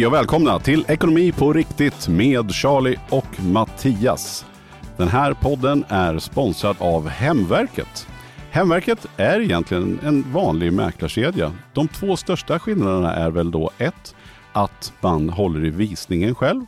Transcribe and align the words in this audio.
Hej 0.00 0.06
och 0.06 0.12
välkomna 0.12 0.58
till 0.58 0.84
Ekonomi 0.88 1.32
på 1.32 1.52
riktigt 1.52 2.08
med 2.08 2.50
Charlie 2.50 2.98
och 3.10 3.42
Mattias. 3.44 4.46
Den 4.96 5.08
här 5.08 5.34
podden 5.34 5.84
är 5.88 6.18
sponsrad 6.18 6.76
av 6.78 7.08
Hemverket. 7.08 8.08
Hemverket 8.50 9.06
är 9.16 9.40
egentligen 9.40 9.98
en 10.02 10.32
vanlig 10.32 10.72
mäklarkedja. 10.72 11.52
De 11.72 11.88
två 11.88 12.16
största 12.16 12.58
skillnaderna 12.58 13.14
är 13.14 13.30
väl 13.30 13.50
då 13.50 13.70
ett, 13.78 14.14
att 14.52 14.92
man 15.00 15.28
håller 15.28 15.64
i 15.64 15.70
visningen 15.70 16.34
själv 16.34 16.64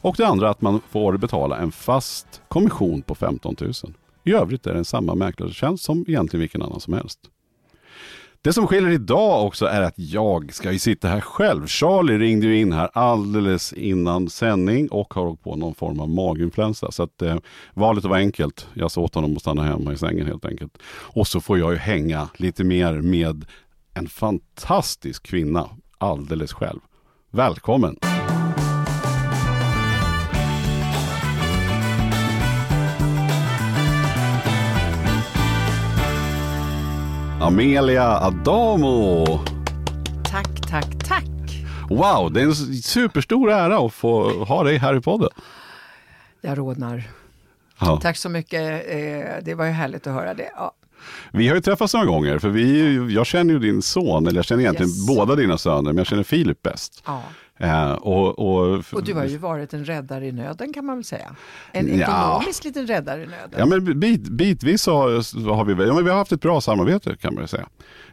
och 0.00 0.14
det 0.18 0.26
andra 0.26 0.50
att 0.50 0.60
man 0.60 0.80
får 0.90 1.16
betala 1.16 1.56
en 1.56 1.72
fast 1.72 2.42
kommission 2.48 3.02
på 3.02 3.14
15 3.14 3.56
000. 3.60 3.72
I 4.24 4.32
övrigt 4.32 4.66
är 4.66 4.74
det 4.74 4.84
samma 4.84 5.14
mäklartjänst 5.14 5.84
som 5.84 6.04
egentligen 6.08 6.40
vilken 6.40 6.62
annan 6.62 6.80
som 6.80 6.92
helst. 6.92 7.20
Det 8.44 8.52
som 8.52 8.66
skiljer 8.66 8.90
idag 8.90 9.46
också 9.46 9.66
är 9.66 9.82
att 9.82 9.94
jag 9.96 10.54
ska 10.54 10.72
ju 10.72 10.78
sitta 10.78 11.08
här 11.08 11.20
själv. 11.20 11.66
Charlie 11.66 12.18
ringde 12.18 12.46
ju 12.46 12.58
in 12.58 12.72
här 12.72 12.90
alldeles 12.92 13.72
innan 13.72 14.30
sändning 14.30 14.88
och 14.88 15.14
har 15.14 15.26
åkt 15.26 15.42
på 15.42 15.56
någon 15.56 15.74
form 15.74 16.00
av 16.00 16.10
maginfluensa. 16.10 16.90
Så 16.90 17.02
att 17.02 17.22
eh, 17.22 17.36
valet 17.74 18.04
var 18.04 18.16
enkelt. 18.16 18.66
Jag 18.74 18.90
sa 18.90 19.00
åt 19.00 19.14
honom 19.14 19.36
att 19.36 19.40
stanna 19.40 19.62
hemma 19.62 19.92
i 19.92 19.96
sängen 19.96 20.26
helt 20.26 20.44
enkelt. 20.44 20.78
Och 20.86 21.26
så 21.26 21.40
får 21.40 21.58
jag 21.58 21.72
ju 21.72 21.78
hänga 21.78 22.28
lite 22.36 22.64
mer 22.64 22.92
med 22.92 23.44
en 23.94 24.08
fantastisk 24.08 25.22
kvinna 25.22 25.68
alldeles 25.98 26.52
själv. 26.52 26.80
Välkommen! 27.30 27.96
Amelia 37.42 38.18
Adamo! 38.20 39.26
Tack, 40.30 40.60
tack, 40.70 41.04
tack. 41.08 41.24
Wow, 41.90 42.32
det 42.32 42.40
är 42.40 42.44
en 42.44 42.54
superstor 42.82 43.50
ära 43.50 43.78
att 43.86 43.92
få 43.94 44.44
ha 44.44 44.62
dig 44.64 44.76
här 44.78 44.96
i 44.96 45.00
podden. 45.00 45.28
Jag 46.40 46.58
rodnar. 46.58 47.02
Ja. 47.80 47.98
Tack 48.02 48.16
så 48.16 48.28
mycket. 48.28 48.60
Eh, 48.88 49.42
Det 49.42 49.54
var 49.54 49.64
ju 49.64 49.70
härligt 49.70 50.06
att 50.06 50.12
höra 50.14 50.34
det. 50.34 50.50
Ja. 50.56 50.72
Vi 51.32 51.48
har 51.48 51.54
ju 51.54 51.60
träffats 51.60 51.94
några 51.94 52.06
gånger, 52.06 52.38
för 52.38 52.48
vi, 52.48 52.96
jag 53.14 53.26
känner 53.26 53.54
ju 53.54 53.58
din 53.60 53.82
son, 53.82 54.26
eller 54.26 54.38
jag 54.38 54.44
känner 54.44 54.62
egentligen 54.62 54.90
Yes. 54.90 55.06
båda 55.06 55.34
dina 55.36 55.58
söner, 55.58 55.82
men 55.82 55.96
jag 55.96 56.06
känner 56.06 56.22
Filip 56.22 56.62
bäst. 56.62 57.02
Ja. 57.06 57.22
Eh, 57.62 57.92
och, 57.92 58.38
och, 58.38 58.84
Och 58.92 59.04
du 59.04 59.14
har 59.14 59.24
ju 59.24 59.36
varit 59.38 59.74
en 59.74 59.84
räddare 59.84 60.26
i 60.26 60.32
nöden 60.32 60.72
kan 60.72 60.84
man 60.86 60.96
väl 60.96 61.04
säga. 61.04 61.36
En 61.72 61.98
Ja. 61.98 62.02
ekonomisk 62.02 62.64
liten 62.64 62.86
räddare 62.86 63.22
i 63.22 63.26
nöden. 63.26 63.50
Ja, 63.56 63.66
men 63.66 64.00
bit, 64.00 64.20
bitvis 64.28 64.86
har, 64.86 65.08
har 65.54 65.64
vi, 65.64 65.86
ja, 65.86 65.94
men 65.94 66.04
vi 66.04 66.10
har 66.10 66.18
haft 66.18 66.32
ett 66.32 66.40
bra 66.40 66.60
samarbete 66.60 67.16
kan 67.16 67.34
man 67.34 67.48
säga. 67.48 67.66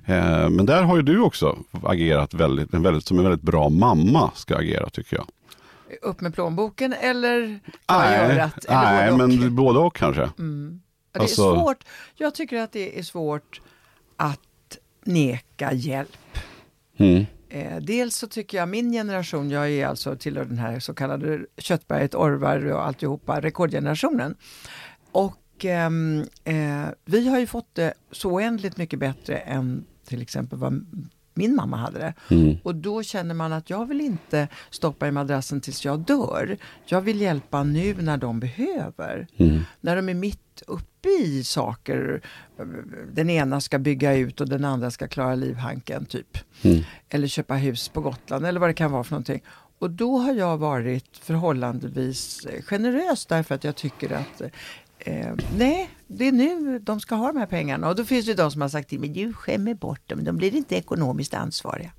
Eh, 0.05 0.49
men 0.49 0.65
där 0.65 0.83
har 0.83 0.95
ju 0.95 1.01
du 1.01 1.19
också 1.21 1.57
agerat 1.83 2.33
väldigt, 2.33 2.73
en 2.73 2.83
väldigt, 2.83 3.05
som 3.05 3.17
en 3.17 3.23
väldigt 3.23 3.41
bra 3.41 3.69
mamma 3.69 4.31
ska 4.35 4.57
agera 4.57 4.89
tycker 4.89 5.15
jag. 5.15 5.27
Upp 6.01 6.21
med 6.21 6.33
plånboken 6.33 6.93
eller 6.93 7.59
ta 7.85 8.11
i 8.11 8.15
örat? 8.15 8.65
Nej 8.69 9.17
men 9.17 9.55
både 9.55 9.79
och 9.79 9.95
kanske. 9.95 10.21
Ja, 10.21 10.29
det 10.37 11.19
är 11.19 11.21
alltså- 11.21 11.55
svårt. 11.55 11.83
Jag 12.15 12.35
tycker 12.35 12.61
att 12.61 12.71
det 12.71 12.99
är 12.99 13.03
svårt 13.03 13.61
att 14.17 14.77
neka 15.05 15.73
hjälp. 15.73 16.17
Mm. 16.97 17.25
Eh, 17.49 17.77
dels 17.81 18.15
så 18.15 18.27
tycker 18.27 18.57
jag, 18.57 18.69
min 18.69 18.91
generation, 18.91 19.49
jag 19.49 19.69
är 19.69 19.87
alltså 19.87 20.15
tillhör 20.15 20.45
den 20.45 20.57
här 20.57 20.79
så 20.79 20.93
kallade 20.93 21.45
Köttberget, 21.57 22.15
Orvar 22.15 22.71
och 22.71 22.87
alltihopa, 22.87 23.41
rekordgenerationen. 23.41 24.35
Och 25.11 25.65
ehm, 25.65 26.25
eh, 26.43 26.85
vi 27.05 27.29
har 27.29 27.39
ju 27.39 27.47
fått 27.47 27.75
det 27.75 27.93
så 28.11 28.31
oändligt 28.31 28.77
mycket 28.77 28.99
bättre 28.99 29.37
än 29.37 29.85
till 30.05 30.21
exempel 30.21 30.59
vad 30.59 30.85
min 31.33 31.55
mamma 31.55 31.77
hade 31.77 31.99
det. 31.99 32.13
Mm. 32.35 32.57
Och 32.63 32.75
då 32.75 33.03
känner 33.03 33.35
man 33.35 33.53
att 33.53 33.69
jag 33.69 33.85
vill 33.85 34.01
inte 34.01 34.47
stoppa 34.69 35.07
i 35.07 35.11
madrassen 35.11 35.61
tills 35.61 35.85
jag 35.85 35.99
dör. 35.99 36.57
Jag 36.85 37.01
vill 37.01 37.21
hjälpa 37.21 37.63
nu 37.63 37.95
när 38.01 38.17
de 38.17 38.39
behöver. 38.39 39.27
Mm. 39.37 39.61
När 39.81 39.95
de 39.95 40.09
är 40.09 40.13
mitt 40.13 40.63
uppe 40.67 40.88
i 41.05 41.43
saker. 41.43 42.21
Den 43.13 43.29
ena 43.29 43.61
ska 43.61 43.79
bygga 43.79 44.13
ut 44.13 44.41
och 44.41 44.49
den 44.49 44.65
andra 44.65 44.91
ska 44.91 45.07
klara 45.07 45.35
livhanken 45.35 46.05
typ. 46.05 46.37
Mm. 46.61 46.83
Eller 47.09 47.27
köpa 47.27 47.55
hus 47.55 47.89
på 47.89 48.01
Gotland 48.01 48.45
eller 48.45 48.59
vad 48.59 48.69
det 48.69 48.73
kan 48.73 48.91
vara 48.91 49.03
för 49.03 49.11
någonting. 49.11 49.41
Och 49.79 49.89
då 49.89 50.17
har 50.17 50.33
jag 50.33 50.57
varit 50.57 51.17
förhållandevis 51.17 52.45
eh, 52.45 52.61
generös 52.61 53.25
därför 53.25 53.55
att 53.55 53.63
jag 53.63 53.75
tycker 53.75 54.11
att 54.11 54.41
eh, 54.99 55.35
nej, 55.57 55.89
det 56.07 56.27
är 56.27 56.31
nu 56.31 56.79
de 56.79 56.99
ska 56.99 57.15
ha 57.15 57.27
de 57.27 57.37
här 57.37 57.45
pengarna. 57.45 57.89
Och 57.89 57.95
då 57.95 58.05
finns 58.05 58.25
det 58.25 58.33
de 58.33 58.51
som 58.51 58.61
har 58.61 58.69
sagt 58.69 58.89
till 58.89 58.99
mig, 58.99 59.09
du 59.09 59.33
skämmer 59.33 59.73
bort 59.73 60.09
dem, 60.09 60.23
de 60.23 60.37
blir 60.37 60.55
inte 60.55 60.75
ekonomiskt 60.75 61.33
ansvariga. 61.33 61.91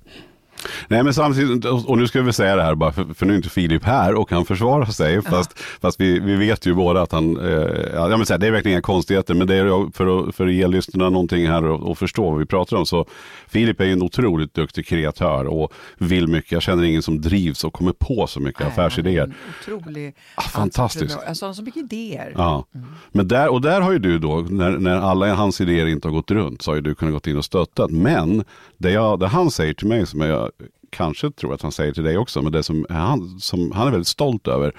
Nej 0.87 1.03
men 1.03 1.13
samtidigt, 1.13 1.65
och 1.65 1.97
nu 1.97 2.07
ska 2.07 2.21
vi 2.21 2.33
säga 2.33 2.55
det 2.55 2.63
här 2.63 2.75
bara 2.75 2.91
för, 2.91 3.05
för 3.13 3.25
nu 3.25 3.33
är 3.33 3.37
inte 3.37 3.49
Filip 3.49 3.83
här 3.83 4.13
och 4.15 4.31
han 4.31 4.45
försvarar 4.45 4.85
sig. 4.85 5.21
Fast, 5.21 5.59
fast 5.59 5.99
vi, 6.01 6.19
vi 6.19 6.35
vet 6.35 6.65
ju 6.65 6.73
båda 6.73 7.01
att 7.01 7.11
han, 7.11 7.37
eh, 7.39 7.67
ja, 7.93 8.07
men 8.07 8.25
här, 8.29 8.37
det 8.37 8.47
är 8.47 8.51
verkligen 8.51 8.75
inga 8.75 8.81
konstigheter 8.81 9.33
men 9.33 9.47
det 9.47 9.55
är 9.55 9.91
för 9.91 10.29
att, 10.29 10.35
för 10.35 10.47
att 10.47 10.53
ge 10.53 10.67
lyssnarna 10.67 11.09
någonting 11.09 11.47
här 11.47 11.65
och, 11.65 11.89
och 11.91 11.97
förstå 11.97 12.29
vad 12.29 12.39
vi 12.39 12.45
pratar 12.45 12.77
om. 12.77 12.85
Så 12.85 13.05
Filip 13.47 13.79
är 13.79 13.85
ju 13.85 13.91
en 13.91 14.01
otroligt 14.01 14.53
duktig 14.53 14.87
kreatör 14.87 15.45
och 15.45 15.73
vill 15.97 16.27
mycket. 16.27 16.51
Jag 16.51 16.61
känner 16.61 16.83
ingen 16.83 17.01
som 17.01 17.21
drivs 17.21 17.63
och 17.63 17.73
kommer 17.73 17.93
på 17.93 18.27
så 18.27 18.39
mycket 18.39 18.67
affärsidéer. 18.67 19.27
Nej, 19.27 19.37
är 19.67 19.71
en 19.71 19.79
Otrolig 19.79 20.15
Ah, 20.35 20.41
fantastisk. 20.41 21.03
entreprenör. 21.03 21.29
Alltså, 21.29 21.45
han 21.45 21.49
har 21.49 21.53
så 21.53 21.63
mycket 21.63 21.83
idéer. 21.83 22.33
Ja. 22.37 22.65
Men 23.11 23.27
där, 23.27 23.47
och 23.47 23.61
där 23.61 23.81
har 23.81 23.91
ju 23.91 23.99
du 23.99 24.19
då, 24.19 24.45
när, 24.49 24.71
när 24.71 24.95
alla 24.95 25.33
hans 25.33 25.61
idéer 25.61 25.85
inte 25.87 26.07
har 26.07 26.13
gått 26.13 26.31
runt, 26.31 26.61
så 26.61 26.71
har 26.71 26.75
ju 26.75 26.81
du 26.81 26.95
kunnat 26.95 27.23
gå 27.23 27.29
in 27.31 27.37
och 27.37 27.45
stöttat. 27.45 27.91
Men 27.91 28.43
det, 28.77 28.91
jag, 28.91 29.19
det 29.19 29.27
han 29.27 29.51
säger 29.51 29.73
till 29.73 29.87
mig, 29.87 30.05
som 30.05 30.21
jag 30.41 30.69
kanske 30.89 31.31
tror 31.31 31.53
att 31.53 31.61
han 31.61 31.71
säger 31.71 31.93
till 31.93 32.03
dig 32.03 32.17
också, 32.17 32.41
men 32.41 32.51
det 32.51 32.63
som 32.63 32.85
han, 32.89 33.39
som 33.39 33.71
han 33.71 33.87
är 33.87 33.91
väldigt 33.91 34.07
stolt 34.07 34.47
över, 34.47 34.75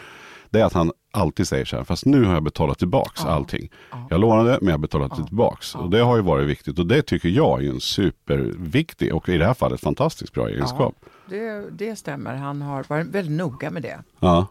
det 0.50 0.60
är 0.60 0.64
att 0.64 0.72
han 0.72 0.92
alltid 1.10 1.48
säger 1.48 1.64
så 1.64 1.76
här, 1.76 1.84
fast 1.84 2.06
nu 2.06 2.24
har 2.24 2.34
jag 2.34 2.42
betalat 2.42 2.78
tillbaks 2.78 3.24
allting. 3.24 3.70
Jag 4.10 4.20
lånade, 4.20 4.58
men 4.60 4.68
jag 4.68 4.74
har 4.74 4.78
betalat 4.78 5.16
det 5.16 5.24
tillbaks. 5.26 5.74
Och 5.74 5.90
det 5.90 6.00
har 6.00 6.16
ju 6.16 6.22
varit 6.22 6.48
viktigt. 6.48 6.78
Och 6.78 6.86
det 6.86 7.02
tycker 7.02 7.28
jag 7.28 7.64
är 7.64 7.70
en 7.70 7.80
superviktig, 7.80 9.14
och 9.14 9.28
i 9.28 9.38
det 9.38 9.46
här 9.46 9.54
fallet 9.54 9.80
fantastiskt 9.80 10.32
bra 10.32 10.48
egenskap. 10.48 10.94
Det, 11.26 11.70
det 11.70 11.96
stämmer, 11.96 12.34
han 12.34 12.62
har 12.62 12.84
varit 12.88 13.06
väldigt 13.06 13.36
noga 13.36 13.70
med 13.70 13.82
det. 13.82 13.98
Ja. 14.20 14.46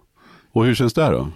Och 0.52 0.66
hur 0.66 0.76
känns 0.76 0.94
det 0.94 1.10
då? 1.10 1.28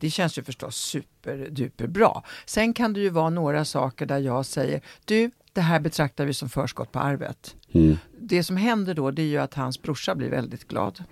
Det 0.00 0.10
känns 0.10 0.38
ju 0.38 0.42
förstås 0.42 0.76
superduper 0.76 1.86
bra. 1.86 2.24
Sen 2.46 2.74
kan 2.74 2.92
det 2.92 3.00
ju 3.00 3.10
vara 3.10 3.30
några 3.30 3.64
saker 3.64 4.06
där 4.06 4.18
jag 4.18 4.46
säger, 4.46 4.80
du, 5.04 5.30
det 5.52 5.60
här 5.60 5.80
betraktar 5.80 6.26
vi 6.26 6.34
som 6.34 6.48
förskott 6.48 6.92
på 6.92 6.98
arvet. 6.98 7.56
Mm. 7.74 7.98
Det 8.18 8.44
som 8.44 8.56
händer 8.56 8.94
då 8.94 9.10
det 9.10 9.22
är 9.22 9.26
ju 9.26 9.38
att 9.38 9.54
hans 9.54 9.82
brorsa 9.82 10.14
blir 10.14 10.30
väldigt 10.30 10.68
glad. 10.68 11.04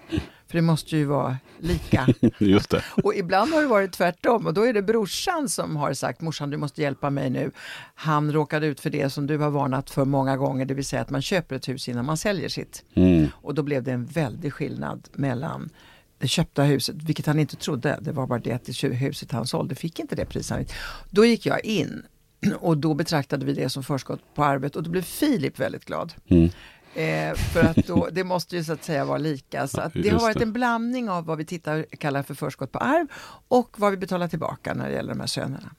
För 0.47 0.59
det 0.59 0.63
måste 0.63 0.97
ju 0.97 1.05
vara 1.05 1.37
lika. 1.59 2.07
Just 2.39 2.71
det. 2.71 2.85
Och 3.03 3.15
ibland 3.15 3.53
har 3.53 3.61
det 3.63 3.67
varit 3.67 3.93
tvärtom 3.93 4.47
och 4.47 4.55
då 4.55 4.67
är 4.67 4.73
det 4.73 4.83
brorsan 4.83 5.49
som 5.49 5.77
har 5.77 5.93
sagt 5.93 6.21
morsan 6.21 6.51
du 6.51 6.57
måste 6.57 6.83
hjälpa 6.83 7.11
mig 7.11 7.31
nu. 7.31 7.51
Han 7.95 8.33
råkade 8.33 8.67
ut 8.67 8.81
för 8.81 8.91
det 8.91 9.11
som 9.11 9.27
du 9.27 9.39
har 9.39 9.51
varnat 9.51 9.91
för 9.91 10.05
många 10.05 10.37
gånger, 10.37 10.65
det 10.65 10.75
vill 10.75 10.85
säga 10.85 11.03
att 11.03 11.11
man 11.11 11.23
köper 11.23 11.57
ett 11.57 11.69
hus 11.69 11.89
innan 11.89 12.05
man 12.05 12.17
säljer 12.17 12.49
sitt. 12.49 12.85
Mm. 12.95 13.29
Och 13.35 13.55
då 13.55 13.63
blev 13.63 13.83
det 13.83 13.93
en 13.93 14.07
väldig 14.07 14.53
skillnad 14.53 15.09
mellan 15.13 15.71
det 16.19 16.29
köpta 16.29 16.63
huset, 16.63 16.97
vilket 16.97 17.27
han 17.27 17.39
inte 17.39 17.57
trodde. 17.57 17.99
Det 18.01 18.13
var 18.13 18.27
bara 18.27 18.39
det 18.39 18.53
att 18.53 18.65
det 18.65 18.89
huset 18.89 19.33
han 19.33 19.47
sålde 19.47 19.75
fick 19.75 19.99
inte 19.99 20.17
det 20.17 20.25
priset. 20.25 20.73
Då 21.11 21.25
gick 21.25 21.47
jag 21.47 21.65
in 21.65 22.03
och 22.61 22.79
då 22.79 22.95
betraktade 22.95 23.47
vi 23.47 23.53
det 23.53 23.69
som 23.69 23.83
förskott 23.83 24.21
på 24.35 24.45
arvet 24.45 24.77
och 24.77 24.83
då 24.83 24.91
blev 24.91 25.03
Filip 25.03 25.61
väldigt 25.61 25.85
glad. 25.85 26.13
Mm. 26.29 26.51
Eh, 26.95 27.35
för 27.35 27.65
att 27.65 27.77
då, 27.87 28.09
det 28.13 28.25
måste 28.25 28.57
ju 28.57 28.65
så 28.65 28.73
att 28.73 28.85
säga 28.85 29.05
vara 29.05 29.19
lika. 29.19 29.69
Så 29.69 29.91
det 29.95 30.09
har 30.09 30.21
varit 30.21 30.41
en 30.41 30.53
blandning 30.53 31.11
av 31.11 31.25
vad 31.25 31.39
vi 31.39 31.45
tittar, 31.45 31.87
kallar 31.99 32.23
för 32.23 32.35
förskott 32.35 32.73
på 32.73 32.79
arv 32.79 33.07
och 33.49 33.81
vad 33.81 33.91
vi 33.91 33.97
betalar 33.97 34.29
tillbaka 34.29 34.75
när 34.75 34.89
det 34.89 34.95
gäller 34.95 35.15
de 35.15 35.21
här 35.21 35.27
sönerna. 35.27 35.71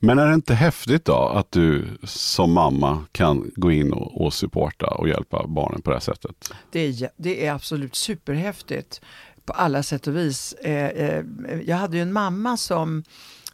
Men 0.00 0.18
är 0.18 0.26
det 0.26 0.34
inte 0.34 0.54
häftigt 0.54 1.04
då 1.04 1.28
att 1.28 1.52
du 1.52 1.98
som 2.02 2.52
mamma 2.52 3.04
kan 3.12 3.50
gå 3.56 3.72
in 3.72 3.92
och, 3.92 4.24
och 4.24 4.34
supporta 4.34 4.86
och 4.86 5.08
hjälpa 5.08 5.46
barnen 5.46 5.82
på 5.82 5.90
det 5.90 5.96
här 5.96 6.00
sättet? 6.00 6.52
Det 6.70 6.80
är, 6.80 7.10
det 7.16 7.46
är 7.46 7.52
absolut 7.52 7.94
superhäftigt. 7.94 9.00
på 9.44 9.52
alla 9.52 9.82
sätt 9.82 10.06
och 10.06 10.16
vis. 10.16 10.52
Eh, 10.52 10.88
eh, 10.88 11.24
jag 11.64 11.76
hade 11.76 11.96
ju 11.96 12.02
en 12.02 12.12
mamma 12.12 12.56
som, 12.56 13.04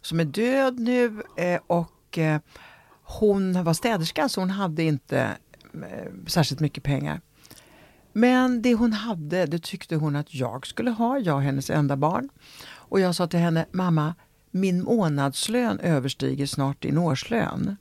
som 0.01 0.19
är 0.19 0.25
död 0.25 0.79
nu 0.79 1.23
eh, 1.37 1.61
och 2.11 2.17
eh, 2.17 2.39
hon 3.03 3.63
var 3.63 3.73
städerska 3.73 4.29
så 4.29 4.41
hon 4.41 4.49
hade 4.49 4.83
inte 4.83 5.37
eh, 5.73 6.11
särskilt 6.27 6.59
mycket 6.59 6.83
pengar. 6.83 7.21
Men 8.13 8.61
det 8.61 8.75
hon 8.75 8.93
hade, 8.93 9.45
det 9.45 9.63
tyckte 9.63 9.95
hon 9.95 10.15
att 10.15 10.33
jag 10.33 10.67
skulle 10.67 10.91
ha, 10.91 11.19
jag 11.19 11.35
och 11.35 11.41
hennes 11.41 11.69
enda 11.69 11.97
barn. 11.97 12.29
Och 12.69 12.99
jag 12.99 13.15
sa 13.15 13.27
till 13.27 13.39
henne, 13.39 13.65
mamma, 13.71 14.15
min 14.51 14.83
månadslön 14.83 15.79
överstiger 15.79 16.45
snart 16.45 16.81
din 16.81 16.97
årslön. 16.97 17.75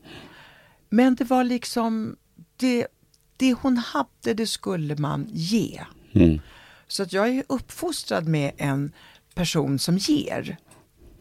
Men 0.88 1.14
det 1.14 1.24
var 1.24 1.44
liksom, 1.44 2.16
det, 2.56 2.86
det 3.36 3.52
hon 3.52 3.76
hade, 3.76 4.34
det 4.34 4.46
skulle 4.46 4.96
man 4.96 5.28
ge. 5.32 5.80
Mm. 6.12 6.40
Så 6.88 7.02
att 7.02 7.12
jag 7.12 7.28
är 7.28 7.44
uppfostrad 7.48 8.28
med 8.28 8.52
en 8.56 8.92
person 9.34 9.78
som 9.78 9.98
ger. 9.98 10.56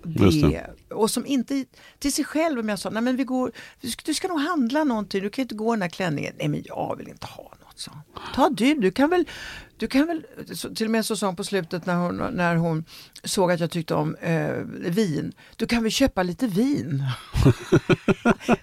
Det, 0.03 0.65
och 0.93 1.11
som 1.11 1.25
inte 1.25 1.65
till 1.99 2.13
sig 2.13 2.25
själv 2.25 2.59
om 2.59 2.69
jag 2.69 2.79
sa, 2.79 2.89
nej 2.89 3.01
men 3.03 3.15
vi 3.15 3.23
går, 3.23 3.51
du 3.81 3.89
ska, 3.89 4.01
du 4.05 4.13
ska 4.13 4.27
nog 4.27 4.39
handla 4.39 4.83
någonting, 4.83 5.21
du 5.23 5.29
kan 5.29 5.41
inte 5.41 5.55
gå 5.55 5.73
den 5.73 5.81
här 5.81 5.89
klänningen. 5.89 6.33
Nej 6.37 6.47
men 6.47 6.63
jag 6.65 6.95
vill 6.97 7.07
inte 7.07 7.27
ha 7.27 7.43
något 7.43 7.79
sånt. 7.79 7.97
Ta 8.35 8.49
du, 8.49 8.73
du 8.75 8.91
kan 8.91 9.09
väl, 9.09 9.25
du 9.77 9.87
kan 9.87 10.07
väl, 10.07 10.23
så, 10.53 10.75
till 10.75 10.85
och 10.85 10.91
med 10.91 11.05
så 11.05 11.15
sa 11.15 11.25
hon 11.25 11.35
på 11.35 11.43
slutet 11.43 11.85
när 11.85 11.95
hon, 11.95 12.15
när 12.17 12.55
hon 12.55 12.85
såg 13.23 13.51
att 13.51 13.59
jag 13.59 13.71
tyckte 13.71 13.93
om 13.93 14.15
eh, 14.15 14.51
vin, 14.75 15.33
du 15.55 15.67
kan 15.67 15.83
väl 15.83 15.91
köpa 15.91 16.23
lite 16.23 16.47
vin. 16.47 17.03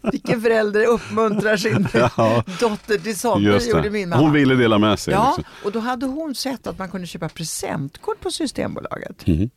Vilken 0.12 0.40
förälder 0.42 0.86
uppmuntrar 0.86 1.56
sin 1.56 1.88
Ja, 2.16 2.44
dotter 2.60 2.98
till 2.98 3.18
sånt, 3.18 3.44
det 3.44 3.50
Just 3.50 3.68
gjorde 3.68 3.82
det. 3.82 3.90
min 3.90 4.08
mamma. 4.08 4.22
Hon 4.22 4.32
ville 4.32 4.54
dela 4.54 4.78
med 4.78 4.98
sig. 4.98 5.14
Ja, 5.14 5.34
Liksom. 5.36 5.52
och 5.64 5.72
då 5.72 5.78
hade 5.78 6.06
hon 6.06 6.34
sett 6.34 6.66
att 6.66 6.78
man 6.78 6.90
kunde 6.90 7.06
köpa 7.06 7.28
presentkort 7.28 8.20
på 8.20 8.30
Systembolaget. 8.30 9.26
Mhm. 9.26 9.50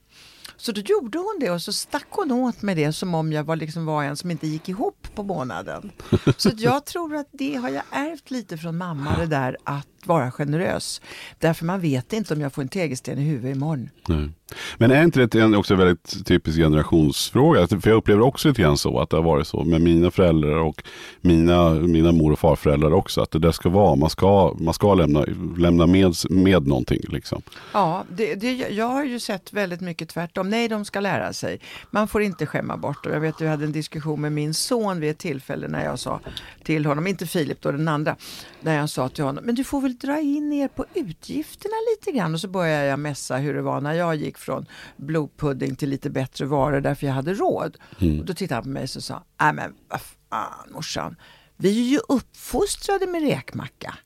Så 0.59 0.71
då 0.71 0.81
gjorde 0.81 1.17
hon 1.17 1.37
det 1.39 1.51
och 1.51 1.61
så 1.61 1.73
stack 1.73 2.07
hon 2.09 2.31
åt 2.31 2.61
med 2.61 2.77
det 2.77 2.93
som 2.93 3.15
om 3.15 3.33
jag 3.33 3.43
var, 3.43 3.55
liksom 3.55 3.85
var 3.85 4.03
en 4.03 4.17
som 4.17 4.31
inte 4.31 4.47
gick 4.47 4.69
ihop 4.69 5.07
på 5.15 5.23
månaden. 5.23 5.91
Så 6.37 6.49
jag 6.57 6.85
tror 6.85 7.15
att 7.15 7.27
det 7.31 7.55
har 7.55 7.69
jag 7.69 7.83
ärvt 7.91 8.31
lite 8.31 8.57
från 8.57 8.77
mamma, 8.77 9.17
det 9.17 9.25
där 9.25 9.57
att 9.63 9.87
vara 10.07 10.31
generös. 10.31 11.01
Därför 11.39 11.65
man 11.65 11.79
vet 11.79 12.13
inte 12.13 12.33
om 12.33 12.41
jag 12.41 12.53
får 12.53 12.61
en 12.61 12.67
tegelsten 12.67 13.19
i 13.19 13.21
huvudet 13.21 13.55
imorgon. 13.55 13.89
Nej. 14.07 14.29
Men 14.77 14.91
är 14.91 15.03
inte 15.03 15.25
det 15.25 15.35
en 15.35 15.55
också 15.55 15.75
väldigt 15.75 16.25
typisk 16.25 16.57
generationsfråga? 16.57 17.67
För 17.67 17.89
jag 17.89 17.97
upplever 17.97 18.21
också 18.21 18.47
lite 18.47 18.61
grann 18.61 18.77
så 18.77 18.99
att 18.99 19.09
det 19.09 19.17
har 19.17 19.23
varit 19.23 19.47
så 19.47 19.63
med 19.63 19.81
mina 19.81 20.11
föräldrar 20.11 20.57
och 20.57 20.83
mina, 21.21 21.69
mina 21.69 22.11
mor 22.11 22.31
och 22.31 22.39
farföräldrar 22.39 22.93
också. 22.93 23.21
Att 23.21 23.31
det 23.31 23.39
där 23.39 23.51
ska 23.51 23.69
vara, 23.69 23.95
man 23.95 24.09
ska, 24.09 24.55
man 24.59 24.73
ska 24.73 24.93
lämna, 24.93 25.25
lämna 25.57 25.87
med, 25.87 26.15
med 26.29 26.67
någonting. 26.67 27.01
Liksom. 27.07 27.41
Ja, 27.73 28.03
det, 28.09 28.35
det, 28.35 28.53
jag 28.53 28.85
har 28.85 29.03
ju 29.03 29.19
sett 29.19 29.53
väldigt 29.53 29.81
mycket 29.81 30.09
tvärtom. 30.09 30.49
Nej, 30.49 30.67
de 30.67 30.85
ska 30.85 30.99
lära 30.99 31.33
sig. 31.33 31.59
Man 31.91 32.07
får 32.07 32.21
inte 32.21 32.45
skämma 32.45 32.77
bort 32.77 33.03
dem. 33.03 33.13
Jag 33.13 33.19
vet, 33.19 33.41
jag 33.41 33.49
hade 33.49 33.65
en 33.65 33.71
diskussion 33.71 34.21
med 34.21 34.31
min 34.31 34.53
son 34.53 34.99
vid 34.99 35.09
ett 35.09 35.17
tillfälle 35.17 35.67
när 35.67 35.85
jag 35.85 35.99
sa 35.99 36.19
till 36.63 36.85
honom, 36.85 37.07
inte 37.07 37.27
Filip 37.27 37.61
då, 37.61 37.71
den 37.71 37.87
andra, 37.87 38.15
när 38.61 38.77
jag 38.77 38.89
sa 38.89 39.09
till 39.09 39.23
honom, 39.23 39.43
men 39.43 39.55
du 39.55 39.63
får 39.63 39.81
väl 39.81 39.88
dra 39.93 40.19
in 40.19 40.53
er 40.53 40.67
på 40.67 40.85
utgifterna 40.93 41.73
lite 41.95 42.17
grann. 42.17 42.33
Och 42.33 42.41
så 42.41 42.47
började 42.47 42.85
jag 42.85 42.99
mässa 42.99 43.37
hur 43.37 43.53
det 43.53 43.61
var 43.61 43.81
när 43.81 43.93
jag 43.93 44.15
gick 44.15 44.37
från 44.37 44.65
blodpudding 44.97 45.75
till 45.75 45.89
lite 45.89 46.09
bättre 46.09 46.45
varor 46.45 46.81
därför 46.81 47.07
jag 47.07 47.13
hade 47.13 47.33
råd. 47.33 47.77
Och 48.19 48.25
då 48.25 48.33
tittade 48.33 48.55
han 48.55 48.63
på 48.63 48.69
mig 48.69 48.83
och 48.83 48.89
sa, 48.89 49.23
nej 49.41 49.53
men 49.53 49.73
vad 49.87 50.01
fan 50.29 50.71
morsan, 50.73 51.15
vi 51.57 51.85
är 51.85 51.89
ju 51.91 51.99
uppfostrade 52.09 53.07
med 53.07 53.21
räkmacka. 53.21 53.93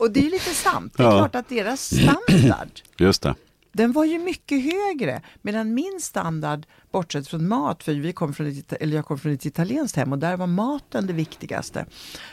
Och 0.00 0.10
det 0.10 0.20
är 0.20 0.24
ju 0.24 0.30
lite 0.30 0.54
sant. 0.54 0.94
Det 0.96 1.02
är 1.02 1.06
Ja. 1.06 1.18
klart 1.18 1.34
att 1.34 1.48
deras 1.48 1.80
standard, 1.84 2.80
Just 2.98 3.22
det. 3.22 3.34
Den 3.72 3.92
var 3.92 4.04
ju 4.04 4.18
mycket 4.18 4.64
högre. 4.64 5.22
Medan 5.42 5.74
min 5.74 6.00
standard, 6.00 6.66
bortsett 6.92 7.28
från 7.28 7.48
mat, 7.48 7.82
för 7.82 7.92
vi 7.92 8.12
kom 8.12 8.34
från 8.34 8.46
ett, 8.46 8.72
eller 8.72 8.96
jag 8.96 9.04
kom 9.04 9.18
från 9.18 9.32
ett 9.32 9.46
italienskt 9.46 9.96
hem 9.96 10.12
och 10.12 10.18
där 10.18 10.36
var 10.36 10.46
maten 10.46 11.06
det 11.06 11.12
viktigaste. 11.12 11.86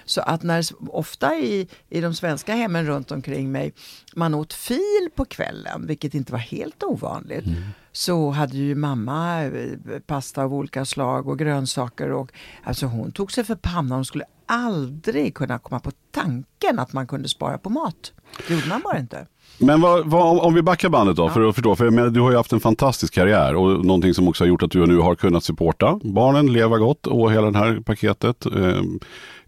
Så 0.05 0.21
att 0.21 0.43
när, 0.43 0.65
ofta 0.89 1.35
i, 1.35 1.67
i 1.89 2.01
de 2.01 2.13
svenska 2.13 2.55
hemmen 2.55 2.85
runt 2.85 3.11
omkring 3.11 3.51
mig, 3.51 3.73
man 4.15 4.33
åt 4.33 4.53
fil 4.53 5.09
på 5.15 5.25
kvällen, 5.25 5.87
vilket 5.87 6.13
inte 6.13 6.31
var 6.31 6.39
helt 6.39 6.83
ovanligt. 6.83 7.45
Så 7.91 8.29
hade 8.29 8.57
ju 8.57 8.75
mamma 8.75 9.43
eh, 9.43 9.99
pasta 10.07 10.43
av 10.43 10.53
olika 10.53 10.85
slag 10.85 11.27
och 11.27 11.39
grönsaker 11.39 12.11
och 12.11 12.31
alltså 12.63 12.85
hon 12.85 13.11
tog 13.11 13.31
sig 13.31 13.43
för 13.43 13.55
pannan. 13.55 13.91
Hon 13.91 14.05
skulle 14.05 14.25
aldrig 14.45 15.35
kunna 15.35 15.59
komma 15.59 15.79
på 15.79 15.91
tanken 16.11 16.79
att 16.79 16.93
man 16.93 17.07
kunde 17.07 17.29
spara 17.29 17.57
på 17.57 17.69
mat. 17.69 18.13
Det 18.47 18.53
gjorde 18.53 18.67
man 18.67 18.81
bara 18.81 18.99
inte. 18.99 19.27
Men 19.59 19.81
vad, 19.81 20.05
vad, 20.09 20.39
om- 20.39 20.53
vi 20.53 20.61
backar 20.61 20.89
bandet 20.89 21.15
då 21.15 21.29
för 21.29 21.49
att 21.49 21.55
förstå. 21.55 21.75
För 21.75 21.89
menar, 21.89 22.09
du 22.09 22.19
har 22.19 22.31
ju 22.31 22.37
haft 22.37 22.53
en 22.53 22.59
fantastisk 22.59 23.13
karriär 23.13 23.55
och 23.55 23.85
någonting 23.85 24.13
som 24.13 24.27
också 24.27 24.43
har 24.43 24.49
gjort 24.49 24.63
att 24.63 24.71
du 24.71 24.85
nu 24.85 24.97
har 24.97 25.15
kunnat 25.15 25.43
supporta 25.43 25.99
barnen, 26.03 26.53
leva 26.53 26.77
gott 26.77 27.07
och 27.07 27.31
hela 27.31 27.51
det 27.51 27.57
här 27.57 27.79
paketet. 27.85 28.45
Eh, 28.45 28.81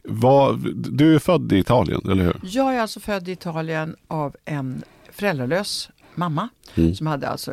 vad, 0.04 0.60
du 0.76 1.16
är 1.16 1.20
född 1.20 1.52
i 1.54 1.58
Italien, 1.58 2.02
eller 2.06 2.24
hur? 2.24 2.36
Jag 2.44 2.76
är 2.76 2.82
alltså 2.82 3.00
född 3.00 3.28
i 3.28 3.32
Italien 3.32 3.96
av 4.08 4.36
en 4.46 4.84
föräldralös 5.12 5.90
mamma 6.16 6.50
Mm. 6.76 6.96
som 6.96 7.08
hade 7.08 7.28
alltså 7.30 7.52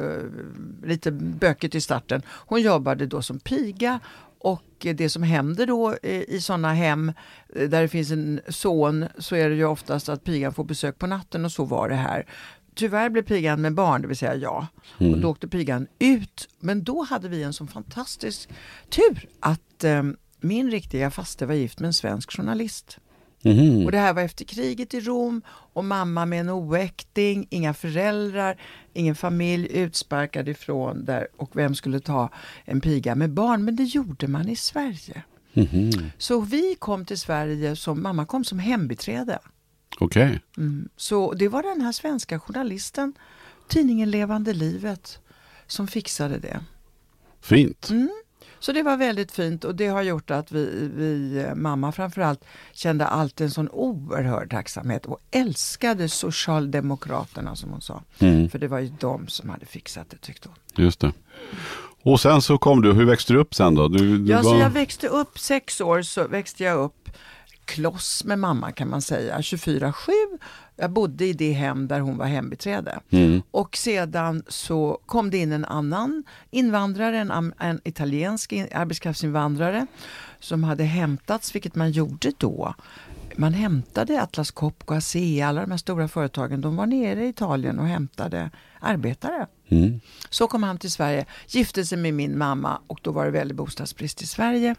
lite 0.84 1.10
bökigt 1.12 1.74
i 1.74 1.80
starten. 1.80 2.22
Hon 2.28 2.60
jobbade 2.62 3.06
då 3.06 3.22
som 3.22 3.38
piga 3.38 4.00
och 4.84 4.94
det 4.94 5.10
som 5.10 5.22
händer 5.22 5.66
då 5.66 5.96
eh, 6.02 6.22
i 6.22 6.40
sådana 6.40 6.74
hem 6.74 7.12
eh, 7.54 7.68
där 7.68 7.82
det 7.82 7.88
finns 7.88 8.10
en 8.10 8.40
son 8.48 9.06
så 9.18 9.36
är 9.36 9.48
det 9.48 9.54
ju 9.54 9.64
oftast 9.64 10.08
att 10.08 10.24
pigan 10.24 10.54
får 10.54 10.64
besök 10.64 10.98
på 10.98 11.06
natten 11.06 11.44
och 11.44 11.52
så 11.52 11.64
var 11.64 11.88
det 11.88 11.94
här. 11.94 12.26
Tyvärr 12.74 13.10
blev 13.10 13.22
pigan 13.22 13.60
med 13.60 13.74
barn, 13.74 14.02
det 14.02 14.08
vill 14.08 14.16
säga 14.16 14.34
jag. 14.34 14.66
Och 15.12 15.18
då 15.18 15.30
åkte 15.30 15.48
pigan 15.48 15.86
ut. 15.98 16.48
Men 16.60 16.84
då 16.84 17.02
hade 17.02 17.28
vi 17.28 17.42
en 17.42 17.52
sån 17.52 17.68
fantastisk 17.68 18.48
tur 18.88 19.28
att 19.40 19.84
eh, 19.84 20.02
min 20.40 20.70
riktiga 20.70 21.10
faste 21.10 21.46
var 21.46 21.54
gift 21.54 21.80
med 21.80 21.86
en 21.86 21.94
svensk 21.94 22.36
journalist. 22.36 22.98
Mhm. 23.48 23.84
Och 23.84 23.92
det 23.92 23.98
här 23.98 24.14
var 24.14 24.22
efter 24.22 24.44
kriget 24.44 24.94
i 24.94 25.00
Rom 25.00 25.42
och 25.48 25.84
mamma 25.84 26.26
med 26.26 26.40
en 26.40 26.50
oäkting, 26.50 27.46
inga 27.50 27.74
föräldrar, 27.74 28.60
ingen 28.92 29.14
familj 29.14 29.68
utsparkad 29.70 30.48
ifrån 30.48 31.04
där 31.04 31.28
och 31.36 31.50
vem 31.56 31.74
skulle 31.74 32.00
ta 32.00 32.30
en 32.64 32.80
piga 32.80 33.14
med 33.14 33.30
barn? 33.30 33.64
Men 33.64 33.76
det 33.76 33.84
gjorde 33.84 34.28
man 34.28 34.48
i 34.48 34.56
Sverige. 34.56 35.22
Mhm. 35.52 35.90
Så 36.18 36.40
vi 36.40 36.76
kom 36.78 37.04
till 37.04 37.18
Sverige 37.18 37.76
som, 37.76 38.02
mamma 38.02 38.26
kom 38.26 38.44
som 38.44 38.58
hembiträde. 38.58 39.38
Okej. 40.00 40.40
Mm. 40.56 40.88
Så 40.96 41.32
det 41.32 41.48
var 41.48 41.62
den 41.62 41.80
här 41.80 41.92
svenska 41.92 42.40
journalisten, 42.40 43.12
tidningen 43.68 44.10
Levande 44.10 44.52
livet, 44.52 45.18
som 45.66 45.88
fixade 45.88 46.38
det. 46.38 46.60
Fint. 47.40 47.90
Mm. 47.90 48.08
Så 48.60 48.72
det 48.72 48.82
var 48.82 48.96
väldigt 48.96 49.32
fint 49.32 49.64
och 49.64 49.74
det 49.74 49.86
har 49.86 50.02
gjort 50.02 50.30
att 50.30 50.52
vi, 50.52 50.90
vi 50.94 51.46
mamma 51.54 51.92
framförallt, 51.92 52.44
kände 52.72 53.06
alltid 53.06 53.44
en 53.44 53.50
sån 53.50 53.68
oerhörd 53.68 54.50
tacksamhet 54.50 55.06
och 55.06 55.18
älskade 55.30 56.08
Socialdemokraterna 56.08 57.56
som 57.56 57.70
hon 57.70 57.80
sa. 57.80 58.02
Mm. 58.18 58.50
För 58.50 58.58
det 58.58 58.68
var 58.68 58.78
ju 58.78 58.92
de 59.00 59.28
som 59.28 59.50
hade 59.50 59.66
fixat 59.66 60.10
det 60.10 60.16
tyckte 60.16 60.48
hon. 60.48 60.84
Just 60.84 61.00
det. 61.00 61.12
Och 62.02 62.20
sen 62.20 62.42
så 62.42 62.58
kom 62.58 62.82
du, 62.82 62.92
hur 62.92 63.04
växte 63.04 63.32
du 63.32 63.38
upp 63.38 63.54
sen 63.54 63.74
då? 63.74 63.88
Du, 63.88 64.18
du 64.18 64.32
Ja, 64.32 64.42
så 64.42 64.50
var... 64.50 64.60
jag 64.60 64.70
växte 64.70 65.08
upp, 65.08 65.38
sex 65.38 65.80
år 65.80 66.02
så 66.02 66.28
växte 66.28 66.64
jag 66.64 66.78
upp 66.78 67.08
kloss 67.68 68.24
med 68.24 68.38
mamma 68.38 68.72
kan 68.72 68.90
man 68.90 69.02
säga, 69.02 69.38
24-7. 69.38 69.92
Jag 70.76 70.90
bodde 70.90 71.26
i 71.26 71.32
det 71.32 71.52
hem 71.52 71.88
där 71.88 72.00
hon 72.00 72.16
var 72.16 72.26
hembiträde. 72.26 73.00
Mm. 73.10 73.42
Och 73.50 73.76
sedan 73.76 74.42
så 74.48 75.00
kom 75.06 75.30
det 75.30 75.38
in 75.38 75.52
en 75.52 75.64
annan 75.64 76.24
invandrare, 76.50 77.18
en, 77.18 77.52
en 77.58 77.80
italiensk 77.84 78.52
in, 78.52 78.68
arbetskraftsinvandrare 78.74 79.86
som 80.40 80.64
hade 80.64 80.84
hämtats, 80.84 81.54
vilket 81.54 81.74
man 81.74 81.90
gjorde 81.90 82.32
då. 82.38 82.74
Man 83.36 83.54
hämtade 83.54 84.22
Atlas 84.22 84.50
Copco, 84.50 84.94
ASEA, 84.94 85.48
alla 85.48 85.60
de 85.60 85.70
här 85.70 85.78
stora 85.78 86.08
företagen. 86.08 86.60
De 86.60 86.76
var 86.76 86.86
nere 86.86 87.24
i 87.24 87.28
Italien 87.28 87.78
och 87.78 87.86
hämtade 87.86 88.50
arbetare. 88.80 89.46
Mm. 89.68 90.00
Så 90.30 90.46
kom 90.46 90.62
han 90.62 90.78
till 90.78 90.92
Sverige, 90.92 91.26
gifte 91.48 91.84
sig 91.84 91.98
med 91.98 92.14
min 92.14 92.38
mamma 92.38 92.80
och 92.86 93.00
då 93.02 93.12
var 93.12 93.24
det 93.24 93.30
väldigt 93.30 93.56
bostadsbrist 93.56 94.22
i 94.22 94.26
Sverige. 94.26 94.74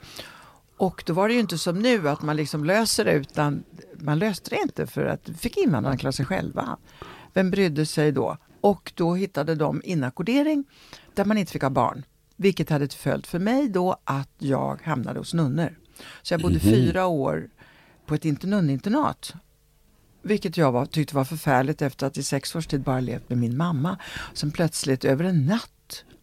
Och 0.80 1.04
då 1.06 1.14
var 1.14 1.28
det 1.28 1.34
ju 1.34 1.40
inte 1.40 1.58
som 1.58 1.80
nu 1.80 2.10
att 2.10 2.22
man 2.22 2.36
liksom 2.36 2.64
löser 2.66 3.06
det 3.06 3.12
utan 3.12 3.64
man 3.94 4.20
löste 4.20 4.50
det 4.50 4.62
inte 4.62 4.88
för 4.88 5.06
att 5.06 5.30
fick 5.38 5.58
invandrarna 5.58 5.98
klara 5.98 6.12
sig 6.12 6.26
själva. 6.26 6.78
Vem 7.34 7.52
brydde 7.52 7.86
sig 7.86 8.12
då? 8.12 8.38
Och 8.62 8.92
då 8.96 9.16
hittade 9.16 9.56
de 9.56 9.82
inackordering 9.86 10.66
där 11.14 11.26
man 11.26 11.38
inte 11.38 11.52
fick 11.52 11.62
ha 11.62 11.70
barn. 11.70 12.06
Vilket 12.36 12.70
hade 12.70 12.88
till 12.88 13.00
följd 13.00 13.26
för 13.26 13.40
mig 13.40 13.70
då 13.70 13.96
att 14.04 14.30
jag 14.38 14.82
hamnade 14.84 15.20
hos 15.20 15.34
nunnor. 15.34 15.78
Så 16.22 16.34
jag 16.34 16.42
bodde 16.42 16.60
fyra 16.60 17.06
år 17.06 17.50
på 18.06 18.16
ett 18.16 18.26
inte 18.26 18.48
nunninternat. 18.48 19.34
Vilket 20.22 20.58
jag 20.58 20.72
var, 20.72 20.86
tyckte 20.86 21.16
var 21.16 21.26
förfärligt 21.26 21.82
efter 21.82 22.08
att 22.08 22.18
i 22.18 22.24
sex 22.24 22.56
års 22.56 22.68
tid 22.68 22.82
bara 22.82 23.00
levt 23.00 23.30
med 23.30 23.38
min 23.38 23.58
mamma. 23.58 23.98
Sen 24.34 24.52
plötsligt 24.52 25.06
över 25.06 25.24
en 25.24 25.46
natt 25.46 25.72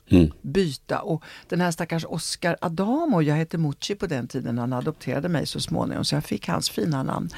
Mm. 0.09 0.33
byta. 0.43 1.01
Och 1.01 1.25
den 1.49 1.61
här 1.61 1.71
stackars 1.71 2.05
Oscar 2.05 2.57
Adamo, 2.61 3.23
jag 3.23 3.35
hette 3.35 3.59
Mucci 3.59 3.95
på 3.95 4.07
den 4.07 4.29
tiden, 4.29 4.59
han 4.59 4.73
adopterade 4.73 5.29
mig 5.29 5.47
så 5.47 5.61
småningom 5.61 6.05
så 6.05 6.15
jag 6.15 6.25
fick 6.25 6.49
hans 6.49 6.71
fina 6.71 7.03
namn. 7.03 7.31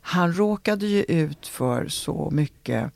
Han 0.00 0.32
råkade 0.32 0.86
ju 0.86 1.02
ut 1.02 1.46
för 1.46 1.88
så 1.88 2.30
mycket 2.32 2.92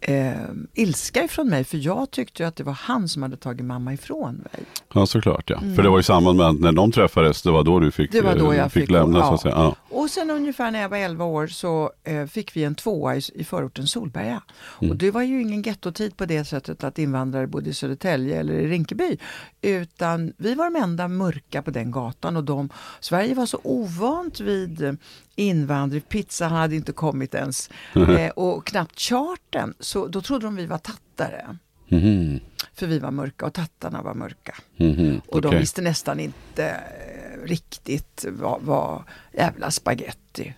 eh, 0.00 0.32
ilska 0.74 1.24
ifrån 1.24 1.48
mig 1.48 1.64
för 1.64 1.78
jag 1.78 2.10
tyckte 2.10 2.46
att 2.46 2.56
det 2.56 2.64
var 2.64 2.72
han 2.72 3.08
som 3.08 3.22
hade 3.22 3.36
tagit 3.36 3.66
mamma 3.66 3.92
ifrån 3.92 4.34
mig. 4.34 4.64
Ja, 4.94 5.06
såklart 5.06 5.50
ja. 5.50 5.60
För 5.76 5.82
det 5.82 5.88
var 5.88 6.00
i 6.00 6.02
samband 6.02 6.36
med 6.36 6.46
att 6.46 6.60
när 6.60 6.72
de 6.72 6.92
träffades, 6.92 7.42
det 7.42 7.50
var 7.50 7.64
då 7.64 7.80
du 7.80 7.90
fick, 7.90 8.12
Det 8.12 8.20
var 8.20 8.36
då 8.36 8.52
eh, 8.52 8.58
jag 8.58 8.72
fick, 8.72 8.82
fick- 8.82 8.90
lämna 8.90 9.20
så 9.20 9.26
ja. 9.26 9.34
att 9.34 9.40
säga. 9.40 9.54
Ja. 9.54 9.76
Och 9.88 10.10
sen 10.10 10.30
ungefär 10.30 10.70
när 10.70 10.80
jag 10.80 10.88
var 10.88 10.96
11 10.96 11.24
år 11.24 11.46
så 11.46 11.90
eh, 12.04 12.26
fick 12.26 12.56
vi 12.56 12.64
en 12.64 12.74
tvåa 12.74 13.16
i, 13.16 13.20
i 13.34 13.44
förorten 13.44 13.86
Solberga. 13.86 14.42
Mm. 14.80 14.90
Och 14.90 14.96
det 14.96 15.10
var 15.10 15.22
ju 15.22 15.42
ingen 15.42 15.62
gettotid 15.62 16.16
på 16.16 16.26
det 16.26 16.44
sättet 16.44 16.84
att 16.84 16.98
invandrare 16.98 17.46
bodde 17.46 17.70
i 17.70 17.74
Södertälje 17.74 18.40
eller 18.40 18.54
i 18.54 18.68
Rinkeby. 18.68 19.16
Utan 19.62 20.32
vi 20.36 20.54
var 20.54 20.70
de 20.70 20.76
enda 20.82 21.08
mörka 21.08 21.62
på 21.62 21.70
den 21.70 21.90
gatan 21.90 22.36
och 22.36 22.44
de, 22.44 22.68
Sverige 23.00 23.34
var 23.34 23.46
så 23.46 23.60
ovant 23.62 24.40
vid 24.40 24.98
invandring. 25.36 26.00
Pizzan 26.00 26.52
hade 26.52 26.76
inte 26.76 26.92
kommit 26.92 27.34
ens 27.34 27.70
eh, 27.94 28.30
och 28.30 28.66
knappt 28.66 29.00
charten. 29.00 29.74
Så 29.80 30.06
då 30.08 30.22
trodde 30.22 30.46
de 30.46 30.56
vi 30.56 30.66
var 30.66 30.78
tattare. 30.78 31.56
Mhm. 31.88 32.40
För 32.74 32.86
vi 32.86 32.98
var 32.98 33.10
mörka 33.10 33.46
och 33.46 33.52
tattarna 33.54 34.02
var 34.02 34.14
mörka. 34.14 34.54
Mhm. 34.76 35.20
Och 35.28 35.40
de 35.40 35.48
Okej. 35.48 35.60
visste 35.60 35.82
nästan 35.82 36.20
inte 36.20 36.66
eh, 36.68 37.42
riktigt 37.46 38.24
vad, 38.28 38.62
vad 38.62 39.02
jävla 39.32 39.70
spaghetti 39.70 40.54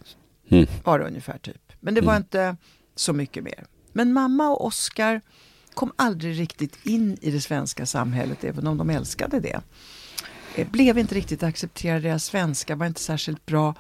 Mm. 0.50 0.66
var 0.84 0.98
det 0.98 1.04
ungefär 1.06 1.38
typ. 1.38 1.72
Men 1.80 1.94
det 1.94 2.00
var 2.00 2.16
inte 2.16 2.56
så 2.94 3.12
mycket 3.12 3.44
mer. 3.44 3.64
Men 3.92 4.12
mamma 4.12 4.48
och 4.50 4.64
Oskar 4.66 5.20
kom 5.74 5.92
aldrig 5.96 6.38
riktigt 6.40 6.86
in 6.86 7.18
i 7.20 7.30
det 7.30 7.40
svenska 7.40 7.86
samhället 7.86 8.44
även 8.44 8.66
om 8.66 8.78
de 8.78 8.90
älskade 8.90 9.40
det. 9.40 9.60
Eh, 10.54 10.68
Blev 10.68 10.98
inte 10.98 11.14
riktigt 11.14 11.42
accepterade, 11.42 12.00
deras 12.00 12.24
svenska 12.24 12.76
var 12.76 12.86
inte 12.86 13.00
särskilt 13.00 13.46
bra. 13.46 13.74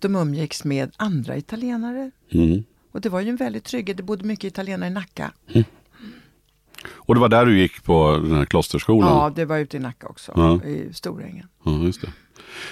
De 0.00 0.16
umgicks 0.16 0.64
med 0.64 0.90
andra 0.96 1.36
italienare. 1.36 2.10
Mm. 2.32 2.64
Och 2.92 3.00
det 3.00 3.08
var 3.08 3.20
ju 3.20 3.28
en 3.28 3.36
väldigt 3.36 3.64
trygghet, 3.64 3.96
det 3.96 4.02
bodde 4.02 4.24
mycket 4.24 4.44
italienare 4.44 4.90
i 4.90 4.92
Nacka. 4.92 5.32
Och 6.92 7.14
det 7.14 7.20
var 7.20 7.28
där 7.28 7.46
du 7.46 7.58
gick 7.60 7.84
på 7.84 8.20
den 8.22 8.34
här 8.34 8.44
klosterskolan? 8.44 9.08
Ja, 9.08 9.32
det 9.36 9.44
var 9.44 9.58
ute 9.58 9.76
i 9.76 9.80
Nacka 9.80 10.06
också, 10.06 10.32
Ja. 10.36 10.64
i 10.64 10.88
Storängen. 10.92 11.48
Ja, 11.64 11.78
just 11.82 12.00
det. 12.00 12.08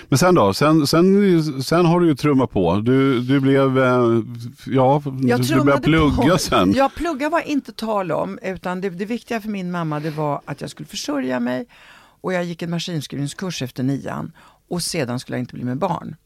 Men 0.08 0.18
sen 0.18 0.35
då? 0.35 0.54
Sen, 0.54 0.87
sen, 0.87 1.62
sen 1.62 1.87
har 1.87 2.00
du 2.00 2.06
ju 2.08 2.14
trummat 2.14 2.50
på. 2.50 2.76
Du, 2.76 3.20
du 3.20 3.40
blev, 3.40 3.78
eh, 3.78 4.23
ja, 4.66 5.02
du 5.04 5.64
började 5.64 5.80
plugga 5.82 6.32
på. 6.32 6.38
sen. 6.38 6.73
Ja, 6.73 6.90
plugga 6.97 7.28
var 7.28 7.40
inte 7.40 7.73
tal 7.73 8.12
om, 8.12 8.38
utan 8.42 8.80
det, 8.80 8.90
det 8.90 9.04
viktiga 9.04 9.40
för 9.40 9.49
min 9.49 9.70
mamma 9.70 10.00
det 10.00 10.11
var 10.11 10.40
att 10.44 10.61
jag 10.61 10.70
skulle 10.70 10.87
försörja 10.87 11.40
mig 11.40 11.66
och 12.20 12.32
jag 12.32 12.44
gick 12.44 12.62
en 12.62 12.70
maskinskrivningskurs 12.70 13.62
efter 13.62 13.82
nian 13.82 14.32
och 14.68 14.82
sedan 14.82 15.20
skulle 15.20 15.37
jag 15.38 15.42
inte 15.42 15.54
bli 15.54 15.64
med 15.64 15.78
barn. 15.78 16.16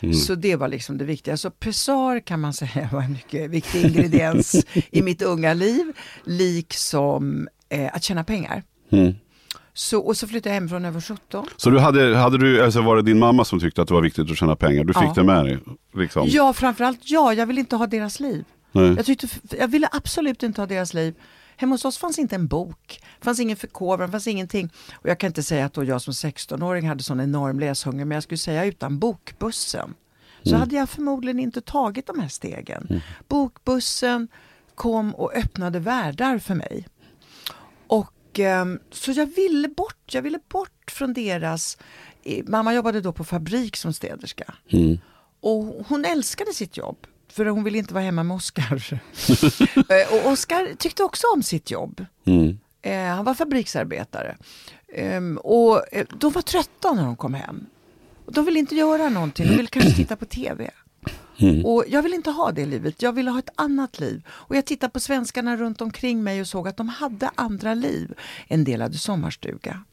Mm. 0.00 0.14
Så 0.14 0.34
det 0.34 0.56
var 0.56 0.68
liksom 0.68 0.98
det 0.98 1.04
viktiga. 1.04 1.36
Så 1.36 1.50
pessar 1.50 2.20
kan 2.20 2.40
man 2.40 2.52
säga 2.62 2.88
var 2.92 3.02
en 3.02 3.12
mycket 3.12 3.50
viktig 3.50 3.84
ingrediens 3.84 4.64
i 4.90 5.02
mitt 5.02 5.22
unga 5.22 5.54
liv, 5.54 5.92
liksom 6.24 7.48
eh, 7.68 7.94
att 7.94 8.02
tjäna 8.02 8.24
pengar. 8.24 8.62
Mm. 8.92 9.14
Så, 9.74 10.00
och 10.00 10.16
så 10.16 10.26
flyttade 10.28 10.48
jag 10.48 10.54
hemifrån 10.54 10.82
när 10.82 10.88
jag 10.88 10.94
var 10.94 11.00
17. 11.00 11.46
Så 11.56 11.70
du 11.70 11.78
hade, 11.78 12.16
hade 12.16 12.38
du, 12.38 12.64
alltså 12.64 12.80
var 12.82 12.96
det 12.96 13.02
din 13.02 13.18
mamma 13.18 13.44
som 13.44 13.60
tyckte 13.60 13.82
att 13.82 13.88
det 13.88 13.94
var 13.94 14.02
viktigt 14.02 14.30
att 14.30 14.38
tjäna 14.38 14.56
pengar? 14.56 14.84
Du 14.84 14.92
fick 14.92 15.02
Ja. 15.02 15.12
det 15.16 15.24
med 15.24 15.44
dig? 15.44 15.58
Liksom. 15.94 16.26
Ja, 16.30 16.52
framförallt 16.52 17.00
ja, 17.02 17.34
jag 17.34 17.46
ville 17.46 17.60
inte 17.60 17.76
ha 17.76 17.86
deras 17.86 18.20
liv. 18.20 18.44
Nej. 18.72 18.94
Jag, 18.96 19.06
tyckte, 19.06 19.28
jag 19.58 19.68
ville 19.68 19.88
absolut 19.92 20.42
inte 20.42 20.60
ha 20.60 20.66
deras 20.66 20.94
liv. 20.94 21.14
Hemma 21.60 21.74
hos 21.74 21.84
oss 21.84 21.98
fanns 21.98 22.18
inte 22.18 22.34
en 22.34 22.46
bok, 22.46 23.02
fanns 23.20 23.40
ingen 23.40 23.56
förkovran, 23.56 24.10
fanns 24.10 24.26
ingenting. 24.26 24.70
Och 24.92 25.08
jag 25.08 25.18
kan 25.20 25.26
inte 25.28 25.42
säga 25.42 25.64
att 25.64 25.74
då 25.74 25.84
jag 25.84 26.02
som 26.02 26.12
16-åring 26.12 26.88
hade 26.88 27.02
sån 27.02 27.20
enorm 27.20 27.60
läshunger, 27.60 28.04
men 28.04 28.14
jag 28.16 28.22
skulle 28.22 28.38
säga 28.38 28.64
utan 28.64 28.98
bokbussen 28.98 29.94
så 30.42 30.56
hade 30.56 30.76
jag 30.76 30.88
förmodligen 30.88 31.38
inte 31.38 31.60
tagit 31.60 32.06
de 32.06 32.18
här 32.20 32.28
stegen. 32.28 33.02
Bokbussen 33.28 34.28
kom 34.74 35.14
och 35.14 35.34
öppnade 35.34 35.78
världar 35.78 36.38
för 36.38 36.54
mig. 36.54 36.86
Och 37.86 38.38
ehm, 38.38 38.78
så 38.90 39.12
jag 39.12 39.26
ville 39.26 39.68
bort, 39.68 40.14
jag 40.14 40.22
ville 40.22 40.38
bort 40.48 40.90
från 40.90 41.12
deras... 41.14 41.78
eh, 42.22 42.44
Mamma 42.46 42.74
jobbade 42.74 43.00
då 43.00 43.12
på 43.12 43.24
fabrik 43.24 43.76
som 43.76 43.92
städerska. 43.92 44.54
Mm. 44.72 44.98
Och 45.40 45.64
hon 45.88 46.04
älskade 46.04 46.52
sitt 46.52 46.76
jobb. 46.76 47.06
För 47.30 47.46
hon 47.46 47.64
ville 47.64 47.78
inte 47.78 47.94
vara 47.94 48.04
hemma 48.04 48.22
med 48.22 48.34
Oskar. 48.34 49.00
Eh, 49.88 50.14
och 50.14 50.32
Oskar 50.32 50.74
tyckte 50.78 51.02
också 51.02 51.26
om 51.34 51.42
sitt 51.42 51.70
jobb. 51.70 52.06
Mm. 52.24 52.58
Eh, 52.82 53.14
han 53.14 53.24
var 53.24 53.34
fabriksarbetare. 53.34 54.36
Ehm, 54.94 55.38
och 55.38 55.94
eh, 55.94 56.06
de 56.18 56.32
var 56.32 56.42
trötta 56.42 56.92
när 56.92 57.04
de 57.04 57.16
kom 57.16 57.34
hem. 57.34 57.66
De 58.26 58.44
ville 58.44 58.58
inte 58.58 58.74
göra 58.74 59.08
någonting, 59.08 59.46
de 59.46 59.56
ville 59.56 59.68
kanske 59.68 59.92
titta 59.92 60.16
på 60.16 60.24
TV. 60.24 60.70
Mm. 61.38 61.66
Och 61.66 61.84
jag 61.88 62.02
ville 62.02 62.16
inte 62.16 62.30
ha 62.30 62.52
det 62.52 62.66
livet, 62.66 63.02
jag 63.02 63.12
ville 63.12 63.30
ha 63.30 63.38
ett 63.38 63.50
annat 63.54 64.00
liv. 64.00 64.22
Och 64.28 64.56
jag 64.56 64.64
tittade 64.64 64.90
på 64.90 65.00
svenskarna 65.00 65.56
runt 65.56 65.80
omkring 65.80 66.22
mig 66.22 66.40
och 66.40 66.46
såg 66.46 66.68
att 66.68 66.76
de 66.76 66.88
hade 66.88 67.30
andra 67.34 67.74
liv. 67.74 68.14
En 68.48 68.64
del 68.64 68.80
hade 68.80 68.98
sommarstuga. 68.98 69.84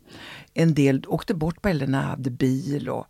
En 0.54 0.74
del 0.74 1.04
åkte 1.08 1.34
bort 1.34 1.62
på 1.62 1.70
äldre 1.70 1.96
hade 1.96 2.30
bil. 2.30 2.90
Och, 2.90 3.08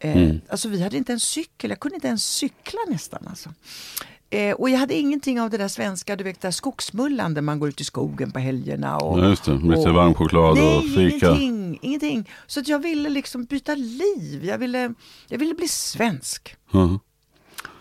eh, 0.00 0.34
Alltså 0.48 0.68
vi 0.68 0.82
hade 0.82 0.96
inte 0.96 1.12
en 1.12 1.20
cykel, 1.20 1.70
jag 1.70 1.80
kunde 1.80 1.94
inte 1.94 2.08
ens 2.08 2.24
cykla 2.24 2.80
nästan. 2.88 3.26
Alltså. 3.28 3.54
Eh, 4.30 4.54
och 4.54 4.70
jag 4.70 4.78
hade 4.78 4.94
ingenting 4.94 5.40
av 5.40 5.50
det 5.50 5.56
där 5.58 5.68
svenska, 5.68 6.16
du 6.16 6.24
vet 6.24 6.40
det 6.40 6.48
där 6.48 6.52
skogsmullande, 6.52 7.42
man 7.42 7.58
går 7.60 7.68
ut 7.68 7.80
i 7.80 7.84
skogen 7.84 8.30
på 8.32 8.38
helgerna. 8.38 8.96
Och, 8.98 9.18
Ja, 9.18 9.28
just 9.28 9.44
det. 9.44 9.52
Lite 9.54 9.88
och- 9.88 9.94
varm 9.94 10.14
choklad 10.14 10.56
Nej, 10.56 10.76
och 10.78 10.84
fika. 10.84 11.26
ingenting, 11.30 11.78
ingenting. 11.82 12.30
Så 12.46 12.60
att 12.60 12.68
jag 12.68 12.78
ville 12.78 13.08
liksom 13.08 13.44
byta 13.44 13.74
liv, 13.74 14.44
jag 14.44 14.58
ville, 14.58 14.94
jag 15.28 15.38
ville 15.38 15.54
bli 15.54 15.68
svensk. 15.68 16.56
Ja. 16.72 16.98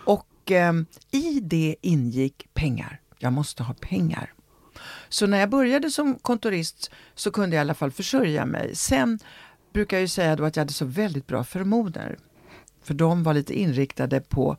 Och 0.06 0.52
ehm, 0.52 0.86
i 1.12 1.40
det 1.40 1.76
ingick 1.82 2.48
pengar. 2.54 3.00
Jag 3.20 3.34
måste 3.34 3.64
ha 3.64 3.74
pengar. 3.74 4.34
Så 5.10 5.28
när 5.28 5.40
jag 5.40 5.50
började 5.50 5.92
som 5.92 6.16
kontorist 6.16 6.92
så 7.16 7.32
kunde 7.32 7.56
jag 7.56 7.62
i 7.62 7.66
alla 7.66 7.74
fall 7.74 7.92
försörja 7.92 8.46
mig. 8.46 8.76
Sen 8.76 9.20
brukar 9.78 9.98
jag 9.98 10.02
ju 10.02 10.08
säga 10.08 10.36
då 10.36 10.44
att 10.46 10.56
jag 10.56 10.62
hade 10.62 10.74
så 10.74 10.86
väldigt 10.86 11.28
bra 11.28 11.44
förmoder. 11.44 12.18
För 12.84 12.94
de 12.94 13.24
var 13.24 13.34
lite 13.34 13.60
inriktade 13.60 14.22
på 14.22 14.58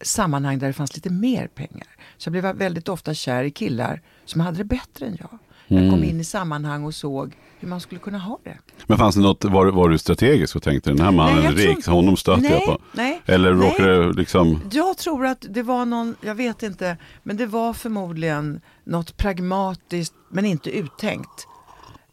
sammanhang 0.00 0.58
där 0.58 0.66
det 0.66 0.72
fanns 0.72 0.94
lite 0.96 1.10
mer 1.10 1.46
pengar. 1.46 1.86
Så 2.16 2.26
jag 2.28 2.32
blev 2.32 2.44
väldigt 2.56 2.88
ofta 2.88 3.14
kär 3.14 3.44
i 3.44 3.50
killar 3.50 4.02
som 4.24 4.40
hade 4.40 4.58
det 4.58 4.64
bättre 4.64 5.06
än 5.06 5.16
jag. 5.20 5.38
Jag 5.66 5.90
kom 5.90 6.04
in 6.04 6.20
i 6.20 6.24
sammanhang 6.24 6.84
och 6.84 6.94
såg 6.94 7.36
hur 7.60 7.68
man 7.68 7.80
skulle 7.80 8.00
kunna 8.00 8.18
ha 8.18 8.38
det. 8.44 8.58
Men 8.86 8.98
fanns 8.98 9.14
det 9.14 9.20
något, 9.20 9.44
var, 9.44 9.66
var 9.66 9.88
du 9.88 9.98
strategisk 9.98 10.56
och 10.56 10.62
tänkte 10.62 10.90
den 10.90 11.00
här 11.00 11.10
mannen 11.12 11.38
är 11.38 11.42
tror 11.42 11.52
rik, 11.56 11.76
inte- 11.76 11.90
honom 11.90 12.16
stöter 12.16 12.42
Nej, 12.42 12.52
jag 12.52 12.64
på? 12.66 12.78
nej, 12.92 13.22
Eller 13.26 13.54
nej. 13.54 13.68
råkade 13.70 14.06
det 14.06 14.12
liksom, 14.12 14.60
Jag 14.72 14.98
tror 14.98 15.26
att 15.26 15.46
det 15.50 15.62
var 15.62 15.84
någon, 15.84 16.16
jag 16.20 16.34
vet 16.34 16.62
inte, 16.62 16.96
men 17.22 17.36
det 17.36 17.46
var 17.46 17.72
förmodligen 17.72 18.60
något 18.84 19.16
pragmatiskt 19.16 20.14
men 20.30 20.44
inte 20.44 20.70
uttänkt. 20.70 21.46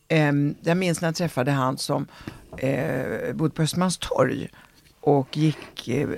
Ehm, 0.08 0.56
jag 0.64 0.78
minns 0.78 1.02
när 1.02 1.08
jag 1.08 1.16
träffade 1.16 1.52
han 1.52 1.78
som 1.78 2.08
eh, 2.58 3.34
bodde 3.34 3.54
på 3.54 3.62
Östermalmstorg 3.62 4.50
och 5.00 5.38
gick, 5.38 5.88
eh, 5.88 6.10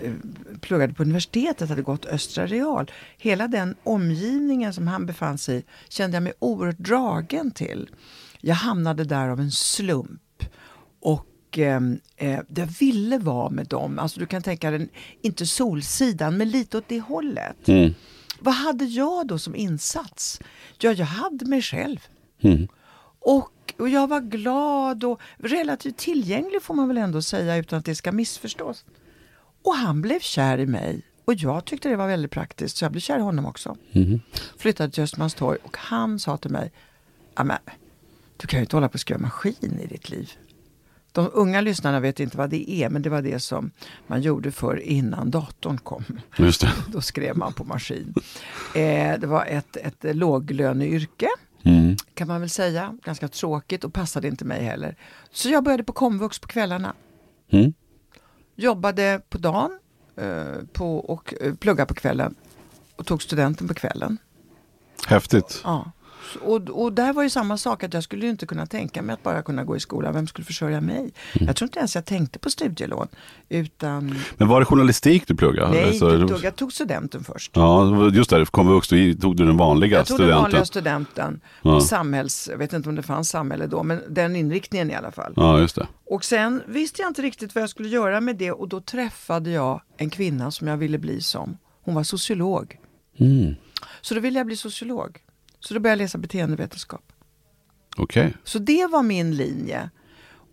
pluggade 0.62 0.94
på 0.94 1.04
universitetet, 1.04 1.70
hade 1.70 1.82
gått 1.82 2.06
Östra 2.06 2.48
Real. 2.48 2.92
Hela 3.18 3.48
den 3.48 3.76
omgivningen 3.84 4.74
som 4.74 4.88
han 4.88 5.06
befann 5.06 5.38
sig 5.38 5.58
i 5.58 5.64
kände 5.90 6.16
jag 6.16 6.24
mig 6.24 6.34
oerhört 6.40 6.78
dragen 6.78 7.52
till. 7.52 7.90
Jag 8.42 8.56
hamnade 8.56 9.04
där 9.04 9.30
av 9.30 9.40
en 9.40 9.52
slump. 9.52 10.44
Och 11.02 11.28
ehm, 11.58 12.00
eh, 12.16 12.40
jag 12.56 12.66
ville 12.66 13.18
vara 13.18 13.50
med 13.50 13.68
dem. 13.68 14.00
Alltså 14.00 14.20
du 14.20 14.26
kan 14.26 14.42
tänka 14.42 14.72
dig, 14.72 14.90
inte 15.22 15.46
Solsidan, 15.46 16.38
men 16.38 16.50
lite 16.50 16.78
åt 16.78 16.88
det 16.88 17.00
hållet. 17.00 17.68
mm, 17.68 17.94
Vad 18.40 18.54
hade 18.54 18.86
jag 18.86 19.28
då 19.28 19.40
som 19.40 19.56
insats? 19.56 20.40
Ja, 20.80 20.92
jag 20.92 21.06
hade 21.06 21.46
mig 21.46 21.62
själv. 21.62 22.00
mm, 22.42 22.68
Och, 23.20 23.50
och 23.80 23.90
jag 23.90 24.08
var 24.08 24.22
glad 24.22 25.04
och 25.04 25.22
relativt 25.38 25.98
tillgänglig 25.98 26.62
får 26.62 26.74
man 26.74 26.88
väl 26.88 26.98
ändå 26.98 27.22
säga 27.22 27.58
utan 27.58 27.80
att 27.80 27.86
det 27.86 27.96
ska 27.96 28.12
missförstås. 28.12 28.86
Och 29.64 29.74
han 29.76 30.02
blev 30.02 30.20
kär 30.20 30.58
i 30.58 30.66
mig. 30.66 31.02
Och 31.26 31.34
jag 31.34 31.66
tyckte 31.66 31.90
det 31.90 31.96
var 31.96 32.08
väldigt 32.08 32.32
praktiskt 32.32 32.78
så 32.78 32.86
jag 32.86 32.92
blev 32.92 33.02
kär 33.02 33.18
i 33.18 33.22
honom 33.22 33.46
också. 33.46 33.78
mm. 33.92 34.20
Flyttade 34.58 34.92
till 34.94 35.04
Östermalmstorg 35.04 35.58
och 35.64 35.78
han 35.78 36.20
sa 36.20 36.38
till 36.38 36.52
mig, 36.52 36.72
"Ja, 37.36 37.44
men, 37.44 37.58
du 38.38 38.48
kan 38.48 38.60
ju 38.60 38.62
inte 38.64 38.76
hålla 38.76 38.90
på 38.90 38.94
och 38.94 39.00
skriva 39.00 39.20
maskin 39.22 39.80
i 39.84 39.88
ditt 39.88 40.10
liv. 40.10 40.32
De 41.12 41.30
unga 41.34 41.62
lyssnarna 41.62 42.00
vet 42.00 42.20
inte 42.20 42.38
vad 42.38 42.50
det 42.50 42.72
är 42.72 42.90
men 42.90 43.02
det 43.02 43.10
var 43.10 43.22
det 43.22 43.40
som 43.40 43.72
man 44.08 44.22
gjorde 44.22 44.52
för 44.52 44.80
innan 44.80 45.32
datorn 45.32 45.78
kom. 45.78 46.04
just 46.38 46.62
det. 46.62 46.72
Då 46.88 47.02
skrev 47.02 47.38
man 47.38 47.54
på 47.54 47.64
maskin. 47.64 48.14
Eh, 48.76 49.20
det 49.20 49.28
var 49.28 49.46
ett, 49.46 49.78
ett 49.78 50.16
låglöneyrke 50.16 51.28
Mm. 51.64 51.96
kan 52.14 52.28
man 52.28 52.42
väl 52.42 52.50
säga. 52.50 52.98
Ganska 53.04 53.28
tråkigt 53.28 53.84
och 53.84 53.94
passade 53.94 54.28
inte 54.28 54.46
mig 54.46 54.64
heller. 54.64 54.96
Så 55.32 55.50
jag 55.50 55.64
började 55.64 55.84
på 55.84 55.94
komvux 55.94 56.40
på 56.40 56.48
kvällarna. 56.48 56.94
Mm. 57.50 57.74
Jobbade 58.56 59.22
på 59.30 59.38
dagen 59.38 59.80
eh, 60.16 60.64
på, 60.74 60.98
och 60.98 61.34
eh, 61.42 61.56
pluggade 61.56 61.88
på 61.88 61.94
kvällen. 61.94 62.36
Och 62.96 63.06
tog 63.06 63.24
studenten 63.24 63.68
på 63.68 63.74
kvällen. 63.74 64.18
Häftigt. 65.08 65.62
Ja. 65.64 65.92
Och, 66.42 66.70
och 66.70 66.94
där 66.94 67.14
var 67.14 67.24
ju 67.24 67.30
samma 67.30 67.58
sak 67.58 67.84
att 67.84 67.94
jag 67.94 68.04
skulle 68.04 68.28
inte 68.28 68.46
kunna 68.46 68.66
tänka 68.66 69.02
mig 69.02 69.14
att 69.14 69.24
bara 69.24 69.42
kunna 69.42 69.64
gå 69.64 69.76
i 69.76 69.80
skolan. 69.80 70.14
Vem 70.14 70.28
skulle 70.28 70.46
försörja 70.46 70.82
mig? 70.82 70.98
Mm. 71.00 71.14
Jag 71.48 71.56
tror 71.56 71.68
inte 71.68 71.80
ens 71.80 71.96
jag 71.96 72.06
tänkte 72.06 72.40
på 72.40 72.50
studielån. 72.50 73.08
Utan 73.50 74.16
Men 74.38 74.48
var 74.48 74.60
det 74.60 74.66
journalistik 74.66 75.28
du 75.28 75.36
pluggade? 75.36 75.72
nej, 75.72 75.84
Alltså, 75.84 76.18
jag 76.18 76.28
tog, 76.28 76.44
jag 76.44 76.56
tog 76.56 76.74
studenten 76.74 77.24
först. 77.24 77.52
Ja, 77.56 78.10
just 78.14 78.30
det. 78.30 78.46
Komvux, 78.46 78.88
då 78.90 78.96
tog 79.22 79.36
du 79.38 79.46
den 79.46 79.58
vanliga 79.58 79.98
Jag 79.98 80.06
tog 80.08 80.18
den 80.18 80.26
studenten. 80.28 80.42
vanliga 80.44 80.66
studenten. 80.66 81.40
Ja. 81.62 81.82
Samhälls, 81.82 82.48
jag 82.52 82.58
vet 82.58 82.74
inte 82.74 82.90
om 82.90 82.96
det 82.96 83.04
fanns 83.04 83.30
samhälle 83.30 83.68
då, 83.68 83.84
men 83.84 84.02
den 84.10 84.36
inriktningen 84.36 84.92
i 84.92 84.96
alla 84.96 85.12
fall. 85.12 85.34
Ja, 85.36 85.60
just 85.60 85.76
det. 85.76 85.88
Och 86.06 86.24
sen 86.26 86.62
visste 86.68 87.02
jag 87.02 87.10
inte 87.10 87.22
riktigt 87.22 87.56
vad 87.56 87.62
jag 87.62 87.70
skulle 87.70 87.90
göra 87.90 88.22
med 88.22 88.36
det 88.36 88.52
och 88.52 88.68
då 88.68 88.82
träffade 88.82 89.50
jag 89.50 89.82
en 89.98 90.10
kvinna 90.10 90.52
som 90.52 90.68
jag 90.68 90.78
ville 90.78 90.98
bli 90.98 91.22
som. 91.22 91.58
Hon 91.84 91.96
var 91.96 92.04
sociolog. 92.04 92.78
Mm. 93.20 93.56
Så 94.02 94.14
då 94.14 94.20
ville 94.20 94.40
jag 94.40 94.46
bli 94.46 94.56
sociolog. 94.58 95.18
Så 95.60 95.74
då 95.74 95.80
började 95.80 96.02
jag 96.02 96.06
läsa 96.06 96.18
beteendevetenskap. 96.18 97.12
Okej. 97.98 98.34
Så 98.44 98.60
det 98.60 98.88
var 98.88 99.04
min 99.04 99.36
linje. 99.36 99.90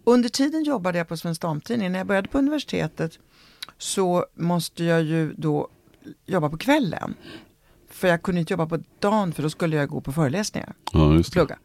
Under 0.04 0.28
tiden 0.28 0.64
jobbade 0.64 0.98
jag 0.98 1.08
på 1.08 1.16
Svensk 1.16 1.40
Damtidning. 1.40 1.92
När 1.92 1.98
jag 1.98 2.06
började 2.06 2.28
på 2.28 2.38
universitetet 2.38 3.18
så 3.78 4.26
måste 4.34 4.84
jag 4.84 5.02
ju 5.02 5.32
då 5.32 5.68
jobba 6.26 6.48
på 6.48 6.56
kvällen. 6.56 7.14
För 7.90 8.08
jag 8.08 8.22
kunde 8.22 8.40
inte 8.40 8.52
jobba 8.52 8.66
på 8.66 8.78
dagen 8.98 9.32
för 9.32 9.42
då 9.42 9.50
skulle 9.50 9.76
jag 9.76 9.88
gå 9.88 10.00
på 10.00 10.12
föreläsningar. 10.12 10.74
Ja, 10.92 11.14
just 11.14 11.30
det. 11.30 11.34
Plugga. 11.34 11.58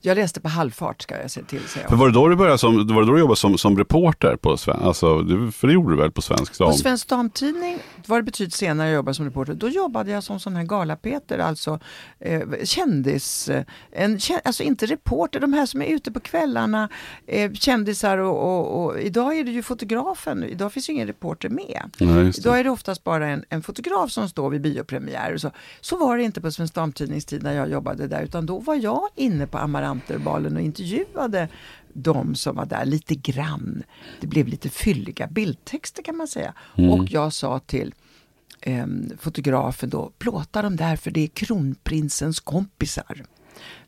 Jag 0.00 0.14
läste 0.16 0.40
på 0.40 0.48
halvfart 0.48 1.02
ska 1.02 1.20
jag 1.22 1.30
se 1.30 1.42
till 1.42 1.60
säga. 1.68 1.88
För 1.88 1.96
var 1.96 2.06
det 2.06 2.12
då 2.14 2.28
du 2.28 2.36
började 2.36 2.58
som, 2.58 2.76
var 2.94 3.00
det 3.02 3.06
då 3.06 3.12
du 3.12 3.18
jobbade 3.18 3.36
som, 3.36 3.58
som 3.58 3.78
reporter 3.78 4.36
på 4.36 4.56
svensk, 4.56 4.82
alltså, 4.82 5.22
du, 5.22 5.52
för 5.52 5.66
det 5.66 5.72
gjorde 5.74 5.90
du 5.90 5.96
väl 5.96 6.10
på 6.12 6.22
Svensk 6.22 6.58
Dam? 6.58 6.70
På 6.70 6.76
Svensk 6.76 7.08
Damtidning 7.08 7.78
var 8.06 8.16
det 8.16 8.22
betydligt 8.22 8.54
senare 8.54 8.88
jag 8.88 8.94
jobbade 8.94 9.14
som 9.14 9.24
reporter. 9.24 9.54
Då 9.54 9.68
jobbade 9.68 10.10
jag 10.10 10.22
som 10.24 10.40
sån 10.40 10.56
här 10.56 10.64
galapeter, 10.64 11.38
alltså 11.38 11.80
eh, 12.20 12.40
kändis. 12.64 13.48
eh, 13.48 13.64
En, 13.92 14.18
alltså 14.44 14.62
inte 14.62 14.86
reporter, 14.86 15.40
de 15.40 15.52
här 15.52 15.66
som 15.66 15.82
är 15.82 15.86
ute 15.86 16.10
på 16.12 16.20
kvällarna, 16.20 16.88
eh, 17.26 17.52
kändisar 17.52 18.18
och, 18.18 18.36
och, 18.58 18.84
och 18.84 19.00
idag 19.00 19.38
är 19.38 19.44
det 19.44 19.50
ju 19.50 19.62
fotografen, 19.62 20.44
idag 20.44 20.72
finns 20.72 20.88
ju 20.88 20.92
ingen 20.92 21.06
reporter 21.06 21.48
med. 21.48 21.90
Nej. 21.98 22.32
Idag 22.38 22.58
är 22.60 22.64
det 22.64 22.70
oftast 22.70 23.04
bara 23.04 23.26
en, 23.28 23.44
en 23.48 23.62
fotograf 23.62 24.10
som 24.10 24.28
står 24.28 24.50
vid 24.50 24.60
biopremiär. 24.60 25.36
Så. 25.36 25.50
så 25.80 25.96
var 25.96 26.16
det 26.16 26.22
inte 26.22 26.40
på 26.40 26.50
Svensk 26.52 26.74
Damtidnings 26.74 27.24
tid 27.24 27.42
när 27.42 27.52
jag 27.52 27.70
jobbade 27.70 28.06
där 28.06 28.22
utan 28.22 28.46
då 28.46 28.58
var 28.58 28.74
jag 28.74 29.08
inne 29.16 29.46
på 29.46 29.58
Amaranterbalen 29.88 30.56
och 30.56 30.62
intervjuade 30.62 31.48
de 31.92 32.34
som 32.34 32.56
var 32.56 32.66
där 32.66 32.84
lite 32.84 33.14
grann. 33.14 33.82
Det 34.20 34.26
blev 34.26 34.48
lite 34.48 34.68
fylliga 34.68 35.26
bildtexter 35.26 36.02
kan 36.02 36.16
man 36.16 36.28
säga. 36.28 36.54
Och 36.74 37.10
jag 37.10 37.32
sa 37.32 37.58
till 37.58 37.94
ehm, 38.60 39.10
fotografen 39.18 39.90
då, 39.90 40.12
plåta 40.18 40.62
dem 40.62 40.76
där 40.76 40.96
för 40.96 41.10
det 41.10 41.20
är 41.20 41.26
kronprinsens 41.28 42.40
kompisar. 42.40 43.24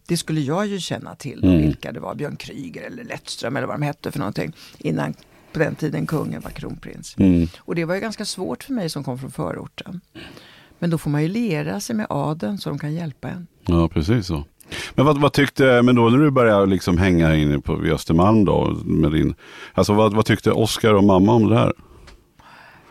Det 0.06 0.16
skulle 0.16 0.40
jag 0.40 0.66
ju 0.66 0.78
känna 0.80 1.14
till, 1.14 1.44
Mm. 1.44 1.56
vilka 1.62 1.92
det 1.92 2.00
var, 2.00 2.14
Björn 2.14 2.36
Kryger 2.36 2.82
eller 2.82 3.04
Lettström 3.04 3.56
eller 3.56 3.66
vad 3.66 3.76
de 3.80 3.82
hette 3.82 4.12
för 4.12 4.18
någonting. 4.18 4.52
Innan 4.78 5.14
på 5.52 5.58
den 5.58 5.74
tiden 5.74 6.06
kungen 6.06 6.40
var 6.40 6.50
kronprins. 6.50 7.14
Mm. 7.18 7.48
Och 7.58 7.74
det 7.74 7.84
var 7.84 7.94
ju 7.94 8.00
ganska 8.00 8.24
svårt 8.24 8.62
för 8.64 8.72
mig 8.72 8.90
som 8.90 9.04
kom 9.04 9.18
från 9.18 9.30
förorten. 9.30 10.00
Men 10.78 10.90
då 10.90 10.98
får 10.98 11.10
man 11.10 11.22
ju 11.22 11.28
lera 11.28 11.80
sig 11.80 11.96
med 11.96 12.06
adeln 12.10 12.58
så 12.58 12.68
de 12.68 12.78
kan 12.78 12.94
hjälpa 12.94 13.28
en. 13.28 13.46
Ja, 13.66 13.88
precis 13.88 14.26
så. 14.26 14.44
Men 14.94 15.06
vad, 15.06 15.20
vad 15.20 15.32
tyckte, 15.32 15.82
men 15.82 15.94
då 15.94 16.08
när 16.08 16.18
du 16.18 16.30
började 16.30 16.66
liksom 16.66 16.98
hänga 16.98 17.34
inne 17.34 17.58
på 17.58 17.72
Östermalm 17.72 18.44
då, 18.44 18.76
med 18.84 19.12
din, 19.12 19.34
alltså 19.74 19.92
vad, 19.92 20.14
vad 20.14 20.24
tyckte 20.24 20.52
Oskar 20.52 20.94
och 20.94 21.04
mamma 21.04 21.32
om 21.32 21.48
det 21.48 21.58
här? 21.58 21.72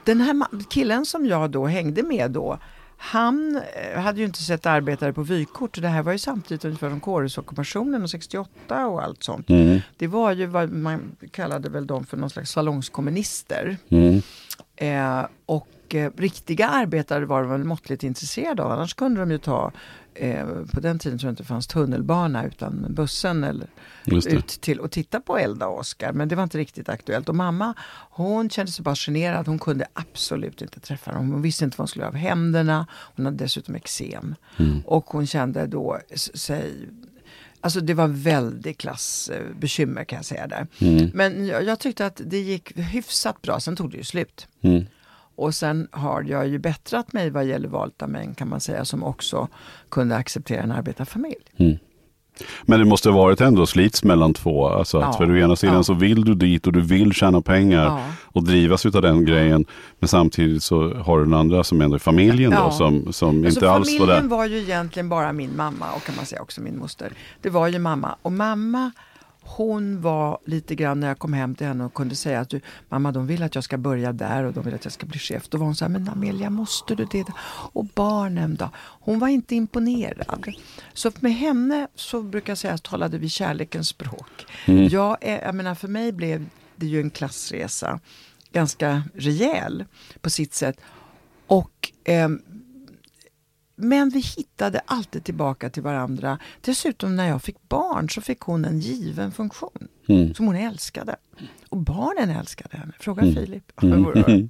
Den 0.03 0.21
här 0.21 0.35
killen 0.69 1.05
som 1.05 1.25
jag 1.25 1.51
då 1.51 1.65
hängde 1.65 2.03
med 2.03 2.31
då, 2.31 2.59
han 2.97 3.61
eh, 3.93 4.01
hade 4.01 4.19
ju 4.19 4.25
inte 4.25 4.43
sett 4.43 4.65
arbetare 4.65 5.13
på 5.13 5.23
vykort. 5.23 5.81
Det 5.81 5.87
här 5.87 6.03
var 6.03 6.11
ju 6.11 6.17
samtidigt 6.17 6.65
ungefär 6.65 6.89
som 6.89 6.99
kårhusockupationen 6.99 8.03
och 8.03 8.09
68 8.09 8.87
och 8.87 9.03
allt 9.03 9.23
sånt. 9.23 9.49
Mm. 9.49 9.79
Det 9.97 10.07
var 10.07 10.31
ju 10.31 10.45
vad 10.45 10.71
man 10.71 11.15
kallade 11.31 11.69
väl 11.69 11.87
dem 11.87 12.05
för 12.05 12.17
någon 12.17 12.29
slags 12.29 12.51
salongskommunister. 12.51 13.77
Mm. 13.89 14.21
Eh, 14.75 15.25
och 15.45 15.67
eh, 15.95 16.11
riktiga 16.17 16.67
arbetare 16.67 17.25
var 17.25 17.41
de 17.41 17.49
väl 17.49 17.63
måttligt 17.63 18.03
intresserade 18.03 18.63
av. 18.63 18.71
Annars 18.71 18.93
kunde 18.93 19.19
de 19.19 19.31
ju 19.31 19.37
ta, 19.37 19.71
eh, 20.13 20.45
på 20.73 20.79
den 20.79 20.99
tiden 20.99 21.19
tror 21.19 21.27
jag 21.27 21.31
inte 21.31 21.43
det 21.43 21.47
fanns 21.47 21.67
tunnelbana 21.67 22.45
utan 22.45 22.85
bussen 22.89 23.43
eller 23.43 23.67
ut 24.05 24.47
till 24.47 24.79
och 24.79 24.91
titta 24.91 25.19
på 25.19 25.37
Elda 25.37 25.67
och 25.67 25.79
Oskar. 25.79 26.13
Men 26.13 26.27
det 26.27 26.35
var 26.35 26.43
inte 26.43 26.57
riktigt 26.57 26.89
aktuellt. 26.89 27.29
Och 27.29 27.35
mamma 27.35 27.73
hon 28.09 28.49
kände 28.49 28.71
sig 28.71 28.83
bara 28.83 28.95
generad. 28.95 29.47
Hon 29.47 29.59
kunde 29.59 29.87
absolut 29.93 30.61
inte 30.61 30.79
träffa 30.79 31.11
dem. 31.11 31.31
Hon 31.31 31.41
visste 31.41 31.65
inte 31.65 31.75
vad 31.77 31.83
hon 31.83 31.87
skulle 31.87 32.03
göra 32.03 32.11
av 32.11 32.15
händerna. 32.15 32.87
Hon 32.91 33.25
hade 33.25 33.37
dessutom 33.37 33.75
eksem. 33.75 34.35
Och 34.85 35.05
hon 35.05 35.27
kände 35.27 35.67
då 35.67 35.99
sig 36.15 36.89
Alltså 37.61 37.81
det 37.81 37.93
var 37.93 38.07
väldigt 38.07 38.77
klassbekymmer 38.77 40.03
kan 40.03 40.17
jag 40.17 40.25
säga 40.25 40.47
där. 40.47 40.67
Men 41.13 41.45
jag, 41.45 41.63
jag 41.63 41.79
tyckte 41.79 42.05
att 42.05 42.21
det 42.25 42.39
gick 42.39 42.77
hyfsat 42.77 43.41
bra. 43.41 43.59
Sen 43.59 43.75
tog 43.75 43.91
det 43.91 43.97
ju 43.97 44.03
slut. 44.03 44.47
Mm. 44.61 44.85
Och 45.39 45.55
sen 45.55 45.87
har 45.91 46.23
jag 46.23 46.47
ju 46.47 46.59
bättrat 46.59 47.13
mig 47.13 47.29
vad 47.29 47.45
gäller 47.45 47.67
valet 47.67 48.01
av 48.01 48.09
män 48.09 48.33
kan 48.35 48.49
man 48.49 48.59
säga 48.59 48.85
som 48.85 49.03
också 49.03 49.47
kunde 49.91 50.15
acceptera 50.15 50.61
en 50.63 50.71
arbetarfamilj. 50.71 51.35
Men 52.63 52.79
det 52.79 52.85
måste 52.85 53.09
ha 53.09 53.17
varit 53.17 53.41
ändå 53.41 53.65
slits 53.65 54.03
mellan 54.03 54.33
två. 54.33 54.67
Alltså 54.69 54.97
att 54.97 55.03
Ja, 55.03 55.13
för 55.13 55.31
å 55.31 55.37
ena 55.37 55.55
sidan 55.55 55.75
ja. 55.75 55.83
så 55.83 55.93
vill 55.93 56.25
du 56.25 56.35
dit 56.35 56.67
och 56.67 56.73
du 56.73 56.81
vill 56.81 57.13
tjäna 57.13 57.41
pengar 57.41 57.85
Ja. 57.85 58.03
och 58.23 58.43
drivas 58.43 58.85
utav 58.85 59.01
den 59.01 59.25
grejen. 59.25 59.65
Men 59.99 60.07
samtidigt 60.07 60.63
så 60.63 60.93
har 60.93 61.17
du 61.19 61.23
den 61.25 61.33
andra 61.33 61.63
som 61.63 61.81
ändå 61.81 61.95
är 61.95 61.99
familjen 61.99 62.51
då 62.51 62.71
som, 62.71 63.13
som 63.13 63.45
Alltså 63.45 63.59
inte 63.59 63.71
alls 63.71 63.89
var 63.99 63.99
familjen 63.99 64.29
där. 64.29 64.35
var 64.37 64.45
ju 64.45 64.57
egentligen 64.57 65.09
bara 65.09 65.33
min 65.33 65.55
mamma 65.57 65.85
och 65.95 66.03
kan 66.03 66.15
man 66.15 66.25
säga 66.25 66.41
också 66.41 66.61
min 66.61 66.77
moster. 66.77 67.13
Det 67.41 67.49
var 67.49 67.67
ju 67.67 67.79
mamma 67.79 68.15
och 68.21 68.31
mamma 68.31 68.91
hon 69.57 70.01
var 70.01 70.39
lite 70.45 70.75
grann 70.75 70.99
när 70.99 71.07
jag 71.07 71.19
kom 71.19 71.33
hem 71.33 71.55
till 71.55 71.67
henne 71.67 71.85
och 71.85 71.93
kunde 71.93 72.15
säga 72.15 72.39
att 72.39 72.49
du, 72.49 72.61
mamma 72.89 73.11
de 73.11 73.27
vill 73.27 73.43
att 73.43 73.55
jag 73.55 73.63
ska 73.63 73.77
börja 73.77 74.13
där 74.13 74.43
och 74.43 74.53
de 74.53 74.63
vill 74.63 74.73
att 74.73 74.83
jag 74.83 74.93
ska 74.93 75.05
bli 75.05 75.19
chef. 75.19 75.49
Då 75.49 75.57
var 75.57 75.65
hon 75.65 75.75
så 75.75 75.85
här, 75.85 75.89
men 75.89 76.09
Amelia 76.09 76.49
måste 76.49 76.95
du 76.95 77.05
det? 77.05 77.25
Och 77.71 77.85
barnen 77.85 78.55
då? 78.55 78.69
Hon 78.75 79.19
var 79.19 79.27
inte 79.27 79.55
imponerad. 79.55 80.53
Så 80.93 81.11
med 81.19 81.33
henne 81.33 81.87
så 81.95 82.21
brukar 82.21 82.51
jag 82.51 82.57
säga 82.57 82.73
att 82.73 82.83
talade 82.83 83.17
vi 83.17 83.29
kärlekens 83.29 83.87
språk. 83.87 84.45
Jag, 84.65 85.17
är, 85.21 85.45
jag 85.45 85.55
menar 85.55 85.75
för 85.75 85.87
mig 85.87 86.11
blev 86.11 86.45
det 86.75 86.85
ju 86.85 87.01
en 87.01 87.09
klassresa 87.09 87.99
ganska 88.51 89.03
rejäl 89.13 89.85
på 90.21 90.29
sitt 90.29 90.53
sätt. 90.53 90.81
Och 91.47 91.91
ehm, 92.03 92.41
men 93.79 94.09
vi 94.09 94.19
hittade 94.19 94.81
alltid 94.85 95.23
tillbaka 95.23 95.69
till 95.69 95.83
varandra. 95.83 96.39
Dessutom 96.61 97.15
när 97.15 97.27
jag 97.27 97.41
fick 97.43 97.69
barn 97.69 98.09
så 98.09 98.21
fick 98.21 98.39
hon 98.39 98.65
en 98.65 98.79
given 98.79 99.31
funktion 99.31 99.87
Mm. 100.07 100.33
som 100.35 100.45
hon 100.47 100.55
älskade. 100.55 101.15
Och 101.69 101.77
barnen 101.77 102.29
älskade 102.29 102.77
henne. 102.77 102.93
Fråga 102.99 103.21
Filip. 103.21 103.81
Mm. 103.83 104.49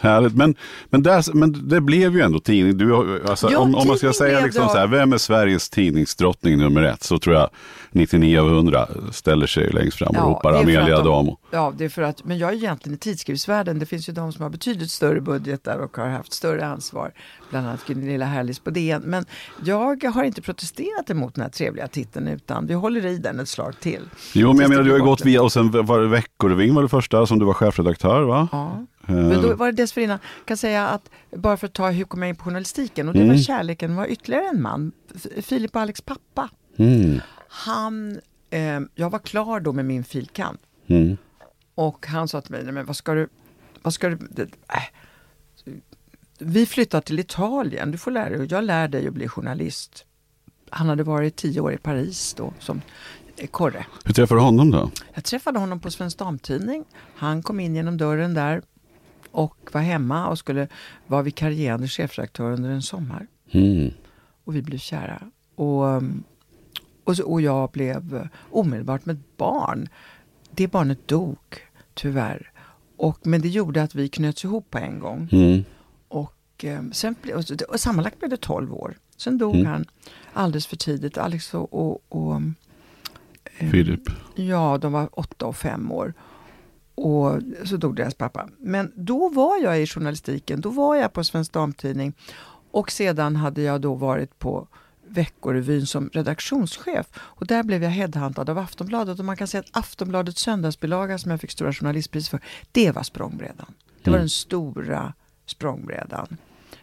Härligt. 0.00 0.34
Men, 0.36 0.54
men, 0.90 1.02
där, 1.02 1.34
men 1.34 1.68
det 1.68 1.80
blev 1.80 2.14
ju 2.16 2.20
ändå 2.20 2.40
tidning. 2.40 2.78
Du, 2.78 3.20
alltså, 3.28 3.50
Ja, 3.50 3.58
om, 3.58 3.74
om 3.74 3.86
man 3.88 3.98
ska 3.98 4.12
säga 4.12 4.40
liksom 4.40 4.68
så 4.68 4.76
här, 4.78 4.86
vem 4.86 5.12
är 5.12 5.18
Sveriges 5.18 5.70
tidningsdrottning 5.70 6.58
nummer 6.58 6.82
ett? 6.82 7.02
Så 7.02 7.18
tror 7.18 7.34
jag 7.36 7.48
99 7.92 8.40
av 8.40 8.48
100 8.48 8.88
ställer 9.12 9.46
sig 9.46 9.70
längst 9.70 9.98
fram 9.98 10.08
och 10.08 10.16
Ja, 10.16 10.20
ropar 10.22 10.52
Amelia 10.52 10.86
de- 10.86 10.92
Adamo. 10.92 11.38
Ja, 11.50 11.72
det 11.78 11.84
är 11.84 11.88
för 11.88 12.02
att, 12.02 12.24
men 12.24 12.38
jag 12.38 12.50
är 12.50 12.54
egentligen 12.54 12.94
i 12.94 12.98
tidskriftsvärlden. 12.98 13.78
Det 13.78 13.86
finns 13.86 14.08
ju 14.08 14.12
de 14.12 14.32
som 14.32 14.42
har 14.42 14.50
betydligt 14.50 14.90
större 14.90 15.20
budgetar 15.20 15.78
och 15.78 15.96
har 15.96 16.08
haft 16.08 16.32
större 16.32 16.66
ansvar. 16.66 17.12
Bland 17.50 17.66
annat 17.66 17.86
Gunilla 17.86 18.24
Härlis 18.24 18.58
på 18.58 18.70
DN. 18.70 19.02
Men 19.04 19.24
jag 19.64 20.04
har 20.04 20.24
inte 20.24 20.42
protesterat 20.42 21.10
emot 21.10 21.34
den 21.34 21.42
här 21.42 21.50
trevliga 21.50 21.88
titeln 21.88 22.28
utan 22.28 22.66
vi 22.66 22.74
håller 22.74 23.06
i 23.06 23.18
den 23.18 23.40
ett 23.40 23.48
slag 23.48 23.74
till. 23.80 24.00
Jo, 24.32 24.48
men 24.52 24.60
jag 24.60 24.68
menar 24.70 24.82
du 24.82 24.90
har 24.90 24.98
ju 24.98 25.04
gått 25.04 25.26
via, 25.26 25.42
och 25.42 25.52
sen 25.52 25.70
var 25.86 26.00
det 26.00 26.08
Veckoreving 26.08 26.74
var 26.74 26.82
det 26.82 26.88
första 26.88 27.26
som 27.26 27.38
du 27.38 27.44
var 27.44 27.54
chefredaktör 27.54 28.22
va? 28.22 28.48
Ja. 28.52 28.86
Eh, 29.08 29.14
Men 29.14 29.42
då 29.42 29.54
var 29.54 29.66
det 29.66 29.72
dessförinnan, 29.72 30.18
kan 30.44 30.56
säga 30.56 30.88
att 30.88 31.10
bara 31.30 31.56
för 31.56 31.66
att 31.66 31.72
ta 31.72 31.90
hur 31.90 32.04
kom 32.04 32.22
jag 32.22 32.28
in 32.28 32.36
på 32.36 32.44
journalistiken 32.44 33.08
och 33.08 33.14
det 33.14 33.20
Mm. 33.20 33.36
var 33.36 33.42
kärleken 33.42 33.96
var 33.96 34.06
ytterligare 34.06 34.48
en 34.48 34.62
man, 34.62 34.92
Filip 35.42 35.76
och 35.76 35.82
Alex 35.82 36.00
pappa. 36.00 36.48
Mm. 36.76 37.20
Han, 37.48 38.20
eh, 38.50 38.80
jag 38.94 39.10
var 39.10 39.18
klar 39.18 39.60
då 39.60 39.72
med 39.72 39.84
min 39.84 40.04
filkant 40.04 40.60
Mm. 40.86 41.16
och 41.74 42.06
han 42.06 42.28
sa 42.28 42.40
till 42.40 42.52
mig, 42.52 42.64
"Nej, 42.64 42.72
men 42.72 42.86
vad 42.86 42.96
ska 42.96 43.14
du, 43.14 43.28
vad 43.82 43.94
ska 43.94 44.08
du, 44.08 44.16
det, 44.30 44.42
äh. 44.42 44.82
vi 46.38 46.66
flyttar 46.66 47.00
till 47.00 47.18
Italien, 47.18 47.90
du 47.90 47.98
får 47.98 48.10
lära 48.10 48.30
dig, 48.38 48.46
jag 48.50 48.64
lär 48.64 48.88
dig 48.88 49.08
att 49.08 49.14
bli 49.14 49.28
journalist. 49.28 50.04
Han 50.70 50.88
hade 50.88 51.02
varit 51.02 51.36
tio 51.36 51.60
år 51.60 51.72
i 51.72 51.78
Paris 51.78 52.34
då 52.34 52.52
som 52.58 52.80
eh, 53.36 53.46
korre. 53.46 53.86
Hur 54.04 54.14
träffade 54.14 54.40
du 54.40 54.44
honom 54.44 54.70
då? 54.70 54.90
Jag 55.14 55.24
träffade 55.24 55.58
honom 55.58 55.80
på 55.80 55.90
Svensk 55.90 56.18
Damtidning. 56.18 56.84
Han 57.16 57.42
kom 57.42 57.60
in 57.60 57.74
genom 57.76 57.96
dörren 57.96 58.34
där 58.34 58.62
och 59.32 59.56
var 59.72 59.80
hemma 59.80 60.28
och 60.28 60.38
skulle 60.38 60.68
vara 61.06 61.22
vikarierande 61.22 61.88
chefredaktör 61.88 62.52
under 62.52 62.70
en 62.70 62.82
sommar. 62.82 63.26
Mm. 63.50 63.90
Och 64.44 64.56
vi 64.56 64.62
blev 64.62 64.78
kära. 64.78 65.22
Och, 65.54 66.02
och, 67.04 67.16
så, 67.16 67.24
och 67.24 67.40
jag 67.40 67.70
blev 67.70 68.28
omedelbart 68.50 69.06
med 69.06 69.16
ett 69.16 69.36
barn. 69.36 69.88
Det 70.50 70.68
barnet 70.68 71.08
dog, 71.08 71.38
tyvärr. 71.94 72.52
Och, 72.96 73.18
men 73.26 73.40
det 73.40 73.48
gjorde 73.48 73.82
att 73.82 73.94
vi 73.94 74.08
knöts 74.08 74.44
ihop 74.44 74.70
på 74.70 74.78
en 74.78 74.98
gång. 74.98 75.28
Mm. 75.32 75.64
Och 76.08 76.64
eh, 76.64 76.82
sen, 76.92 77.14
och, 77.34 77.44
och 77.68 77.80
sammanlagt 77.80 78.18
blev 78.18 78.30
det 78.30 78.36
12 78.36 78.74
år. 78.74 78.98
Sen 79.16 79.38
dog 79.38 79.54
Mm. 79.54 79.66
han 79.66 79.84
alldeles 80.32 80.66
för 80.66 80.76
tidigt. 80.76 81.18
Alex 81.18 81.54
och, 81.54 81.74
och, 81.74 82.02
och 82.08 82.42
eh, 83.58 83.70
Filip. 83.70 84.00
Ja, 84.34 84.78
de 84.78 84.92
var 84.92 85.08
åtta 85.12 85.46
och 85.46 85.56
fem 85.56 85.92
år. 85.92 86.14
Och 87.02 87.40
så 87.64 87.76
dog 87.76 87.96
deras 87.96 88.14
pappa. 88.14 88.48
Men 88.58 88.92
då 88.94 89.28
var 89.28 89.56
jag 89.62 89.82
i 89.82 89.86
journalistiken, 89.86 90.60
då 90.60 90.68
var 90.70 90.96
jag 90.96 91.12
på 91.12 91.24
Svensk 91.24 91.52
Damtidning. 91.52 92.12
Och 92.70 92.90
sedan 92.90 93.36
hade 93.36 93.62
jag 93.62 93.80
då 93.80 93.94
varit 93.94 94.38
på 94.38 94.66
Veckorevyn 95.08 95.86
som 95.86 96.10
redaktionschef. 96.12 97.06
Och 97.16 97.46
där 97.46 97.62
blev 97.62 97.82
jag 97.82 97.90
headhuntad 97.90 98.50
av 98.50 98.58
Aftonbladet. 98.58 99.18
Och 99.18 99.24
man 99.24 99.36
kan 99.36 99.46
säga 99.46 99.60
att 99.60 99.76
Aftonbladets 99.76 100.40
söndagsbilaga 100.42 101.18
som 101.18 101.30
jag 101.30 101.40
fick 101.40 101.50
Stora 101.50 101.72
Journalistpris 101.72 102.28
för, 102.28 102.40
det 102.72 102.90
var 102.92 103.02
språngbrädan. 103.02 103.66
Det 104.02 104.10
var 104.10 104.16
Mm. 104.16 104.22
den 104.22 104.28
stora 104.28 105.12
språngbrädan. 105.46 106.36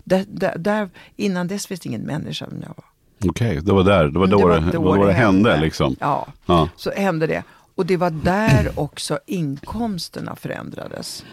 Där, 0.04 0.26
där, 0.28 0.58
där, 0.58 0.90
innan 1.16 1.48
dess 1.48 1.72
visste 1.72 1.88
ingen 1.88 2.02
människa 2.02 2.46
vem 2.50 2.62
jag 2.62 2.68
var. 2.78 2.86
Okej, 3.30 3.60
det 3.62 3.74
var 3.74 3.84
där. 3.84 4.08
Det 4.08 4.20
var 4.20 4.28
Mm, 4.28 4.40
då 4.40 4.48
det 4.48 4.54
det, 4.56 4.60
var 4.60 4.66
det, 4.66 4.72
då 4.72 4.82
var 4.82 4.98
då 4.98 5.02
det 5.04 5.08
det 5.10 5.14
hände 5.14 5.50
hände. 5.52 5.66
liksom. 5.66 5.96
Ja, 6.00 6.28
Ja. 6.46 6.70
så 6.76 6.92
hände 6.92 7.28
det. 7.28 7.44
Och 7.78 7.86
det 7.86 7.98
var 7.98 8.10
där 8.10 8.72
också 8.80 9.20
inkomsterna 9.26 10.36
förändrades. 10.36 11.26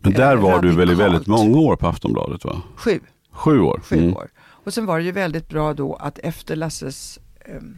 Men 0.00 0.12
där 0.12 0.36
Eh, 0.36 0.42
var 0.42 0.62
du 0.62 0.68
väl 0.68 0.76
i 0.90 0.92
radikalt. 0.92 1.00
väldigt 1.12 1.26
många 1.26 1.58
år 1.58 1.76
på 1.76 1.86
Aftonbladet 1.88 2.44
va? 2.44 2.62
Sju, 2.76 3.00
Sju 3.30 3.60
år? 3.60 3.80
sju 3.84 3.96
Mm. 3.98 4.16
år. 4.16 4.28
Och 4.38 4.74
sen 4.74 4.86
var 4.86 4.98
det 4.98 5.04
ju 5.04 5.12
väldigt 5.12 5.48
bra 5.48 5.74
då 5.74 5.94
att 5.94 6.18
efter 6.18 6.56
Lasses 6.56 7.18
em, 7.40 7.76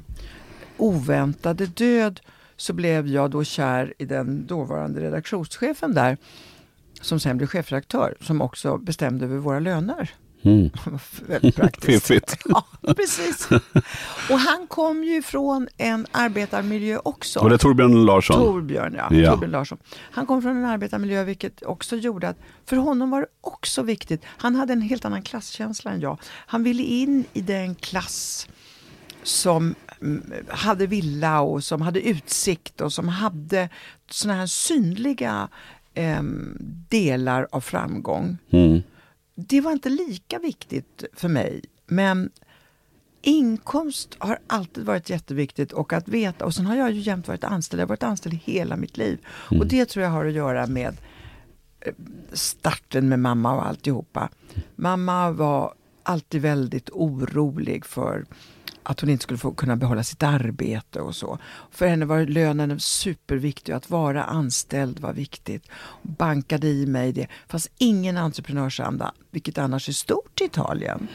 oväntade 0.77 1.67
död 1.67 2.21
så 2.57 2.73
blev 2.73 3.07
jag 3.07 3.31
då 3.31 3.45
kär 3.45 3.95
i 3.99 4.05
den 4.05 4.47
dåvarande 4.47 5.01
redaktionschefen 5.01 5.95
där 5.95 6.17
som 7.01 7.21
sen 7.21 7.37
blev 7.37 7.47
chefredaktör 7.47 8.15
som 8.21 8.41
också 8.43 8.79
bestämde 8.79 9.25
över 9.25 9.37
våra 9.37 9.61
löner. 9.61 10.11
Mm. 10.45 10.71
Det 10.85 10.91
var 10.91 11.01
väldigt 11.27 11.57
praktiskt. 11.57 12.07
Fiffigt. 12.07 12.37
Ja, 12.87 12.95
precis. 12.95 13.49
Och 14.31 14.39
han 14.39 14.67
kom 14.67 15.05
ju 15.05 15.23
från 15.23 15.69
en 15.77 16.07
arbetarmiljö 16.13 16.99
också. 17.05 17.41
Var 17.41 17.51
det 17.51 17.59
Torbjörn 17.59 18.05
Larsson? 18.05 18.37
Torbjörn, 18.37 18.95
ja. 18.99 19.17
Ja. 19.17 19.31
Torbjörn 19.31 19.51
Larsson. 19.51 19.79
Han 19.97 20.27
kom 20.27 20.43
från 20.43 20.57
en 20.57 20.65
arbetarmiljö 20.65 21.25
vilket 21.25 21.63
också 21.63 21.97
gjorde 21.97 22.29
att 22.29 22.37
för 22.67 22.77
honom 22.77 23.11
var 23.11 23.21
det 23.21 23.27
också 23.41 23.83
viktigt. 23.83 24.23
Han 24.27 24.55
hade 24.55 24.73
en 24.73 24.81
helt 24.81 25.05
annan 25.05 25.23
klasskänsla 25.23 25.91
än 25.91 26.01
jag. 26.01 26.19
Han 26.25 26.63
ville 26.63 26.83
in 26.83 27.25
i 27.33 27.41
den 27.41 27.75
klass 27.75 28.49
som 29.23 29.75
mm, 30.01 30.33
hade 30.49 30.87
villa 30.87 31.41
och 31.41 31.65
som 31.65 31.83
hade 31.83 32.01
utsikt 32.09 32.81
och 32.81 32.93
som 32.93 33.09
hade 33.09 33.69
såna 34.11 34.35
här 34.35 34.47
synliga 34.47 35.49
em, 35.95 36.57
delar 36.89 37.49
av 37.51 37.61
framgång. 37.61 38.39
Mm. 38.51 38.83
Det 39.35 39.61
var 39.61 39.73
inte 39.73 39.89
lika 39.89 40.39
viktigt 40.39 41.05
för 41.13 41.29
mig. 41.29 41.63
Men 41.87 42.31
inkomst 43.23 44.17
har 44.19 44.39
alltid 44.47 44.85
varit 44.85 45.11
jätteviktigt 45.11 45.73
och 45.73 45.93
att 45.93 46.09
veta. 46.09 46.45
Och 46.45 46.55
sen 46.55 46.67
har 46.67 46.77
jag 46.77 46.93
ju 46.93 47.01
jämt 47.01 47.29
varit 47.29 47.45
anställd. 47.45 47.81
Jag 47.81 47.87
har 47.87 47.89
varit 47.89 48.03
anställd 48.03 48.35
hela 48.45 48.77
mitt 48.77 48.97
liv. 48.97 49.19
Och 49.27 49.67
det 49.67 49.87
tror 49.87 50.03
jag 50.03 50.11
har 50.11 50.25
att 50.25 50.33
göra 50.33 50.67
med 50.67 50.97
eh, 51.81 51.95
starten 52.33 53.09
med 53.09 53.19
mamma 53.19 53.55
och 53.55 53.67
alltihopa. 53.67 54.29
Mamma 54.77 55.31
var 55.31 55.75
alltid 56.03 56.43
väldigt 56.43 56.91
orolig 56.91 57.87
för 57.87 58.25
att 58.85 59.01
hon 59.01 59.11
inte 59.11 59.23
skulle 59.23 59.39
få 59.39 59.55
kunna 59.55 59.77
behålla 59.77 60.03
sitt 60.03 60.23
arbete 60.23 61.01
och 61.01 61.17
så. 61.17 61.39
För 61.71 61.87
henne 61.87 62.05
var 62.05 62.27
lönen 62.27 62.81
superviktig 62.81 63.75
och 63.75 63.77
att 63.77 63.91
vara 63.91 64.25
anställd 64.25 65.01
var 65.01 65.13
viktigt. 65.13 65.65
Hon 65.71 66.15
bankade 66.15 66.67
i 66.67 66.87
mig 66.87 67.13
det. 67.13 67.27
fanns 67.49 67.71
ingen 67.79 68.17
entreprenörsanda, 68.17 69.15
vilket 69.31 69.59
annars 69.59 69.89
är 69.89 69.93
stort 69.93 70.41
i 70.41 70.45
Italien. 70.45 71.09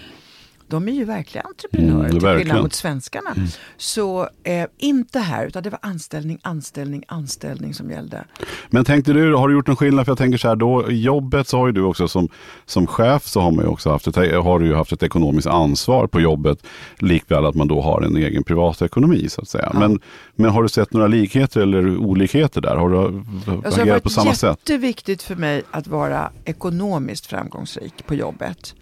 De 0.69 0.88
är 0.88 0.91
ju 0.91 1.03
verkliga 1.05 1.43
entreprenörer 1.43 1.99
Mm, 1.99 2.12
till 2.12 2.19
verkligen. 2.19 2.39
skillnad 2.47 2.63
mot 2.63 2.73
svenskarna. 2.73 3.36
Så 3.77 4.29
eh, 4.43 4.65
inte 4.77 5.19
här, 5.19 5.45
utan 5.45 5.63
det 5.63 5.69
var 5.69 5.79
anställning, 5.82 6.39
anställning, 6.41 7.03
anställning 7.08 7.73
som 7.73 7.91
gällde. 7.91 8.23
Men 8.69 8.86
tänkte 8.86 9.13
du, 9.13 9.34
har 9.36 9.47
du 9.47 9.53
gjort 9.53 9.69
en 9.69 9.75
skillnad? 9.75 10.05
För 10.05 10.12
jag 10.12 10.17
tänker 10.17 10.38
så 10.38 10.47
här, 10.47 10.55
då, 10.55 10.91
i 10.91 11.01
jobbet 11.01 11.47
så 11.47 11.58
har 11.58 11.67
ju 11.67 11.73
du 11.73 11.82
också 11.84 12.08
som, 12.08 12.29
som 12.65 12.88
chef 12.88 13.27
så 13.27 13.41
har 13.41 13.51
man 13.51 13.65
ju 13.65 13.69
också 13.71 13.89
haft 13.89 14.08
ett, 14.08 14.15
har 14.15 14.60
du 14.60 14.75
haft 14.75 14.91
ett 14.91 15.03
ekonomiskt 15.03 15.47
ansvar 15.47 16.08
på 16.08 16.21
jobbet. 16.21 16.63
Likväl 16.99 17.45
att 17.45 17.55
man 17.55 17.67
då 17.67 17.82
har 17.82 18.01
en 18.01 18.15
egen 18.17 18.43
privatekonomi 18.43 19.29
så 19.29 19.41
att 19.41 19.49
säga. 19.49 19.69
Ja. 19.73 19.79
Men, 19.79 19.99
men 20.36 20.51
har 20.51 20.63
du 20.63 20.69
sett 20.69 20.93
några 20.93 21.08
likheter 21.08 21.62
eller 21.62 21.97
olikheter 21.97 22.62
där? 22.62 22.75
Har 22.75 22.89
du 22.89 22.97
Alltså, 22.97 23.51
det 23.51 23.75
har 23.75 23.82
agerat 23.82 24.03
på 24.03 24.10
samma 24.10 24.25
varit 24.25 24.38
sätt? 24.38 24.49
jätteviktigt 24.60 25.23
för 25.23 25.36
mig 25.36 25.63
att 25.71 25.88
vara 25.88 26.32
ekonomiskt 26.45 27.25
framgångsrik 27.25 28.05
på 28.08 28.15
jobbet. 28.15 28.75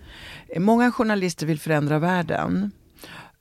Många 0.55 0.91
journalister 0.91 1.45
vill 1.45 1.59
förändra 1.59 1.99
världen. 1.99 2.71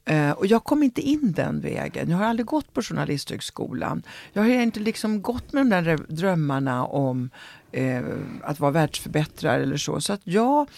Eh, 0.05 0.31
och 0.31 0.47
jag 0.47 0.65
kom 0.65 0.83
inte 0.83 1.01
in 1.01 1.33
den 1.33 1.61
vägen. 1.61 2.11
Jag 2.11 2.17
har 2.17 2.25
aldrig 2.25 2.47
gått 2.47 2.75
på 2.75 2.83
Journalisthögskolan. 2.83 4.03
Jag 4.33 4.43
har 4.43 4.51
inte 4.51 4.81
liksom 4.81 5.23
gått 5.23 5.53
med 5.53 5.67
de 5.67 5.71
där 5.71 5.99
drömmarna 6.09 6.85
om 6.85 7.31
eh, 7.73 8.03
att 8.43 8.61
vara 8.61 8.71
världsförbättrare 8.71 9.63
eller 9.63 9.77
så. 9.77 10.01
Så 10.01 10.13
att 10.13 10.21
jag, 10.25 10.69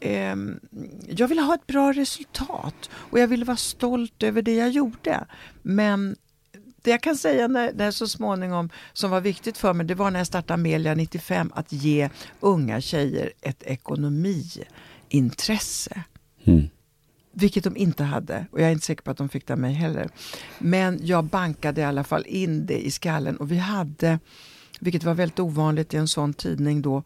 eh, 0.00 0.36
jag 1.08 1.28
ville 1.28 1.42
ha 1.42 1.54
ett 1.54 1.66
bra 1.66 1.92
resultat 1.92 2.90
och 2.92 3.18
jag 3.18 3.28
ville 3.28 3.44
vara 3.44 3.56
stolt 3.56 4.22
över 4.22 4.42
det 4.42 4.54
jag 4.54 4.70
gjorde. 4.70 5.26
Men 5.62 6.16
det 6.82 6.90
jag 6.90 7.02
kan 7.02 7.16
säga 7.16 7.48
när, 7.48 7.72
när 7.72 7.90
så 7.90 8.08
småningom, 8.08 8.70
som 8.92 9.10
var 9.10 9.20
viktigt 9.20 9.58
för 9.58 9.72
mig, 9.72 9.86
det 9.86 9.94
var 9.94 10.10
när 10.10 10.20
jag 10.20 10.26
startade 10.26 10.54
Amelia 10.54 10.94
95, 10.94 11.52
att 11.54 11.72
ge 11.72 12.10
unga 12.40 12.80
tjejer 12.80 13.32
ett 13.40 13.62
ekonomi 13.62 14.44
ekonomiintresse. 15.08 16.02
Mm. 16.44 16.68
Vilket 17.32 17.64
de 17.64 17.76
inte 17.76 18.04
hade 18.04 18.46
och 18.52 18.60
jag 18.60 18.68
är 18.68 18.72
inte 18.72 18.86
säker 18.86 19.02
på 19.02 19.10
att 19.10 19.16
de 19.16 19.28
fick 19.28 19.46
det 19.46 19.52
av 19.52 19.58
mig 19.58 19.72
heller. 19.72 20.08
Men 20.58 21.00
jag 21.02 21.24
bankade 21.24 21.80
i 21.80 21.84
alla 21.84 22.04
fall 22.04 22.24
in 22.26 22.66
det 22.66 22.86
i 22.86 22.90
skallen 22.90 23.36
och 23.36 23.52
vi 23.52 23.58
hade, 23.58 24.18
vilket 24.80 25.04
var 25.04 25.14
väldigt 25.14 25.40
ovanligt 25.40 25.94
i 25.94 25.96
en 25.96 26.08
sån 26.08 26.34
tidning 26.34 26.82
då, 26.82 27.02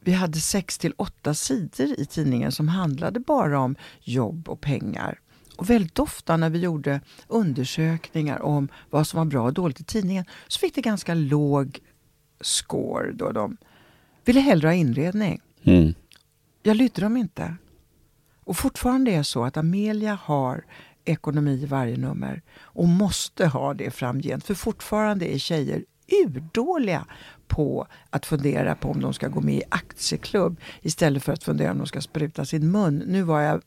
vi 0.00 0.12
hade 0.12 0.40
sex 0.40 0.78
till 0.78 0.94
åtta 0.96 1.34
sidor 1.34 2.00
i 2.00 2.06
tidningen 2.06 2.52
som 2.52 2.68
handlade 2.68 3.20
bara 3.20 3.60
om 3.60 3.76
jobb 4.00 4.48
och 4.48 4.60
pengar. 4.60 5.20
Och 5.56 5.70
väldigt 5.70 5.98
ofta 5.98 6.36
när 6.36 6.50
vi 6.50 6.58
gjorde 6.58 7.00
undersökningar 7.28 8.42
om 8.42 8.68
vad 8.90 9.06
som 9.06 9.18
var 9.18 9.24
bra 9.24 9.42
och 9.42 9.52
dåligt 9.52 9.80
i 9.80 9.84
tidningen 9.84 10.24
så 10.48 10.58
fick 10.58 10.74
det 10.74 10.80
ganska 10.80 11.14
låg 11.14 11.78
score 12.40 13.12
då 13.12 13.32
de 13.32 13.56
ville 14.24 14.40
hellre 14.40 14.68
ha 14.68 14.74
inredning. 14.74 15.40
Mm. 15.62 15.94
Jag 16.68 16.76
lydde 16.76 17.00
dem 17.00 17.16
inte. 17.16 17.54
Och 18.44 18.56
fortfarande 18.56 19.10
är 19.10 19.18
det 19.18 19.24
så 19.24 19.44
att 19.44 19.56
Amelia 19.56 20.18
har 20.22 20.64
ekonomi 21.04 21.62
i 21.62 21.66
varje 21.66 21.96
nummer 21.96 22.42
och 22.58 22.88
måste 22.88 23.46
ha 23.46 23.74
det 23.74 23.90
framgent. 23.90 24.44
För 24.44 24.54
fortfarande 24.54 25.34
är 25.34 25.38
tjejer 25.38 25.84
urdåliga 26.24 27.06
på 27.46 27.86
att 28.10 28.26
fundera 28.26 28.74
på 28.74 28.88
om 28.90 29.00
de 29.00 29.14
ska 29.14 29.28
gå 29.28 29.40
med 29.40 29.54
i 29.54 29.62
aktieklubb 29.68 30.60
istället 30.82 31.22
för 31.22 31.32
att 31.32 31.44
fundera 31.44 31.70
om 31.70 31.78
de 31.78 31.86
ska 31.86 32.00
spruta 32.00 32.44
sin 32.44 32.70
mun. 32.70 33.02
Nu 33.06 33.22
var 33.22 33.40
jag 33.40 33.62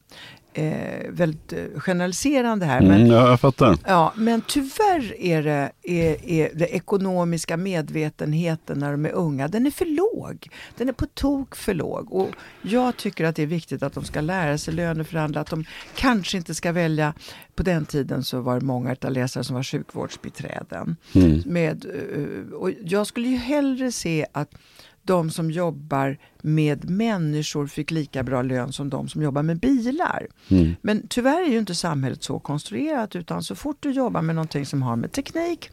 eh, 0.54 1.10
väldigt 1.10 1.54
eh, 1.54 1.64
generaliserande 1.76 2.66
här. 2.66 2.82
Men, 2.82 3.02
Mm, 3.02 3.08
ja, 3.08 3.30
jag 3.30 3.40
fattar. 3.40 3.78
Ja, 3.88 4.14
men 4.16 4.42
tyvärr 4.48 5.22
är 5.22 5.44
det, 5.44 5.72
är, 5.84 6.30
är 6.30 6.52
det 6.54 6.66
ekonomiska 6.66 7.58
medvetenheten 7.58 8.80
när 8.80 8.92
de 8.92 9.06
är 9.06 9.12
unga, 9.12 9.48
den 9.48 9.66
är 9.66 9.72
för 9.72 9.86
låg. 9.86 10.50
Den 10.78 10.90
är 10.90 10.94
på 10.94 11.06
tok 11.06 11.56
för 11.56 11.74
låg. 11.74 12.14
Och 12.14 12.30
jag 12.62 12.98
tycker 12.98 13.26
att 13.26 13.36
det 13.36 13.44
är 13.44 13.48
viktigt 13.48 13.84
att 13.84 13.94
de 13.94 14.04
ska 14.04 14.22
lära 14.22 14.58
sig 14.58 14.74
löneförhandla, 14.74 15.42
att 15.42 15.50
de 15.50 15.66
kanske 15.96 16.38
inte 16.38 16.56
ska 16.56 16.72
välja, 16.72 17.14
på 17.56 17.64
den 17.64 17.86
tiden 17.86 18.24
så 18.24 18.42
var 18.42 18.60
det 18.60 18.66
många 18.66 18.96
av 19.02 19.12
läsare 19.12 19.44
som 19.44 19.56
var 19.56 19.64
sjukvårdsbiträden. 19.64 20.96
Mm. 21.16 21.42
Med, 21.46 21.86
eh, 21.86 22.54
och 22.54 22.72
jag 22.86 23.08
skulle 23.08 23.28
ju 23.28 23.38
hellre 23.38 23.92
se 23.92 24.26
att 24.32 24.56
de 25.04 25.32
som 25.32 25.52
jobbar 25.52 26.18
med 26.42 26.90
människor 26.90 27.68
fick 27.68 27.92
lika 27.92 28.24
bra 28.24 28.42
lön 28.42 28.74
som 28.74 28.90
de 28.90 29.08
som 29.08 29.22
jobbar 29.22 29.44
med 29.44 29.60
bilar. 29.60 30.28
Mm. 30.50 30.76
Men 30.82 31.08
tyvärr 31.08 31.42
är 31.42 31.52
ju 31.52 31.58
inte 31.58 31.76
samhället 31.76 32.24
så 32.24 32.40
konstruerat 32.40 33.16
utan 33.16 33.44
så 33.44 33.56
fort 33.56 33.78
du 33.80 33.92
jobbar 33.92 34.22
med 34.22 34.36
någonting 34.36 34.66
som 34.66 34.82
har 34.82 34.96
med 34.96 35.12
teknik 35.12 35.72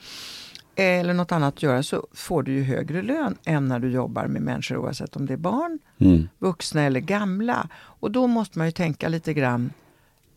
eller 0.74 1.14
något 1.14 1.32
annat 1.32 1.54
att 1.54 1.62
göra 1.62 1.82
så 1.82 2.06
får 2.12 2.42
du 2.42 2.52
ju 2.52 2.62
högre 2.62 3.02
lön 3.02 3.36
än 3.44 3.68
när 3.68 3.78
du 3.78 3.90
jobbar 3.90 4.26
med 4.26 4.42
människor 4.42 4.76
oavsett 4.76 5.16
om 5.16 5.26
det 5.26 5.32
är 5.32 5.36
barn, 5.36 5.78
Mm. 5.98 6.28
vuxna 6.38 6.82
eller 6.82 7.00
gamla. 7.00 7.68
Och 7.74 8.10
då 8.10 8.26
måste 8.26 8.58
man 8.58 8.66
ju 8.66 8.72
tänka 8.72 9.08
lite 9.08 9.34
grann 9.34 9.72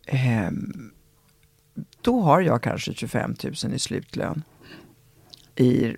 ehm, 0.06 0.92
då 2.02 2.22
har 2.22 2.42
jag 2.42 2.64
kanske 2.64 2.94
25 2.94 3.36
000 3.64 3.74
i 3.74 3.80
slutlön 3.80 4.44
i 5.56 5.96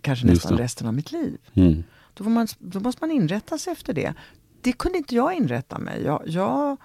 kanske 0.00 0.26
nästan 0.26 0.58
resten 0.58 0.86
av 0.86 0.94
mitt 0.94 1.12
liv. 1.12 1.38
Mm. 1.54 1.82
Då, 2.14 2.24
får 2.24 2.30
man, 2.30 2.46
då 2.58 2.80
måste 2.80 3.02
man 3.02 3.10
inrätta 3.10 3.58
sig 3.58 3.72
efter 3.72 3.92
det. 3.92 4.14
Det 4.60 4.72
kunde 4.72 4.98
inte 4.98 5.14
jag 5.14 5.34
inrätta 5.34 5.78
mig. 5.78 6.02
Jag, 6.02 6.22
jag, 6.26 6.76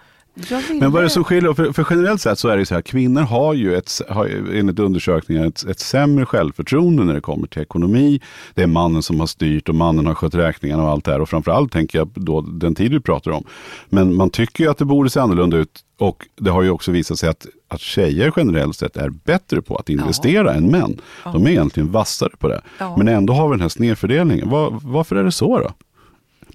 men 0.79 0.91
vad 0.91 0.99
är 0.99 1.03
det 1.03 1.09
som 1.09 1.23
skiljer? 1.23 1.53
För, 1.53 1.71
för 1.71 1.87
generellt 1.89 2.21
sett 2.21 2.39
så 2.39 2.47
är 2.47 2.57
det 2.57 2.65
så 2.65 2.75
här, 2.75 2.81
kvinnor 2.81 3.21
har 3.21 3.53
ju 3.53 3.75
ett, 3.75 4.01
har, 4.09 4.25
enligt 4.53 4.79
undersökningar 4.79 5.45
ett, 5.45 5.63
ett 5.63 5.79
sämre 5.79 6.25
självförtroende 6.25 7.03
när 7.03 7.13
det 7.13 7.21
kommer 7.21 7.47
till 7.47 7.61
ekonomi. 7.61 8.21
Det 8.53 8.63
är 8.63 8.67
mannen 8.67 9.03
som 9.03 9.19
har 9.19 9.27
styrt 9.27 9.69
och 9.69 9.75
mannen 9.75 10.05
har 10.05 10.15
skött 10.15 10.35
räkningarna 10.35 10.83
och 10.83 10.89
allt 10.89 11.05
det 11.05 11.11
här. 11.11 11.21
Och 11.21 11.29
framförallt 11.29 11.71
tänker 11.71 11.97
jag 11.97 12.09
då 12.13 12.41
den 12.41 12.75
tid 12.75 12.91
vi 12.91 12.99
pratar 12.99 13.31
om. 13.31 13.43
Men 13.89 14.15
man 14.15 14.29
tycker 14.29 14.63
ju 14.63 14.69
att 14.69 14.77
det 14.77 14.85
borde 14.85 15.09
se 15.09 15.19
annorlunda 15.19 15.57
ut 15.57 15.83
och 15.97 16.25
det 16.35 16.49
har 16.49 16.61
ju 16.61 16.69
också 16.69 16.91
visat 16.91 17.19
sig 17.19 17.29
att, 17.29 17.47
att 17.67 17.81
tjejer 17.81 18.33
generellt 18.37 18.75
sett 18.75 18.97
är 18.97 19.09
bättre 19.09 19.61
på 19.61 19.75
att 19.75 19.89
investera 19.89 20.53
än 20.53 20.71
män. 20.71 21.01
De 21.23 21.45
är 21.45 21.49
egentligen 21.49 21.91
vassare 21.91 22.31
på 22.39 22.47
det. 22.47 22.61
Ja. 22.77 22.97
Men 22.97 23.07
ändå 23.07 23.33
har 23.33 23.47
vi 23.47 23.53
den 23.53 23.61
här 23.61 23.69
snedfördelningen. 23.69 24.49
Var, 24.49 24.79
varför 24.83 25.15
är 25.15 25.23
det 25.23 25.31
så 25.31 25.59
då? 25.59 25.71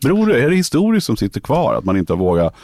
Beror 0.03 0.27
det, 0.27 0.43
är 0.43 0.51
det 0.51 0.57
historiskt 0.57 1.07
som 1.07 1.17
sitter 1.17 1.41
kvar? 1.41 1.75
Att 1.75 1.85
man 1.85 1.97
inte 1.97 2.13
har 2.13 2.19
vågat 2.19 2.55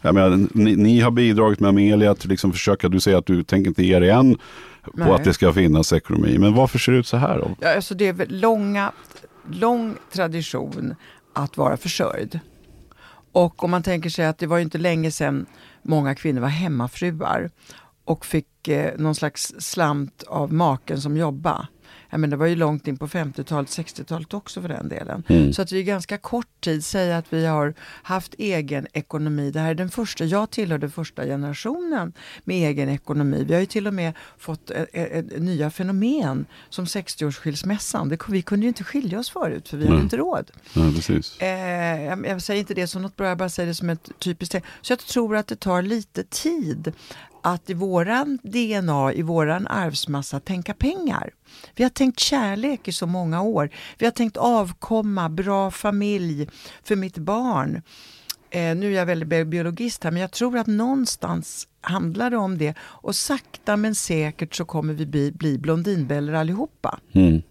jag 0.00 0.14
menar, 0.14 0.48
ni, 0.54 0.76
ni 0.76 1.00
har 1.00 1.10
bidragit 1.10 1.60
med 1.60 1.68
Amelia 1.68 2.10
att 2.10 2.24
liksom 2.24 2.52
försöka, 2.52 2.88
du 2.88 3.00
säger 3.00 3.18
att 3.18 3.26
du 3.26 3.42
tänker 3.42 3.68
inte 3.68 3.84
ge 3.84 3.98
dig 3.98 4.10
än 4.10 4.34
på 4.82 4.90
Nej. 4.94 5.10
att 5.10 5.24
det 5.24 5.34
ska 5.34 5.52
finnas 5.52 5.92
ekonomi. 5.92 6.38
Men 6.38 6.54
varför 6.54 6.78
ser 6.78 6.92
det 6.92 6.98
ut 6.98 7.06
så 7.06 7.16
här 7.16 7.38
då? 7.38 7.50
Ja, 7.60 7.74
alltså 7.74 7.94
det 7.94 8.08
är 8.08 8.26
långa, 8.26 8.92
lång 9.50 9.96
tradition 10.12 10.94
att 11.32 11.56
vara 11.56 11.76
försörjd. 11.76 12.40
Och 13.32 13.64
om 13.64 13.70
man 13.70 13.82
tänker 13.82 14.10
sig 14.10 14.26
att 14.26 14.38
det 14.38 14.46
var 14.46 14.58
inte 14.58 14.78
länge 14.78 15.10
sedan 15.10 15.46
många 15.82 16.14
kvinnor 16.14 16.40
var 16.40 16.48
hemmafruar 16.48 17.50
och 18.04 18.26
fick 18.26 18.68
eh, 18.68 18.98
någon 18.98 19.14
slags 19.14 19.54
slant 19.58 20.22
av 20.22 20.52
maken 20.52 21.00
som 21.00 21.16
jobba. 21.16 21.68
Jag 22.10 22.20
menar, 22.20 22.30
det 22.30 22.36
var 22.36 22.46
ju 22.46 22.56
långt 22.56 22.88
in 22.88 22.96
på 22.96 23.08
50-talet, 23.08 23.68
60-talet 23.68 24.34
också 24.34 24.62
för 24.62 24.68
den 24.68 24.88
delen. 24.88 25.22
Mm. 25.28 25.52
Så 25.52 25.62
att 25.62 25.72
vi 25.72 25.78
i 25.78 25.82
ganska 25.82 26.18
kort 26.18 26.60
tid 26.60 26.84
säger 26.84 27.18
att 27.18 27.32
vi 27.32 27.46
har 27.46 27.74
haft 28.02 28.34
egen 28.38 28.86
ekonomi. 28.92 29.50
Det 29.50 29.60
här 29.60 29.70
är 29.70 29.74
den 29.74 29.90
första, 29.90 30.24
jag 30.24 30.50
tillhör 30.50 30.78
den 30.78 30.90
första 30.90 31.24
generationen 31.24 32.12
med 32.44 32.68
egen 32.70 32.88
ekonomi. 32.88 33.44
Vi 33.48 33.54
har 33.54 33.60
ju 33.60 33.66
till 33.66 33.86
och 33.86 33.94
med 33.94 34.12
fått 34.38 34.70
eh, 34.70 34.82
eh, 34.92 35.24
nya 35.36 35.70
fenomen 35.70 36.46
som 36.68 36.84
60-årsskilsmässan. 36.84 38.08
Det, 38.08 38.18
vi 38.28 38.42
kunde 38.42 38.64
ju 38.64 38.68
inte 38.68 38.84
skilja 38.84 39.18
oss 39.18 39.30
förut 39.30 39.68
för 39.68 39.76
vi 39.76 39.86
hade 39.86 40.00
inte 40.00 40.16
råd. 40.16 40.50
Ja, 40.74 40.92
precis. 40.94 41.38
Eh, 41.40 42.02
jag, 42.02 42.26
jag 42.26 42.42
säger 42.42 42.60
inte 42.60 42.74
det 42.74 42.86
som 42.86 43.02
något 43.02 43.16
bra, 43.16 43.28
jag 43.28 43.38
bara 43.38 43.48
säger 43.48 43.66
det 43.66 43.74
som 43.74 43.90
ett 43.90 44.08
typiskt. 44.18 44.56
Så 44.80 44.92
jag 44.92 44.98
tror 44.98 45.36
att 45.36 45.46
det 45.46 45.56
tar 45.56 45.82
lite 45.82 46.24
tid 46.24 46.92
att 47.42 47.70
i 47.70 47.74
våran 47.74 48.38
DNA, 48.42 49.12
i 49.12 49.22
våran 49.22 49.66
arvsmassa 49.66 50.40
tänka 50.40 50.74
pengar. 50.74 51.30
Vi 51.74 51.82
har 51.82 51.90
tänkt 51.90 52.20
kärlek 52.20 52.88
i 52.88 52.92
så 52.92 53.06
många 53.06 53.42
år. 53.42 53.70
Vi 53.98 54.06
har 54.06 54.12
tänkt 54.12 54.36
avkomma, 54.36 55.28
bra 55.28 55.70
familj 55.70 56.48
för 56.82 56.96
mitt 56.96 57.18
barn. 57.18 57.82
Eh, 58.50 58.76
nu 58.76 58.92
är 58.92 58.96
jag 58.96 59.06
väldigt 59.06 59.48
biologist 59.48 60.04
här 60.04 60.10
men 60.10 60.20
jag 60.20 60.30
tror 60.30 60.58
att 60.58 60.66
någonstans 60.66 61.68
handlar 61.80 62.30
det 62.30 62.36
om 62.36 62.58
det. 62.58 62.74
Och 62.80 63.16
sakta 63.16 63.76
men 63.76 63.94
säkert 63.94 64.54
så 64.54 64.64
kommer 64.64 64.94
vi 64.94 65.06
bli, 65.06 65.32
bli 65.32 65.58
blondinbällor 65.58 66.34
allihopa. 66.34 67.00
Mm. 67.12 67.42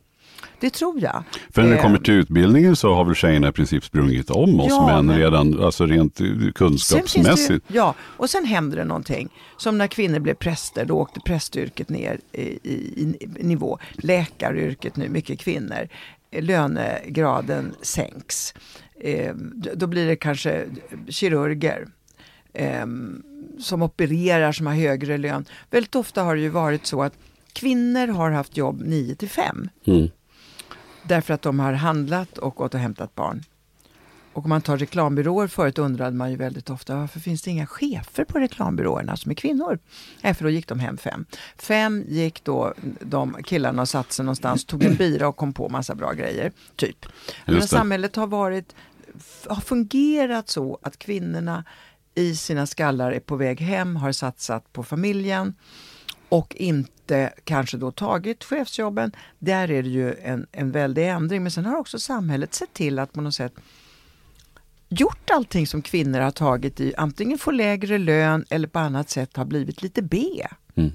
Det 0.59 0.69
tror 0.69 1.01
jag. 1.01 1.23
För 1.53 1.61
när 1.61 1.69
det 1.69 1.75
Eh, 1.75 1.81
kommer 1.81 1.97
till 1.97 2.13
utbildningen 2.13 2.75
så 2.75 2.93
har 2.93 3.05
väl 3.05 3.15
tjejerna 3.15 3.47
i 3.49 3.51
princip 3.51 3.83
sprungit 3.83 4.29
om 4.29 4.59
oss 4.59 4.65
Ja, 4.69 4.85
män 4.87 5.05
men- 5.05 5.17
redan, 5.17 5.63
alltså 5.63 5.85
rent 5.85 6.21
eh, 6.21 6.27
kunskapsmässigt. 6.55 7.65
ju, 7.71 7.75
ja, 7.75 7.95
och 8.01 8.29
sen 8.29 8.45
händer 8.45 8.77
det 8.77 8.83
någonting. 8.85 9.29
Som 9.57 9.77
när 9.77 9.87
kvinnor 9.87 10.19
blev 10.19 10.33
präster, 10.33 10.85
då 10.85 10.93
åkte 10.95 11.19
prästyrket 11.19 11.89
ner 11.89 12.19
i, 12.31 12.41
i, 12.41 13.17
i 13.37 13.43
nivå. 13.43 13.79
Läkaryrket 13.93 14.95
nu, 14.95 15.09
mycket 15.09 15.39
kvinnor. 15.39 15.87
Eh, 16.31 16.43
Lönegraden 16.43 17.73
sänks. 17.81 18.53
Eh, 19.01 19.33
då 19.75 19.87
blir 19.87 20.07
det 20.07 20.15
kanske 20.15 20.65
kirurger. 21.09 21.87
Eh, 22.53 22.85
som 23.59 23.81
opererar, 23.81 24.51
som 24.51 24.67
har 24.67 24.73
högre 24.73 25.17
lön. 25.17 25.45
Väldigt 25.71 25.95
ofta 25.95 26.23
har 26.23 26.35
det 26.35 26.41
ju 26.41 26.49
varit 26.49 26.85
så 26.85 27.03
att 27.03 27.13
kvinnor 27.53 28.07
har 28.07 28.31
haft 28.31 28.57
jobb 28.57 28.81
9 28.85 29.15
till 29.15 29.29
5. 29.29 29.69
Mm. 29.87 30.09
Därför 31.09 31.33
att 31.33 31.41
de 31.41 31.59
har 31.59 31.73
handlat 31.73 32.37
och 32.37 32.55
gått 32.55 32.73
och 32.73 32.79
hämtat 32.79 33.15
barn. 33.15 33.43
Och 34.33 34.43
om 34.43 34.49
man 34.49 34.61
tar 34.61 34.77
reklambyråer 34.77 35.47
förut 35.47 35.77
undrade 35.77 36.15
man 36.15 36.31
ju 36.31 36.37
väldigt 36.37 36.69
ofta 36.69 36.95
varför 36.95 37.19
finns 37.19 37.41
det 37.41 37.51
inga 37.51 37.67
chefer 37.67 38.23
på 38.23 38.39
reklambyråerna 38.39 39.17
som 39.17 39.31
är 39.31 39.35
kvinnor? 39.35 39.79
Nej, 40.21 40.33
för 40.33 40.43
då 40.43 40.49
gick 40.49 40.67
de 40.67 40.79
hem 40.79 40.97
fem. 40.97 41.25
Fem 41.57 42.05
gick 42.07 42.43
då 42.43 42.73
de 43.01 43.37
killarna 43.43 43.81
och 43.81 43.89
satte 43.89 44.13
sig 44.13 44.25
någonstans, 44.25 44.65
tog 44.65 44.83
en 44.83 44.95
bira 44.95 45.27
och 45.27 45.35
kom 45.35 45.53
på 45.53 45.69
massa 45.69 45.95
bra 45.95 46.13
grejer. 46.13 46.51
Typ. 46.75 47.05
Men 47.45 47.67
samhället 47.67 48.15
har 48.15 48.27
varit 48.27 48.75
har 49.47 49.61
fungerat 49.61 50.49
så 50.49 50.79
att 50.81 50.99
kvinnorna 50.99 51.63
i 52.15 52.35
sina 52.35 52.67
skallar 52.67 53.11
är 53.11 53.19
på 53.19 53.35
väg 53.35 53.61
hem, 53.61 53.95
har 53.95 54.11
satsat 54.11 54.73
på 54.73 54.83
familjen 54.83 55.55
och 56.29 56.55
inte 56.55 57.33
kanske 57.43 57.77
då 57.77 57.91
tagit 57.91 58.43
chefsjobben. 58.43 59.11
Där 59.39 59.71
är 59.71 59.83
det 59.83 59.89
ju 59.89 60.15
en, 60.23 60.47
en 60.51 60.71
väldig 60.71 61.09
ändring. 61.09 61.43
Men 61.43 61.51
sen 61.51 61.65
har 61.65 61.77
också 61.77 61.99
samhället 61.99 62.53
sett 62.53 62.73
till 62.73 62.99
att 62.99 63.13
på 63.13 63.21
något 63.21 63.35
sätt 63.35 63.53
gjort 64.89 65.29
allting 65.29 65.67
som 65.67 65.81
kvinnor 65.81 66.19
har 66.19 66.31
tagit 66.31 66.79
i, 66.79 66.93
antingen 66.97 67.37
få 67.37 67.51
lägre 67.51 67.97
lön 67.97 68.45
eller 68.49 68.67
på 68.67 68.79
annat 68.79 69.09
sätt 69.09 69.37
har 69.37 69.45
blivit 69.45 69.81
lite 69.81 70.01
B. 70.01 70.47
Mm. 70.75 70.91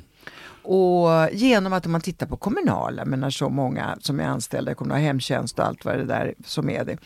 Och 0.63 1.09
genom 1.33 1.73
att 1.73 1.87
om 1.87 1.93
man 1.93 2.01
tittar 2.01 2.27
på 2.27 2.37
kommunala, 2.37 3.05
menar 3.05 3.31
så 3.31 3.49
många 3.49 3.99
som 4.01 4.21
är 4.21 4.25
anställda 4.25 4.73
i 4.73 4.75
kommunal 4.75 5.01
hemtjänst 5.01 5.59
och 5.59 5.67
allt 5.67 5.85
vad 5.85 5.99
det 5.99 6.05
där 6.05 6.35
som 6.45 6.71
är 6.71 6.85
det. 6.85 6.99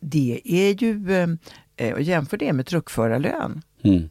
Det 0.00 0.40
är 0.44 0.82
ju, 0.82 1.10
eh, 1.76 1.94
och 1.94 2.02
jämför 2.02 2.36
det 2.36 2.52
med 2.52 2.66
truckförarlön. 2.66 3.62
Mm. 3.82 4.08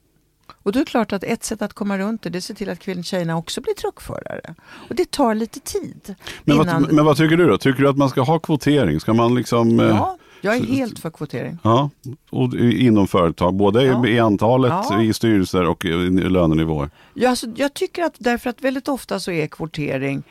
Och 0.66 0.72
då 0.72 0.80
är 0.80 0.86
det 0.86 0.90
klart 0.92 1.14
att 1.14 1.24
ett 1.24 1.44
sätt 1.44 1.62
att 1.62 1.74
komma 1.74 1.98
runt 1.98 2.22
det, 2.22 2.30
det 2.30 2.36
är 2.36 2.40
att 2.40 2.44
se 2.44 2.54
till 2.54 2.70
att 2.70 2.80
kvinnor 2.80 3.04
tjejerna 3.04 3.38
också 3.38 3.62
blir 3.62 3.74
truckförare. 3.74 4.56
Och 4.90 4.96
det 4.96 5.12
tar 5.12 5.36
lite 5.36 5.60
tid. 5.60 6.16
Men, 6.44 6.56
innan... 6.62 6.82
vad, 6.84 6.94
men 6.94 7.06
vad 7.06 7.18
tycker 7.18 7.38
du 7.38 7.48
då? 7.48 7.58
Tycker 7.58 7.82
du 7.84 7.90
att 7.90 7.98
man 7.98 8.10
ska 8.10 8.22
ha 8.22 8.40
kvotering? 8.40 9.00
Ska 9.00 9.14
man 9.14 9.36
liksom... 9.36 9.80
eh, 9.80 9.86
Ja, 9.88 10.18
jag 10.42 10.56
är 10.56 10.64
helt 10.64 11.00
för 11.00 11.10
kvotering. 11.10 11.58
Ja, 11.64 11.90
och 12.30 12.54
inom 12.56 13.08
företag, 13.08 13.54
både 13.54 13.84
i- 13.84 13.88
Ja. 13.88 14.08
i 14.08 14.20
antalet, 14.20 14.74
Ja. 14.90 15.02
i 15.02 15.14
styrelser 15.14 15.64
och 15.68 15.86
i 15.86 15.90
i 15.90 16.10
lönenivåer. 16.10 16.90
Ja, 17.14 17.30
alltså, 17.30 17.48
jag 17.56 17.74
tycker 17.74 18.04
att 18.04 18.16
därför 18.18 18.50
att 18.50 18.62
väldigt 18.62 18.88
ofta 18.88 19.20
så 19.20 19.32
är 19.32 19.48
kvotering 19.48 20.24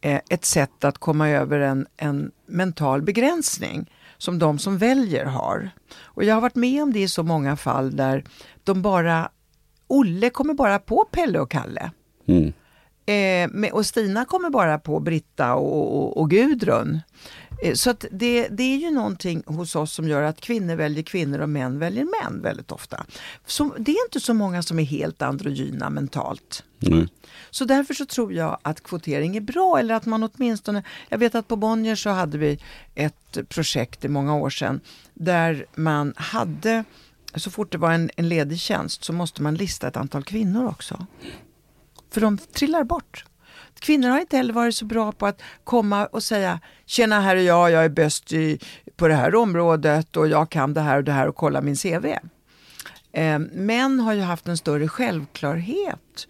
eh, 0.00 0.20
ett 0.30 0.44
sätt 0.44 0.84
att 0.84 0.98
komma 0.98 1.28
över 1.28 1.60
en, 1.60 1.86
en 1.96 2.30
mental 2.46 3.02
begränsning 3.02 3.90
som 4.18 4.38
de 4.38 4.58
som 4.58 4.78
väljer 4.78 5.24
har. 5.24 5.70
Och 6.02 6.24
jag 6.24 6.34
har 6.34 6.40
varit 6.42 6.54
med 6.54 6.82
om 6.82 6.92
det 6.92 7.00
i 7.00 7.08
så 7.08 7.22
många 7.22 7.56
fall 7.56 7.96
där 7.96 8.24
de 8.64 8.82
bara, 8.82 9.28
Olle 9.86 10.30
kommer 10.30 10.54
bara 10.54 10.78
på 10.78 11.04
Pelle 11.10 11.38
och 11.40 11.50
Kalle. 11.50 11.90
Mm. 12.26 12.52
Eh, 13.06 13.50
med, 13.52 13.72
och 13.72 13.86
Stina 13.86 14.24
kommer 14.24 14.50
bara 14.50 14.78
på 14.78 15.00
Britta 15.00 15.54
och, 15.54 15.96
och, 15.96 16.16
och 16.16 16.30
Gudrun. 16.30 17.00
Eh, 17.62 17.74
så 17.74 17.90
att 17.90 18.04
det, 18.10 18.48
det 18.48 18.62
är 18.62 18.76
ju 18.76 18.90
någonting 18.90 19.42
hos 19.46 19.76
oss 19.76 19.92
som 19.92 20.08
gör 20.08 20.22
att 20.22 20.40
kvinnor 20.40 20.76
väljer 20.76 21.02
kvinnor 21.02 21.38
och 21.38 21.48
män 21.48 21.78
väljer 21.78 22.04
män 22.04 22.42
väldigt 22.42 22.72
ofta. 22.72 23.06
Så 23.46 23.74
det 23.78 23.92
är 23.92 24.06
inte 24.06 24.20
så 24.20 24.34
många 24.34 24.62
som 24.62 24.78
är 24.78 24.84
helt 24.84 25.22
androgyna 25.22 25.90
mentalt. 25.90 26.64
Nej. 26.78 27.08
Så 27.50 27.64
därför 27.64 27.94
så 27.94 28.06
tror 28.06 28.32
jag 28.32 28.58
att 28.62 28.82
kvotering 28.82 29.36
är 29.36 29.40
bra 29.40 29.78
eller 29.78 29.94
att 29.94 30.06
man 30.06 30.22
åtminstone, 30.22 30.82
jag 31.08 31.18
vet 31.18 31.34
att 31.34 31.48
på 31.48 31.56
Bonnier 31.56 31.94
så 31.94 32.10
hade 32.10 32.38
vi 32.38 32.58
ett 32.94 33.38
projekt 33.48 34.04
i 34.04 34.08
många 34.08 34.36
år 34.36 34.50
sedan 34.50 34.80
där 35.14 35.66
man 35.74 36.14
hade, 36.16 36.84
så 37.40 37.50
fort 37.50 37.72
det 37.72 37.78
var 37.78 37.92
en, 37.92 38.10
en 38.16 38.28
ledig 38.28 38.58
tjänst 38.58 39.04
så 39.04 39.12
måste 39.12 39.42
man 39.42 39.54
lista 39.54 39.88
ett 39.88 39.96
antal 39.96 40.24
kvinnor 40.24 40.66
också. 40.66 41.06
För 42.10 42.20
de 42.20 42.38
trillar 42.38 42.84
bort. 42.84 43.24
Kvinnor 43.78 44.08
har 44.08 44.20
inte 44.20 44.36
heller 44.36 44.52
varit 44.52 44.74
så 44.74 44.84
bra 44.84 45.12
på 45.12 45.26
att 45.26 45.42
komma 45.64 46.06
och 46.06 46.22
säga 46.22 46.60
Tjena 46.86 47.20
här 47.20 47.36
är 47.36 47.40
jag, 47.40 47.70
jag 47.70 47.84
är 47.84 47.88
bäst 47.88 48.32
i, 48.32 48.58
på 48.96 49.08
det 49.08 49.14
här 49.14 49.34
området 49.34 50.16
och 50.16 50.28
jag 50.28 50.50
kan 50.50 50.74
det 50.74 50.80
här 50.80 50.96
och 50.96 51.04
det 51.04 51.12
här 51.12 51.28
och 51.28 51.36
kolla 51.36 51.60
min 51.60 51.76
CV. 51.76 52.06
Eh, 53.12 53.38
män 53.38 54.00
har 54.00 54.12
ju 54.12 54.20
haft 54.20 54.48
en 54.48 54.56
större 54.56 54.88
självklarhet 54.88 56.28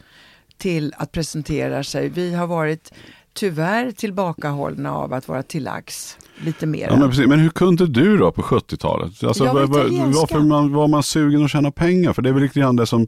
till 0.56 0.94
att 0.96 1.12
presentera 1.12 1.84
sig. 1.84 2.08
Vi 2.08 2.34
har 2.34 2.46
varit 2.46 2.92
tyvärr 3.34 3.90
tillbakahållna 3.90 4.92
av 4.94 5.12
att 5.12 5.28
vara 5.28 5.42
till 5.42 5.64
lags 5.64 6.18
lite 6.38 6.66
mer. 6.66 6.88
Ja, 6.90 6.96
men, 6.96 7.08
precis. 7.08 7.26
men 7.26 7.38
hur 7.38 7.50
kunde 7.50 7.86
du 7.86 8.16
då 8.16 8.32
på 8.32 8.42
70-talet? 8.42 9.24
Alltså, 9.24 9.44
var 9.44 9.52
var, 9.52 10.20
varför 10.20 10.40
man, 10.40 10.72
var 10.72 10.88
man 10.88 11.02
sugen 11.02 11.44
att 11.44 11.50
tjäna 11.50 11.70
pengar? 11.70 12.12
För 12.12 12.22
det 12.22 12.28
är 12.28 12.32
väl 12.32 12.42
lite 12.42 12.60
grann 12.60 12.76
det 12.76 12.86
som, 12.86 13.06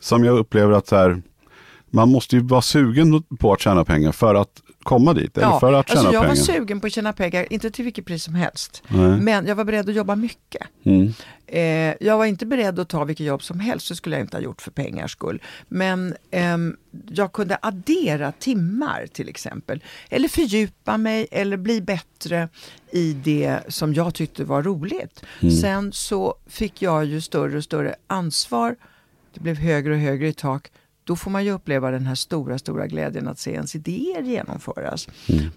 som 0.00 0.24
jag 0.24 0.38
upplever 0.38 0.72
att 0.72 0.86
så 0.86 0.96
här, 0.96 1.22
man 1.90 2.08
måste 2.08 2.36
ju 2.36 2.42
vara 2.42 2.62
sugen 2.62 3.22
på 3.22 3.52
att 3.52 3.60
tjäna 3.60 3.84
pengar 3.84 4.12
för 4.12 4.34
att 4.34 4.62
komma 4.82 5.14
dit. 5.14 5.38
Eller 5.38 5.58
för 5.58 5.72
att 5.72 5.88
tjäna 5.88 6.00
alltså 6.00 6.14
jag 6.14 6.22
pengar. 6.22 6.28
var 6.28 6.34
sugen 6.34 6.80
på 6.80 6.86
att 6.86 6.92
tjäna 6.92 7.12
pengar, 7.12 7.52
inte 7.52 7.70
till 7.70 7.84
vilket 7.84 8.04
pris 8.04 8.24
som 8.24 8.34
helst. 8.34 8.82
Nej. 8.88 9.20
Men 9.20 9.46
jag 9.46 9.54
var 9.54 9.64
beredd 9.64 9.88
att 9.88 9.94
jobba 9.94 10.16
mycket. 10.16 10.66
Mm. 10.84 11.12
Eh, 11.46 11.94
jag 12.00 12.18
var 12.18 12.24
inte 12.24 12.46
beredd 12.46 12.78
att 12.78 12.88
ta 12.88 13.04
vilket 13.04 13.26
jobb 13.26 13.42
som 13.42 13.60
helst, 13.60 13.88
det 13.88 13.94
skulle 13.94 14.16
jag 14.16 14.24
inte 14.24 14.36
ha 14.36 14.42
gjort 14.42 14.62
för 14.62 14.70
pengars 14.70 15.12
skull. 15.12 15.42
Men 15.68 16.16
ehm, 16.30 16.76
jag 17.08 17.32
kunde 17.32 17.58
addera 17.62 18.32
timmar 18.32 19.06
till 19.12 19.28
exempel. 19.28 19.84
Eller 20.08 20.28
fördjupa 20.28 20.96
mig 20.96 21.26
eller 21.30 21.56
bli 21.56 21.80
bättre 21.80 22.48
i 22.92 23.12
det 23.12 23.60
som 23.68 23.94
jag 23.94 24.14
tyckte 24.14 24.44
var 24.44 24.62
roligt. 24.62 25.22
Mm. 25.40 25.54
Sen 25.54 25.92
så 25.92 26.34
fick 26.46 26.82
jag 26.82 27.04
ju 27.04 27.20
större 27.20 27.56
och 27.56 27.64
större 27.64 27.94
ansvar 28.06 28.76
det 29.34 29.40
blev 29.40 29.56
högre 29.56 29.92
och 29.92 29.98
högre 29.98 30.28
i 30.28 30.32
tak, 30.32 30.70
då 31.04 31.16
får 31.16 31.30
man 31.30 31.44
ju 31.44 31.50
uppleva 31.50 31.90
den 31.90 32.06
här 32.06 32.14
stora, 32.14 32.58
stora 32.58 32.86
glädjen 32.86 33.28
att 33.28 33.38
se 33.38 33.50
ens 33.52 33.74
idéer 33.74 34.22
genomföras. 34.22 35.08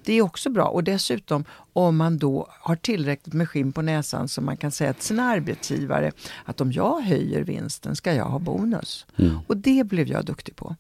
Det 0.03 0.13
är 0.13 0.21
också 0.21 0.49
bra 0.49 0.65
och 0.65 0.83
dessutom 0.83 1.45
om 1.73 1.97
man 1.97 2.17
då 2.17 2.47
har 2.49 2.75
tillräckligt 2.75 3.33
med 3.33 3.49
skinn 3.49 3.73
på 3.73 3.81
näsan 3.81 4.27
så 4.27 4.41
man 4.41 4.57
kan 4.57 4.71
säga 4.71 4.93
till 4.93 5.03
sina 5.03 5.23
arbetsgivare 5.23 6.11
att 6.45 6.61
om 6.61 6.71
jag 6.71 7.01
höjer 7.01 7.43
vinsten 7.43 7.95
ska 7.95 8.13
jag 8.13 8.25
ha 8.25 8.39
bonus. 8.39 9.05
Och 9.47 9.57
det 9.57 9.83
blev 9.83 10.07
jag 10.07 10.25
duktig 10.25 10.55
på. 10.55 10.75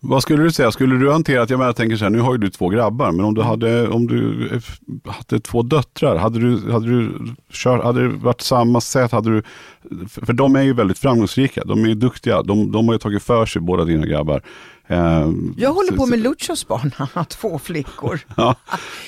Vad 0.00 0.22
skulle 0.22 0.42
du 0.42 0.52
säga, 0.52 0.72
skulle 0.72 0.96
du 0.96 1.12
hantera, 1.12 1.46
jag, 1.48 1.58
menar, 1.58 1.72
tänker 1.72 1.96
så 1.96 2.04
här, 2.04 2.10
nu 2.10 2.20
har 2.20 2.32
ju 2.32 2.38
du 2.38 2.50
två 2.50 2.68
grabbar, 2.68 3.12
men 3.12 3.24
om 3.24 3.34
du 3.34 3.42
hade, 3.42 3.88
om 3.88 4.06
du 4.06 4.48
eh, 4.52 5.12
hade 5.12 5.40
två 5.40 5.62
döttrar, 5.62 6.16
hade 6.16 6.38
du, 6.38 6.72
hade 6.72 6.86
du 6.86 7.12
kört, 7.52 7.84
hade 7.84 8.02
det 8.02 8.08
varit 8.08 8.40
samma 8.40 8.80
sätt, 8.80 9.12
hade 9.12 9.30
du, 9.30 9.42
för 10.08 10.32
de 10.32 10.56
är 10.56 10.62
ju 10.62 10.72
väldigt 10.72 10.98
framgångsrika, 10.98 11.64
de 11.64 11.84
är 11.84 11.94
duktiga, 11.94 12.42
de, 12.42 12.72
de 12.72 12.86
har 12.86 12.94
ju 12.94 12.98
tagit 12.98 13.22
för 13.22 13.46
sig 13.46 13.62
båda 13.62 13.84
dina 13.84 14.06
grabbar. 14.06 14.42
Eh, 14.90 15.28
Jag 15.56 15.72
håller 15.72 15.96
på 15.96 16.06
med 16.06 16.18
Luchos 16.18 16.68
barn, 16.68 16.92
han 16.96 17.08
har 17.14 17.24
två 17.24 17.58
flickor. 17.58 18.20
Ja, 18.36 18.54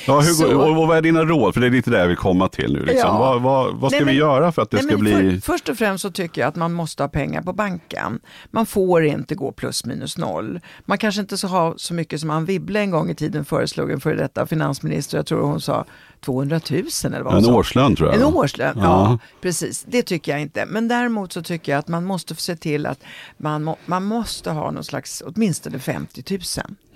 ja 0.06 0.20
hur, 0.20 0.44
går- 0.54 0.54
och, 0.54 0.68
och 0.80 0.88
vad 0.88 0.96
är 0.96 1.02
dina 1.02 1.24
råd? 1.24 1.54
För 1.54 1.60
det 1.60 1.66
är 1.66 1.70
lite 1.70 1.90
det 1.90 1.98
jag 1.98 2.08
vill 2.08 2.16
komma 2.16 2.48
till 2.48 2.72
nu. 2.72 2.78
Liksom. 2.80 2.98
Ja. 3.08 3.18
Vad, 3.18 3.42
vad, 3.42 3.74
vad 3.76 3.90
ska 3.90 3.98
Nej, 3.98 4.04
men- 4.04 4.14
vi 4.14 4.20
göra 4.20 4.52
för 4.52 4.62
att 4.62 4.70
det 4.70 4.76
Nej, 4.76 4.84
ska 4.86 4.92
men 4.98 5.00
bli... 5.28 5.40
för, 5.40 5.52
först 5.52 5.68
och 5.68 5.76
främst 5.76 6.02
så 6.02 6.10
tycker 6.10 6.40
jag 6.40 6.48
att 6.48 6.56
man 6.56 6.72
måste 6.72 7.02
ha 7.02 7.08
pengar 7.08 7.42
på 7.42 7.52
banken. 7.52 8.20
Man 8.50 8.66
får 8.66 9.04
inte 9.04 9.34
gå 9.34 9.52
plus 9.52 9.84
minus 9.84 10.18
noll. 10.18 10.60
Man 10.84 10.98
kanske 10.98 11.20
inte 11.20 11.38
ska 11.38 11.46
ha 11.46 11.74
så 11.76 11.94
mycket 11.94 12.20
som 12.20 12.30
Anne 12.30 12.46
Wibble 12.46 12.80
en 12.80 12.90
gång 12.90 13.10
i 13.10 13.14
tiden 13.14 13.44
föreslog, 13.44 13.90
en 13.90 14.00
före 14.00 14.16
detta 14.16 14.46
finansminister, 14.46 15.18
jag 15.18 15.26
tror 15.26 15.42
hon 15.42 15.60
sa 15.60 15.84
200 16.20 16.60
000 16.70 16.82
eller 17.04 17.20
vad 17.20 17.36
En 17.36 17.42
sa. 17.44 17.54
årslön 17.54 17.96
tror 17.96 18.08
jag. 18.08 18.16
En 18.20 18.24
årslön, 18.24 18.74
ja. 18.76 18.82
Ja. 18.82 19.18
precis. 19.40 19.84
Det 19.88 20.02
tycker 20.02 20.32
jag 20.32 20.40
inte. 20.40 20.66
Men 20.66 20.88
däremot 20.88 21.32
så 21.32 21.42
tycker 21.42 21.72
jag 21.72 21.78
att 21.78 21.88
man 21.88 22.04
måste 22.04 22.34
se 22.34 22.56
till 22.56 22.86
att 22.86 23.00
man, 23.36 23.64
må, 23.64 23.76
man 23.86 24.04
måste 24.04 24.50
ha 24.50 24.70
någon 24.70 24.84
slags, 24.84 25.22
åtminstone 25.26 25.78
50 25.78 26.24
000 26.30 26.40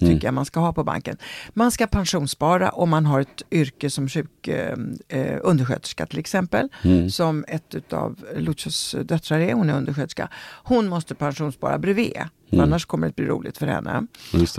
tycker 0.00 0.26
jag 0.26 0.34
man 0.34 0.44
ska 0.44 0.60
ha 0.60 0.72
på 0.72 0.84
banken. 0.84 1.16
Man 1.54 1.70
ska 1.70 1.86
pensionsspara 1.86 2.70
om 2.70 2.90
man 2.90 3.06
har 3.06 3.20
ett 3.20 3.42
yrke 3.50 3.90
som 3.90 4.08
sjuk, 4.08 4.48
eh, 4.48 4.76
eh, 5.08 5.38
undersköterska 5.42 6.06
till 6.06 6.18
exempel. 6.18 6.68
Som 7.10 7.44
ett 7.48 7.92
av 7.92 8.16
Luchos 8.36 8.96
döttrar 9.04 9.38
är, 9.40 9.54
hon 9.54 9.70
är 9.70 9.76
undersköterska. 9.76 10.28
Hon 10.64 10.88
måste 10.88 11.14
pensionsspara 11.14 11.78
bredvid. 11.78 12.16
Annars 12.52 12.84
kommer 12.86 13.06
det 13.06 13.16
bli 13.16 13.26
roligt 13.26 13.58
för 13.58 13.66
henne. 13.66 14.06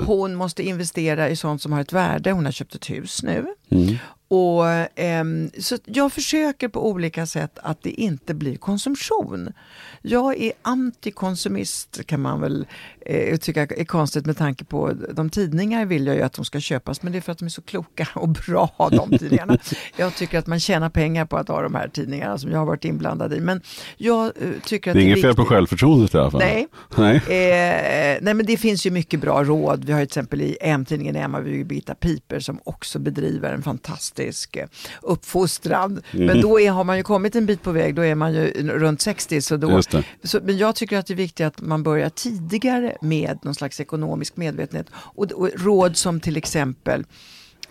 Hon 0.06 0.36
måste 0.36 0.64
investera 0.64 1.30
i 1.30 1.36
sånt 1.36 1.62
som 1.62 1.74
har 1.74 1.82
ett 1.82 1.94
värde. 1.94 2.32
Hon 2.32 2.46
har 2.46 2.52
köpt 2.52 2.76
ett 2.76 2.90
hus 2.90 3.24
nu. 3.24 3.46
Mm. 3.70 3.96
Och, 4.28 4.66
ehm, 4.96 5.52
så 5.60 5.78
jag 5.86 6.14
försöker 6.14 6.68
på 6.68 6.90
olika 6.90 7.26
sätt 7.26 7.60
att 7.64 7.84
det 7.84 7.90
inte 7.90 8.34
blir 8.34 8.56
konsumtion. 8.56 9.54
Jag 10.02 10.42
är 10.42 10.52
antikonsumist 10.62 12.06
kan 12.06 12.22
man 12.22 12.42
väl 12.42 12.68
eh, 13.02 13.38
tycka 13.38 13.62
är 13.62 13.86
konstigt 13.86 14.26
med 14.26 14.38
tanke 14.38 14.66
på 14.66 14.94
de 15.14 15.30
tidningar 15.30 15.86
vill 15.86 16.08
jag 16.08 16.16
ju 16.16 16.22
att 16.22 16.34
de 16.34 16.46
ska 16.46 16.60
köpas 16.60 17.04
men 17.04 17.12
det 17.12 17.18
är 17.18 17.22
för 17.22 17.32
att 17.32 17.38
de 17.38 17.46
är 17.46 17.50
så 17.50 17.62
kloka 17.62 18.08
och 18.14 18.30
bra 18.30 18.90
de 18.92 19.18
tidningarna. 19.18 19.58
jag 19.96 20.16
tycker 20.16 20.40
att 20.40 20.48
man 20.48 20.60
tjänar 20.60 20.90
pengar 20.90 21.26
på 21.26 21.38
att 21.38 21.48
ha 21.48 21.62
de 21.62 21.76
här 21.76 21.88
tidningarna 21.88 22.38
som 22.38 22.52
jag 22.52 22.58
har 22.58 22.66
varit 22.66 22.86
inblandad 22.86 23.34
i. 23.34 23.40
Men 23.40 23.62
jag 23.98 24.26
eh, 24.26 24.32
tycker 24.64 24.92
att 24.92 24.96
Det 24.96 25.02
är 25.02 25.06
inget 25.06 25.22
fel 25.22 25.36
på 25.36 25.46
självförtroendet 25.46 26.14
i 26.14 26.18
alla 26.18 26.32
fall. 26.32 26.40
Nej. 26.40 26.68
Nej. 26.98 27.16
Eh, 27.16 28.18
nej 28.22 28.34
men 28.34 28.46
det 28.46 28.58
finns 28.58 28.86
ju 28.86 28.92
mycket 28.92 29.22
bra 29.22 29.44
råd. 29.44 29.86
Vi 29.86 29.92
har 29.92 30.00
ju 30.00 30.06
till 30.06 30.10
exempel 30.10 30.42
i 30.42 30.58
M-tidningen 30.62 31.16
Emma 31.16 31.42
Birgitta 31.42 31.96
Piper 31.96 32.40
som 32.40 32.60
också 32.64 33.00
bedriver 33.00 33.54
en 33.54 33.64
fantastisk 33.64 34.16
eh, 34.58 34.68
uppfostran. 35.02 36.02
Mm. 36.12 36.26
Men 36.26 36.42
då 36.42 36.60
är, 36.60 36.72
har 36.72 36.84
man 36.84 36.98
ju 36.98 37.04
kommit 37.04 37.36
en 37.36 37.46
bit 37.46 37.64
på 37.64 37.72
väg, 37.72 37.96
då 37.96 38.02
är 38.02 38.16
man 38.16 38.34
ju 38.34 38.52
runt 38.72 39.02
60. 39.02 39.42
Så 39.42 39.58
då, 39.58 39.82
så, 40.24 40.40
men 40.44 40.58
jag 40.58 40.76
tycker 40.76 40.98
att 40.98 41.08
det 41.08 41.14
är 41.14 41.16
viktigt 41.16 41.46
att 41.46 41.62
man 41.62 41.84
börjar 41.84 42.10
tidigare 42.10 42.98
med 43.02 43.40
någon 43.42 43.56
slags 43.56 43.80
ekonomisk 43.80 44.38
medvetenhet. 44.38 44.88
Och, 44.94 45.32
och 45.32 45.50
råd 45.56 45.98
som 45.98 46.20
till 46.20 46.38
exempel, 46.38 47.06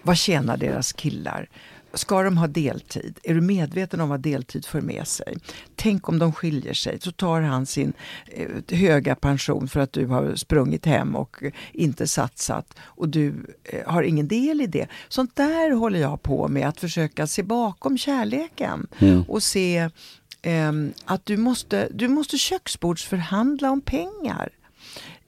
vad 0.03 0.17
tjänar 0.17 0.57
deras 0.57 0.93
killar? 0.93 1.49
Ska 1.95 2.23
de 2.23 2.39
ha 2.39 2.47
deltid? 2.47 3.19
Är 3.23 3.35
du 3.35 3.41
medveten 3.41 4.01
om 4.01 4.09
vad 4.09 4.21
deltid 4.21 4.67
för 4.67 4.81
med 4.81 5.07
sig? 5.07 5.37
Tänk 5.77 6.09
om 6.09 6.19
de 6.19 6.33
skiljer 6.33 6.75
sig, 6.75 7.01
så 7.01 7.13
tar 7.13 7.41
han 7.41 7.67
sin 7.67 7.93
eh, 8.27 8.79
höga 8.79 9.15
pension 9.15 9.69
för 9.69 9.81
att 9.81 9.93
du 9.93 10.07
har 10.07 10.35
sprungit 10.35 10.87
hem 10.87 11.17
och 11.17 11.43
eh, 11.43 11.53
inte 11.73 12.07
satsat 12.07 12.75
och 12.81 13.09
du 13.09 13.35
eh, 13.65 13.93
har 13.93 14.03
ingen 14.03 14.29
del 14.29 14.61
i 14.61 14.67
det. 14.67 14.87
Sånt 15.09 15.37
där 15.37 15.71
håller 15.71 15.99
jag 15.99 16.23
på 16.23 16.49
med, 16.49 16.69
att 16.69 16.81
försöka 16.81 17.27
se 17.27 17.43
bakom 17.43 17.99
kärleken 17.99 18.87
och 19.29 19.43
se 19.43 19.91
ehm, 20.43 20.93
att 21.05 21.27
du 21.27 21.37
måste, 21.37 21.89
du 21.95 22.09
måste 22.09 22.39
köksbordsförhandla 22.39 23.71
om 23.71 23.81
pengar. 23.81 24.49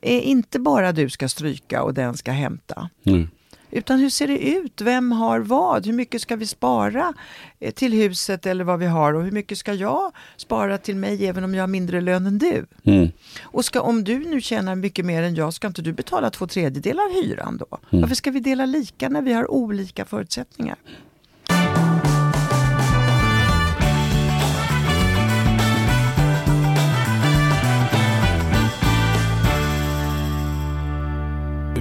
Eh, 0.01 0.29
inte 0.29 0.59
bara 0.59 0.93
du 0.93 1.11
ska 1.11 1.29
stryka 1.29 1.83
och 1.83 1.95
den 1.95 2.17
ska 2.17 2.33
hämta. 2.33 2.91
Mm. 3.05 3.29
Utan 3.77 3.99
hur 3.99 4.11
ser 4.11 4.29
det 4.29 4.39
ut? 4.39 4.81
Vem 4.81 5.13
har 5.13 5.41
vad? 5.41 5.87
Hur 5.87 5.93
mycket 5.93 6.23
ska 6.23 6.37
vi 6.37 6.47
spara 6.47 7.15
eh, 7.61 7.75
till 7.75 7.93
huset 7.93 8.47
eller 8.47 8.65
vad 8.65 8.79
vi 8.79 8.87
har? 8.87 9.15
Och 9.15 9.25
hur 9.25 9.31
mycket 9.31 9.59
ska 9.59 9.75
jag 9.75 10.13
spara 10.37 10.79
till 10.79 10.97
mig 10.97 11.27
även 11.27 11.45
om 11.45 11.55
jag 11.55 11.63
har 11.63 11.69
mindre 11.69 12.01
lön 12.01 12.27
än 12.27 12.39
du? 12.39 12.67
Mm. 12.85 13.09
Och 13.43 13.65
ska, 13.65 13.81
om 13.81 14.05
du 14.05 14.19
nu 14.19 14.41
tjänar 14.41 14.75
mycket 14.75 15.05
mer 15.05 15.23
än 15.23 15.35
jag, 15.35 15.55
ska 15.55 15.67
inte 15.67 15.83
du 15.83 15.93
betala 15.93 16.31
två 16.31 16.47
tredjedelar 16.47 17.05
av 17.05 17.13
hyran 17.13 17.57
då? 17.57 17.79
Mm. 17.91 18.01
Varför 18.01 18.15
ska 18.15 18.31
vi 18.31 18.41
dela 18.41 18.67
lika 18.67 19.09
när 19.09 19.23
vi 19.23 19.33
har 19.33 19.51
olika 19.51 20.05
förutsättningar? 20.05 20.77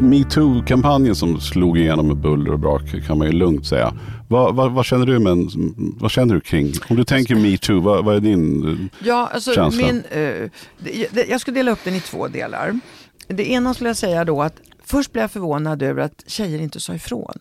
Metoo-kampanjen 0.01 1.15
som 1.15 1.39
slog 1.41 1.77
igenom 1.77 2.07
med 2.07 2.17
buller 2.17 2.51
och 2.51 2.59
brak 2.59 2.81
kan 3.07 3.17
man 3.17 3.27
ju 3.27 3.33
lugnt 3.33 3.67
säga. 3.67 3.93
Vad, 4.27 4.55
vad, 4.55 4.71
vad 4.71 4.85
känner 4.85 5.05
du 5.05 5.19
med, 5.19 5.49
vad 5.99 6.11
känner 6.11 6.35
du 6.35 6.41
kring, 6.41 6.73
om 6.89 6.95
du 6.95 7.03
tänker 7.03 7.35
metoo, 7.35 7.79
vad, 7.79 8.05
vad 8.05 8.15
är 8.15 8.19
din... 8.19 8.67
eh, 8.67 9.07
Ja, 9.07 9.29
alltså 9.33 9.53
känsla? 9.53 9.87
min, 9.87 10.03
eh, 10.11 10.49
jag 11.29 11.41
skulle 11.41 11.59
dela 11.59 11.71
upp 11.71 11.79
den 11.83 11.95
i 11.95 11.99
två 11.99 12.27
delar. 12.27 12.79
Det 13.27 13.51
ena 13.51 13.73
skulle 13.73 13.89
jag 13.89 13.97
säga 13.97 14.25
då 14.25 14.41
att 14.41 14.55
först 14.83 15.11
blev 15.11 15.23
jag 15.23 15.31
förvånad 15.31 15.81
över 15.83 16.01
att 16.01 16.23
tjejer 16.27 16.59
inte 16.59 16.79
sa 16.79 16.93
ifrån. 16.93 17.39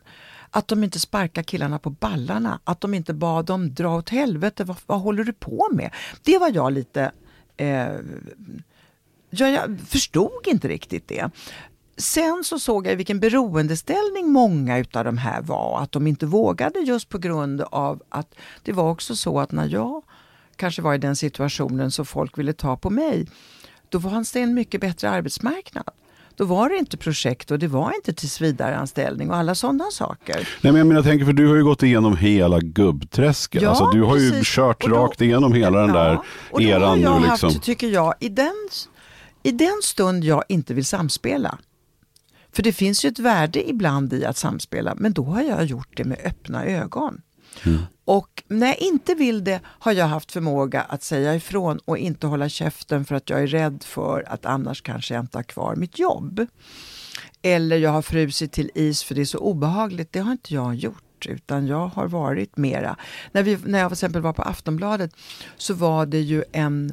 Att 0.51 0.69
de 0.69 0.85
inte 0.85 1.01
sparkar 1.01 1.43
killarna 1.43 1.79
på 1.79 1.91
ballarna, 1.91 2.61
att 2.65 2.81
de 2.81 2.95
inte 2.95 3.15
bad 3.15 3.47
dem 3.47 3.75
dra 3.75 3.97
åt 3.97 4.09
helvete, 4.09 4.65
vad, 4.65 4.77
vad 4.87 5.01
håller 5.01 5.25
du 5.25 5.33
på 5.33 5.69
med? 5.73 5.91
Det 6.23 6.39
var 6.39 6.51
jag 6.55 6.73
lite... 6.73 7.13
Eh, 7.57 7.87
ja, 9.31 9.49
jag 9.49 9.79
förstod 9.89 10.47
inte 10.47 10.69
riktigt 10.69 11.09
det. 11.09 11.31
Sen 11.97 12.45
så 12.45 12.59
såg 12.59 12.87
jag 12.87 12.97
vilken 12.97 13.21
beroendeställning 13.21 14.33
många 14.33 14.79
utav 14.79 15.05
de 15.05 15.19
här 15.19 15.43
var. 15.43 15.81
Att 15.83 15.93
de 15.93 16.07
inte 16.07 16.27
vågade 16.27 16.79
just 16.79 17.09
på 17.09 17.19
grund 17.19 17.61
av 17.61 18.03
att 18.09 18.35
det 18.63 18.73
var 18.73 18.91
också 18.91 19.17
så 19.17 19.41
att 19.41 19.53
när 19.53 19.69
jag 19.69 20.03
kanske 20.57 20.83
var 20.83 20.95
i 20.95 20.99
den 20.99 21.17
situationen 21.17 21.91
så 21.91 22.05
folk 22.05 22.39
ville 22.39 22.53
ta 22.53 22.77
på 22.77 22.91
mig, 22.91 23.27
då 23.89 24.01
fanns 24.01 24.33
det 24.33 24.41
en 24.41 24.55
mycket 24.55 24.81
bättre 24.81 25.11
arbetsmarknad. 25.11 25.85
Då 26.37 26.45
var 26.45 26.69
det 26.69 26.77
inte 26.77 26.97
projekt 26.97 27.51
och 27.51 27.59
det 27.59 27.67
var 27.69 27.93
inte 27.95 28.13
tillsvidareanställning 28.13 29.31
och 29.31 29.37
alla 29.37 29.55
sådana 29.55 29.85
saker. 29.91 30.35
Nej 30.35 30.73
men 30.73 30.77
jag, 30.77 30.87
menar, 30.87 30.99
jag 30.99 31.05
tänker 31.05 31.25
för 31.27 31.33
du 31.33 31.49
har 31.49 31.57
ju 31.57 31.65
gått 31.65 31.83
igenom 31.83 32.17
hela 32.17 32.61
gubbträsket. 32.61 33.63
Ja, 33.63 33.69
alltså, 33.69 33.87
du 33.91 34.03
har 34.03 34.17
ju 34.17 34.31
precis. 34.31 34.49
kört 34.55 34.85
Och 34.85 34.91
då- 34.91 34.97
rakt 34.97 35.21
igenom 35.21 35.53
hela 35.53 35.81
den 35.81 35.93
där 35.93 36.15
och 36.51 36.61
då 36.61 36.67
har 36.69 36.73
eran 36.81 37.01
jag 37.01 37.21
nu 37.21 37.27
haft, 37.27 37.43
liksom. 37.43 37.61
tycker 37.61 37.89
jag, 37.89 38.15
i 38.21 38.29
den, 38.29 38.69
i 39.43 39.51
den 39.51 39.81
stund 39.83 40.25
jag 40.25 40.45
inte 40.49 40.75
vill 40.75 40.85
samspela. 40.85 41.59
För 42.55 42.63
det 42.63 42.73
finns 42.73 43.05
ju 43.05 43.09
ett 43.09 43.19
värde 43.19 43.69
ibland 43.69 44.13
i 44.13 44.25
att 44.25 44.37
samspela, 44.37 44.95
men 44.97 45.13
då 45.13 45.25
har 45.25 45.43
jag 45.43 45.65
gjort 45.65 45.97
det 45.97 46.05
med 46.05 46.19
öppna 46.25 46.65
ögon. 46.65 47.21
Och 48.05 48.43
när 48.49 48.67
jag 48.67 48.79
inte 48.79 49.15
vill 49.15 49.45
det 49.45 49.61
har 49.65 49.93
jag 49.93 50.07
haft 50.07 50.33
förmåga 50.33 50.83
att 50.83 51.03
säga 51.03 51.35
ifrån 51.35 51.79
och 51.85 51.99
inte 51.99 52.27
hålla 52.27 52.49
käften 52.49 53.05
för 53.05 53.15
att 53.15 53.31
jag 53.31 53.43
är 53.43 53.47
rädd 53.47 53.83
för 53.83 54.25
att 54.29 54.47
annars 54.47 54.83
kanske 54.83 55.15
jag 55.15 55.23
inte 55.23 55.39
har 55.39 55.43
kvar 55.43 55.77
mitt 55.77 55.99
jobb. 55.99 56.47
Eller 57.43 57.77
jag 57.77 57.91
har 57.91 58.03
frusit 58.03 58.53
till 58.53 58.71
is 58.75 59.03
för 59.03 59.15
det 59.15 59.21
är 59.21 59.25
så 59.25 59.39
obehagligt. 59.39 60.13
Det 60.13 60.19
har 60.19 60.33
inte 60.33 60.55
jag 60.55 60.75
gjort 60.75 61.27
utan 61.27 61.67
jag 61.67 61.89
har 61.89 62.09
varit 62.09 62.57
mera. 62.57 62.97
När, 63.33 63.43
vi, 63.43 63.59
när 63.65 63.79
jag 63.79 63.91
till 63.91 63.95
exempel 63.95 64.23
var 64.23 64.33
på 64.33 64.43
Aftonbladet 64.43 65.17
så 65.57 65.75
var 65.75 66.07
det 66.07 66.21
ju 66.21 66.45
en 66.53 66.93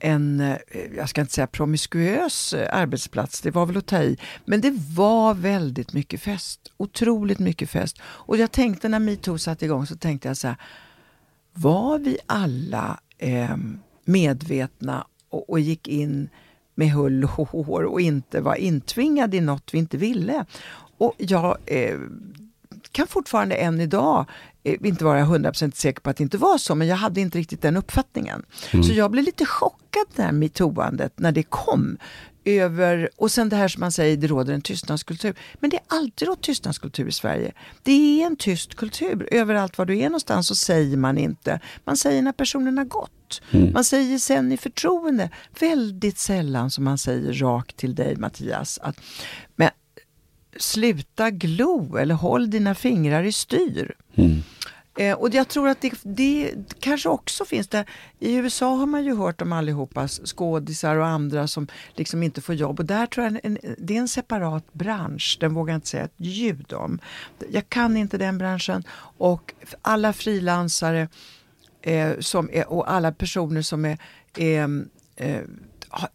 en, 0.00 0.40
eh, 0.40 0.56
jag 0.96 1.08
ska 1.08 1.20
inte 1.20 1.32
säga 1.32 1.46
promiskuös 1.46 2.52
eh, 2.52 2.78
arbetsplats, 2.78 3.40
det 3.40 3.50
var 3.50 3.66
väl 3.66 3.76
att 3.76 3.86
ta 3.86 4.02
i. 4.02 4.16
Men 4.44 4.60
det 4.60 4.74
var 4.96 5.34
väldigt 5.34 5.92
mycket 5.92 6.20
fest, 6.20 6.72
otroligt 6.76 7.38
mycket 7.38 7.70
fest. 7.70 7.98
Och 8.02 8.36
jag 8.36 8.52
tänkte 8.52 8.88
när 8.88 8.98
metoo 8.98 9.38
satte 9.38 9.64
igång 9.64 9.86
så 9.86 9.96
tänkte 9.96 10.28
jag 10.28 10.36
så 10.36 10.48
här, 10.48 10.56
var 11.52 11.98
vi 11.98 12.18
alla 12.26 13.00
eh, 13.18 13.56
medvetna 14.04 15.06
och, 15.28 15.50
och 15.50 15.60
gick 15.60 15.88
in 15.88 16.28
med 16.74 16.90
hull 16.90 17.24
och 17.24 17.48
hår 17.48 17.82
och 17.82 18.00
inte 18.00 18.40
var 18.40 18.54
intvingade 18.54 19.36
i 19.36 19.40
något 19.40 19.74
vi 19.74 19.78
inte 19.78 19.96
ville? 19.96 20.44
Och 20.98 21.14
jag, 21.18 21.58
eh, 21.66 21.98
kan 22.92 23.06
fortfarande 23.06 23.54
än 23.54 23.80
idag 23.80 24.26
eh, 24.64 24.76
inte 24.84 25.04
vara 25.04 25.20
100% 25.20 25.74
säker 25.74 26.00
på 26.00 26.10
att 26.10 26.16
det 26.16 26.22
inte 26.22 26.38
var 26.38 26.58
så, 26.58 26.74
men 26.74 26.88
jag 26.88 26.96
hade 26.96 27.20
inte 27.20 27.38
riktigt 27.38 27.62
den 27.62 27.76
uppfattningen. 27.76 28.42
Så 28.70 28.92
jag 28.92 29.10
blev 29.10 29.24
lite 29.24 29.46
chockad 29.46 30.06
när 30.14 30.32
metoo-andet, 30.32 31.12
när 31.16 31.32
det 31.32 31.42
kom. 31.42 31.98
Över, 32.44 33.08
och 33.16 33.30
sen 33.30 33.48
det 33.48 33.56
här 33.56 33.68
som 33.68 33.80
man 33.80 33.92
säger, 33.92 34.16
det 34.16 34.26
råder 34.26 34.54
en 34.54 34.62
tystnadskultur. 34.62 35.34
Men 35.60 35.70
det 35.70 35.76
är 35.76 35.82
alltid 35.86 36.28
rått 36.28 36.42
tystnadskultur 36.42 37.08
i 37.08 37.12
Sverige. 37.12 37.52
Det 37.82 38.22
är 38.22 38.26
en 38.26 38.36
tyst 38.36 38.74
kultur. 38.74 39.28
Överallt 39.30 39.78
var 39.78 39.86
du 39.86 39.98
är 39.98 40.04
någonstans 40.04 40.46
så 40.46 40.54
säger 40.54 40.96
man 40.96 41.18
inte. 41.18 41.60
Man 41.84 41.96
säger 41.96 42.22
när 42.22 42.32
personen 42.32 42.78
har 42.78 42.84
gått. 42.84 43.42
Man 43.72 43.84
säger 43.84 44.18
sen 44.18 44.52
i 44.52 44.56
förtroende. 44.56 45.30
Väldigt 45.60 46.18
sällan 46.18 46.70
som 46.70 46.84
man 46.84 46.98
säger 46.98 47.32
rakt 47.32 47.76
till 47.76 47.94
dig 47.94 48.16
Mattias 48.16 48.78
att 48.82 49.00
men, 49.56 49.70
sluta 50.56 51.30
glo 51.30 51.96
eller 51.96 52.14
håll 52.14 52.50
dina 52.50 52.74
fingrar 52.74 53.22
i 53.22 53.32
styr. 53.32 53.94
Eh, 54.98 55.14
och 55.14 55.34
jag 55.34 55.48
tror 55.48 55.68
att 55.68 55.80
det, 55.80 55.92
det 56.02 56.54
kanske 56.80 57.08
också 57.08 57.44
finns 57.44 57.68
där. 57.68 57.84
I 58.18 58.34
USA 58.34 58.74
har 58.74 58.86
man 58.86 59.04
ju 59.04 59.16
hört 59.16 59.42
om 59.42 59.52
allihopa 59.52 60.08
skådisar 60.08 60.96
och 60.96 61.06
andra 61.06 61.48
som 61.48 61.66
liksom 61.94 62.22
inte 62.22 62.40
får 62.40 62.54
jobb. 62.54 62.80
Och 62.80 62.86
där 62.86 63.06
tror 63.06 63.26
jag 63.26 63.40
en, 63.44 63.58
en, 63.62 63.74
det 63.78 63.96
är 63.96 64.00
en 64.00 64.08
separat 64.08 64.72
bransch. 64.72 65.36
Den 65.40 65.54
vågar 65.54 65.72
jag 65.72 65.76
inte 65.76 65.88
säga 65.88 66.04
ett 66.04 66.14
ljud 66.16 66.72
om. 66.72 66.98
Jag 67.50 67.68
kan 67.68 67.96
inte 67.96 68.18
den 68.18 68.38
branschen. 68.38 68.84
Och 69.18 69.54
alla 69.82 70.12
frilansare 70.12 71.08
eh, 71.82 72.18
som 72.20 72.50
är, 72.52 72.72
och 72.72 72.92
alla 72.92 73.12
personer 73.12 73.62
som 73.62 73.84
är, 73.84 73.98
är, 74.36 74.84
eh, 75.16 75.42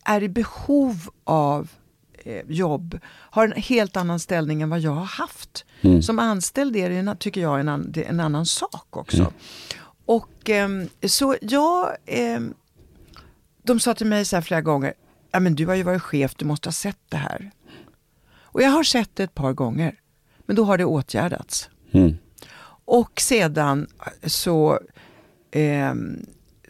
är 0.03 0.23
i 0.23 0.29
behov 0.29 1.09
av 1.23 1.69
jobb 2.47 2.99
har 3.07 3.45
en 3.47 3.61
helt 3.61 3.97
annan 3.97 4.19
ställning 4.19 4.61
än 4.61 4.69
vad 4.69 4.79
jag 4.79 4.91
har 4.91 5.05
haft. 5.05 5.65
Som 6.01 6.19
anställd 6.19 6.75
är 6.75 6.89
det, 6.89 7.15
tycker 7.19 7.41
jag, 7.41 7.59
en, 7.59 7.69
an, 7.69 7.93
en 7.95 8.19
annan 8.19 8.45
sak 8.45 8.97
också. 8.97 9.33
Och 10.05 10.49
ehm, 10.49 10.89
så 11.07 11.35
jag, 11.41 11.95
ehm, 12.05 12.53
de 13.63 13.79
sa 13.79 13.93
till 13.93 14.07
mig 14.07 14.25
så 14.25 14.35
här 14.35 14.41
flera 14.41 14.61
gånger, 14.61 14.93
ja, 15.31 15.39
men 15.39 15.55
du 15.55 15.65
har 15.65 15.75
ju 15.75 15.83
varit 15.83 16.01
chef, 16.01 16.35
du 16.35 16.45
måste 16.45 16.67
ha 16.67 16.73
sett 16.73 16.99
det 17.09 17.17
här. 17.17 17.51
Och 18.43 18.61
jag 18.61 18.69
har 18.69 18.83
sett 18.83 19.15
det 19.15 19.23
ett 19.23 19.35
par 19.35 19.53
gånger, 19.53 19.95
men 20.45 20.55
då 20.55 20.63
har 20.63 20.77
det 20.77 20.85
åtgärdats. 20.85 21.69
Mm. 21.91 22.17
Och 22.85 23.21
sedan 23.21 23.87
så, 24.23 24.79
ehm, 25.51 26.25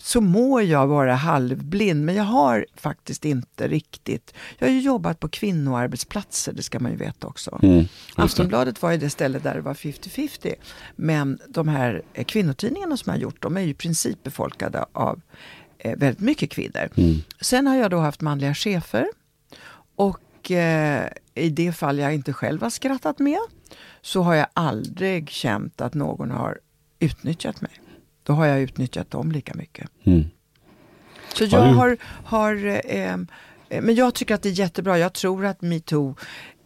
så 0.06 0.22
må 0.22 0.62
jag 0.62 0.88
vara 0.88 1.16
halvblind, 1.16 2.06
men 2.06 2.16
jag 2.16 2.24
har 2.24 2.66
faktiskt 2.76 3.26
inte 3.26 3.68
riktigt. 3.68 4.34
Jag 4.58 4.68
har 4.68 4.74
ju 4.74 4.80
jobbat 4.80 5.20
på 5.20 5.30
kvinnoarbetsplatser, 5.30 6.54
det 6.54 6.64
ska 6.64 6.80
man 6.80 6.92
ju 6.92 6.98
veta 6.98 7.28
också. 7.28 7.60
Mm. 7.64 7.86
Aftonbladet 8.16 8.82
var 8.82 8.92
ju 8.92 8.98
det 8.98 9.10
stället 9.10 9.44
där 9.44 9.56
det 9.56 9.62
var 9.62 9.74
50-50. 9.74 10.54
Men 10.96 11.40
de 11.48 11.68
här 11.68 12.02
eh, 12.14 12.26
kvinnotidningarna 12.26 12.98
som 12.98 13.10
jag 13.10 13.18
har 13.18 13.22
gjort, 13.22 13.42
de 13.42 13.58
är 13.58 13.62
ju 13.62 13.70
i 13.70 13.74
princip 13.74 14.24
befolkade 14.24 14.86
av 14.92 15.22
eh, 15.78 15.98
väldigt 15.98 16.20
mycket 16.20 16.50
kvinnor. 16.50 16.90
Mm. 16.96 17.16
Sen 17.42 17.68
har 17.68 17.76
jag 17.76 17.92
då 17.92 17.98
haft 17.98 18.22
manliga 18.22 18.54
chefer. 18.54 19.08
Och 19.96 20.52
eh, 20.52 21.10
i 21.36 21.50
det 21.50 21.72
fall 21.72 22.00
jag 22.00 22.14
inte 22.14 22.34
själv 22.34 22.62
har 22.62 22.70
skrattat 22.70 23.20
med 23.20 23.40
så 24.02 24.22
har 24.22 24.36
jag 24.36 24.48
aldrig 24.54 25.30
känt 25.30 25.82
att 25.82 25.94
någon 25.94 26.32
har 26.32 26.60
utnyttjat 27.00 27.62
mig. 27.62 27.72
Då 28.26 28.34
har 28.34 28.46
jag 28.46 28.62
utnyttjat 28.62 29.12
dem 29.12 29.32
lika 29.32 29.54
mycket. 29.54 29.90
Mm. 30.04 30.24
Så 31.34 31.44
Ja, 31.44 31.48
jag 31.52 31.64
det- 31.64 31.74
har, 31.74 31.98
har 32.26 32.66
eh, 32.66 33.14
eh, 33.14 33.18
men 33.82 33.96
jag 33.96 34.14
tycker 34.14 34.36
att 34.36 34.42
det 34.42 34.50
är 34.50 34.54
jättebra. 34.60 34.98
Jag 35.00 35.14
tror 35.14 35.46
att 35.46 35.62
metoo 35.62 36.16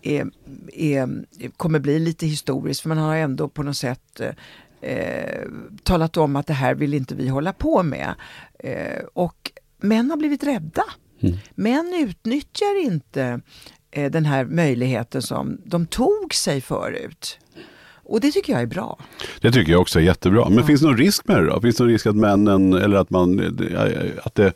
är, 0.02 0.28
är, 0.74 1.10
kommer 1.58 1.80
bli 1.80 2.00
lite 2.00 2.26
historiskt 2.28 2.82
för 2.82 2.90
man 2.90 2.98
har 2.98 3.16
ändå 3.16 3.50
på 3.50 3.64
något 3.64 3.78
sätt 3.78 4.20
eh, 4.20 4.92
eh, 4.92 5.42
talat 5.84 6.18
om 6.18 6.36
att 6.36 6.48
det 6.48 6.54
här 6.54 6.76
vill 6.76 6.94
inte 6.94 7.16
vi 7.16 7.28
hålla 7.28 7.54
på 7.54 7.84
med. 7.84 8.14
Eh, 8.60 9.04
och 9.14 9.52
män 9.78 10.10
har 10.10 10.18
blivit 10.18 10.44
rädda. 10.44 10.84
Män 11.56 11.94
utnyttjar 12.08 12.84
inte 12.84 13.42
eh, 13.92 14.12
den 14.12 14.26
här 14.26 14.46
möjligheten 14.46 15.22
som 15.22 15.62
de 15.66 15.86
tog 15.86 16.34
sig 16.34 16.62
förut. 16.62 17.40
Och 18.10 18.20
det 18.22 18.32
tycker 18.32 18.54
jag 18.54 18.62
är 18.62 18.68
bra. 18.68 19.00
Det 19.42 19.52
tycker 19.52 19.72
jag 19.72 19.82
också 19.82 20.00
är 20.00 20.04
jättebra. 20.04 20.50
Men 20.50 20.64
finns 20.64 20.82
det 20.82 20.88
någon 20.88 20.98
risk 20.98 21.28
med 21.28 21.38
det 21.38 21.50
då? 21.50 21.62
Finns 21.62 21.76
det 21.76 21.84
någon 21.84 21.92
risk 21.92 22.06
att 22.06 22.16
männen, 22.16 22.74
eller 22.74 22.98
att 22.98 23.10
man, 23.10 23.40
att 24.24 24.36
det, 24.36 24.54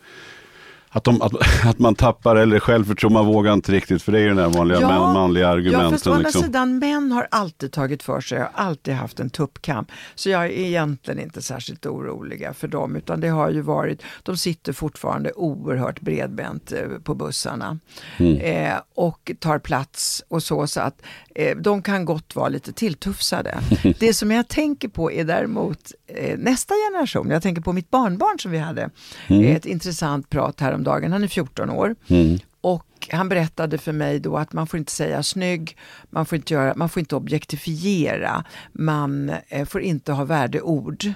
att, 0.94 1.04
de, 1.04 1.22
att, 1.22 1.34
att 1.66 1.80
man 1.80 1.96
tappar 1.96 2.36
eller 2.36 2.60
självförtroende, 2.60 3.20
man 3.20 3.26
vågar 3.34 3.54
inte 3.54 3.72
riktigt, 3.72 4.02
för 4.04 4.12
det 4.12 4.18
är 4.20 4.22
ju 4.22 4.28
den 4.30 4.38
här 4.38 4.50
vanliga 4.50 4.80
man, 4.80 5.14
manliga 5.14 5.44
Ja, 5.44 5.50
fast 5.52 6.08
å 6.08 6.12
argumenten. 6.12 6.14
andra 6.14 6.24
liksom. 6.28 6.42
sidan, 6.42 6.80
män 6.80 7.12
har 7.12 7.28
alltid 7.32 7.72
tagit 7.72 8.04
för 8.04 8.22
sig, 8.22 8.40
har 8.40 8.52
alltid 8.54 8.94
haft 8.94 9.20
en 9.20 9.30
tuppkamp. 9.30 9.92
Så 10.16 10.30
jag 10.30 10.46
är 10.46 10.50
egentligen 10.50 11.20
inte 11.20 11.42
särskilt 11.42 11.86
oroliga 11.86 12.54
för 12.54 12.68
dem, 12.68 12.96
utan 12.96 13.20
det 13.20 13.28
har 13.28 13.50
ju 13.50 13.62
varit, 13.62 14.02
de 14.24 14.38
sitter 14.38 14.74
fortfarande 14.74 15.32
oerhört 15.32 16.02
bredbent 16.02 16.72
eh, 16.72 16.80
på 17.04 17.16
bussarna 17.16 17.80
Mm. 18.18 18.38
eh, 18.38 18.74
och 18.96 19.32
tar 19.40 19.60
plats 19.60 20.24
och 20.28 20.44
så, 20.44 20.68
så 20.68 20.82
att 20.82 21.02
eh, 21.36 21.58
de 21.58 21.82
kan 21.82 22.06
gott 22.06 22.36
vara 22.36 22.50
lite 22.50 22.74
tilltufsade. 22.74 23.58
det 24.00 24.14
som 24.14 24.32
jag 24.32 24.48
tänker 24.48 24.88
på 24.88 25.12
är 25.12 25.24
däremot 25.24 25.92
eh, 26.08 26.38
nästa 26.40 26.74
generation, 26.90 27.30
jag 27.30 27.42
tänker 27.44 27.62
på 27.62 27.74
mitt 27.74 27.90
barnbarn 27.90 28.40
som 28.40 28.52
vi 28.52 28.58
hade 28.58 28.90
eh, 29.30 29.56
ett 29.56 29.66
intressant 29.66 30.30
prat 30.30 30.60
häromdagen, 30.84 31.12
han 31.12 31.24
är 31.24 31.28
14 31.28 31.70
år. 31.70 31.96
Mm. 32.08 32.40
Och 32.62 33.08
han 33.12 33.30
berättade 33.30 33.78
för 33.78 33.92
mig 33.92 34.20
då 34.20 34.38
att 34.38 34.54
man 34.54 34.68
får 34.68 34.78
inte 34.78 34.92
säga 34.92 35.24
snygg, 35.24 35.78
man 36.10 36.26
får 36.26 36.36
inte, 36.36 36.54
göra, 36.54 36.74
man 36.76 36.90
får 36.90 37.00
inte 37.00 37.16
objektifiera, 37.16 38.44
man 38.74 39.32
eh, 39.48 39.66
får 39.66 39.82
inte 39.82 40.12
ha 40.12 40.24
värdeord 40.26 41.14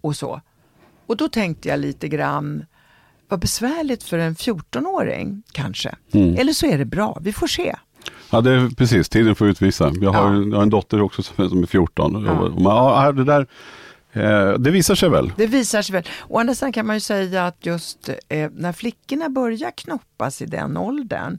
och 0.00 0.16
så. 0.16 0.40
Och 1.06 1.16
då 1.16 1.28
tänkte 1.28 1.68
jag 1.68 1.80
lite 1.80 2.08
grann, 2.08 2.64
vad 3.28 3.40
besvärligt 3.40 4.02
för 4.02 4.18
en 4.18 4.34
14-åring 4.34 5.42
kanske. 5.52 5.94
Eller 6.12 6.52
så 6.52 6.66
är 6.66 6.78
det 6.78 6.84
bra, 6.84 7.18
vi 7.22 7.32
får 7.32 7.46
se. 7.46 7.74
Ja, 8.30 8.40
det 8.40 8.50
är 8.52 8.68
precis. 8.76 9.08
Tiden 9.08 9.34
får 9.34 9.48
utvisa. 9.48 9.92
Jag 10.00 10.12
har, 10.12 10.34
Ja. 10.34 10.42
jag 10.50 10.56
har 10.56 10.62
en 10.62 10.70
dotter 10.70 11.00
också 11.02 11.22
som 11.22 11.62
är 11.62 11.66
14. 11.66 12.24
Ja. 12.26 12.32
Och 12.32 12.60
man, 12.62 12.76
ja, 13.04 13.12
det 13.12 13.24
där, 13.24 13.46
det 14.58 14.70
visar 14.70 14.94
sig 14.94 15.08
väl. 15.08 15.32
Det 15.36 15.46
visar 15.46 15.82
sig 15.82 15.92
väl. 15.92 16.04
Å 16.28 16.38
andra 16.38 16.54
sidan 16.54 16.72
kan 16.72 16.86
man 16.86 16.96
ju 16.96 17.00
säga 17.00 17.46
att 17.46 17.66
just 17.66 18.08
eh, 18.28 18.50
när 18.54 18.72
flickorna 18.72 19.28
börjar 19.28 19.70
knoppas 19.70 20.42
i 20.42 20.46
den 20.46 20.76
åldern 20.76 21.38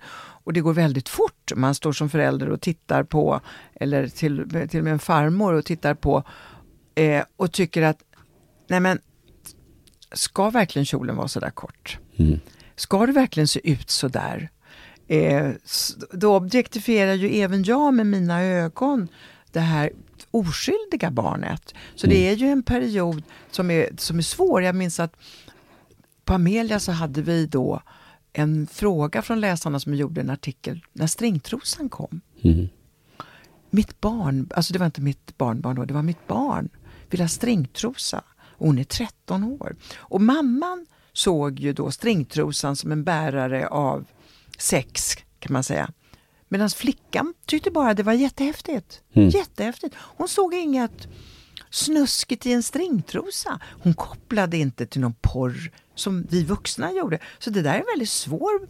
och 0.50 0.54
det 0.54 0.62
går 0.62 0.74
väldigt 0.74 1.10
fort, 1.10 1.52
man 1.56 1.76
står 1.76 1.92
som 1.92 2.10
förälder 2.10 2.50
och 2.50 2.62
tittar 2.62 3.04
på, 3.04 3.42
eller 3.74 4.08
till, 4.08 4.68
till 4.70 4.80
och 4.80 4.84
med 4.84 4.94
en 4.94 5.00
farmor 5.00 5.54
och 5.54 5.66
tittar 5.66 5.94
på 5.94 6.24
eh, 6.96 7.24
och 7.36 7.52
tycker 7.52 7.82
att, 7.82 7.98
nej 8.68 8.80
men, 8.80 9.00
ska 10.12 10.50
verkligen 10.50 10.86
kjolen 10.86 11.16
vara 11.16 11.28
så 11.28 11.40
där 11.40 11.50
kort? 11.50 11.98
Ska 12.76 13.06
det 13.06 13.12
verkligen 13.12 13.48
se 13.48 13.72
ut 13.72 13.90
så 13.90 14.08
där? 14.08 14.50
Eh, 15.08 15.52
då 16.12 16.36
objektifierar 16.36 17.14
ju 17.14 17.42
även 17.42 17.64
jag 17.64 17.94
med 17.94 18.08
mina 18.08 18.44
ögon 18.44 19.08
det 19.52 19.60
här 19.60 19.92
oskyldiga 20.32 21.12
barnet. 21.12 21.74
Så 21.96 22.08
det 22.08 22.28
är 22.30 22.36
ju 22.36 22.48
en 22.48 22.64
period 22.64 23.24
som 23.52 23.72
är, 23.72 23.90
som 23.98 24.18
är 24.18 24.22
svår. 24.22 24.64
Jag 24.64 24.76
minns 24.76 25.00
att 25.00 25.16
på 26.26 26.34
Amelia 26.34 26.80
så 26.80 26.92
hade 26.92 27.22
vi 27.22 27.46
då 27.46 27.82
en 28.34 28.68
fråga 28.68 29.22
från 29.22 29.40
läsarna 29.40 29.80
som 29.80 29.96
gjorde 29.96 30.22
en 30.22 30.30
artikel 30.30 30.86
när 30.94 31.08
stringtrosan 31.08 31.90
kom. 31.90 32.22
Mitt 33.70 34.02
barn, 34.02 34.50
alltså 34.56 34.74
det 34.74 34.80
var 34.80 34.86
inte 34.86 35.02
mitt 35.02 35.38
barnbarn 35.38 35.76
då, 35.76 35.86
det 35.86 35.94
var 35.94 36.04
mitt 36.04 36.28
barn, 36.28 36.70
vill 37.10 37.22
ha 37.22 37.28
stringtrosa. 37.28 38.24
Och 38.42 38.68
hon 38.68 38.80
är 38.80 38.84
13 38.84 39.44
år. 39.44 39.76
Och 39.96 40.22
mamman 40.22 40.86
såg 41.14 41.60
ju 41.60 41.74
då 41.74 41.92
stringtrosan 41.92 42.76
som 42.76 42.92
en 42.92 43.04
bärare 43.04 43.68
av 43.68 44.06
sex, 44.58 45.16
kan 45.40 45.54
man 45.54 45.64
säga. 45.64 45.92
Medan 46.50 46.70
flickan 46.70 47.34
tyckte 47.45 47.72
bara 47.72 47.93
det 47.93 48.04
var 48.04 48.14
jättehäftigt. 48.14 49.02
Jättehäftigt. 49.14 49.95
Hon 49.97 50.28
såg 50.28 50.54
inget 50.54 51.08
snuskigt 51.70 52.45
i 52.45 52.54
en 52.54 52.64
stringtrosa. 52.64 53.60
Hon 53.84 53.93
kopplade 53.93 54.58
inte 54.58 54.86
till 54.86 55.02
någon 55.02 55.16
porr 55.22 55.72
som 55.95 56.28
vi 56.30 56.43
vuxna 56.43 56.91
gjorde. 56.91 57.20
Så 57.39 57.50
det 57.50 57.62
där 57.62 57.74
är 57.74 57.80
en 57.80 57.86
väldigt 57.93 58.10
svår 58.10 58.68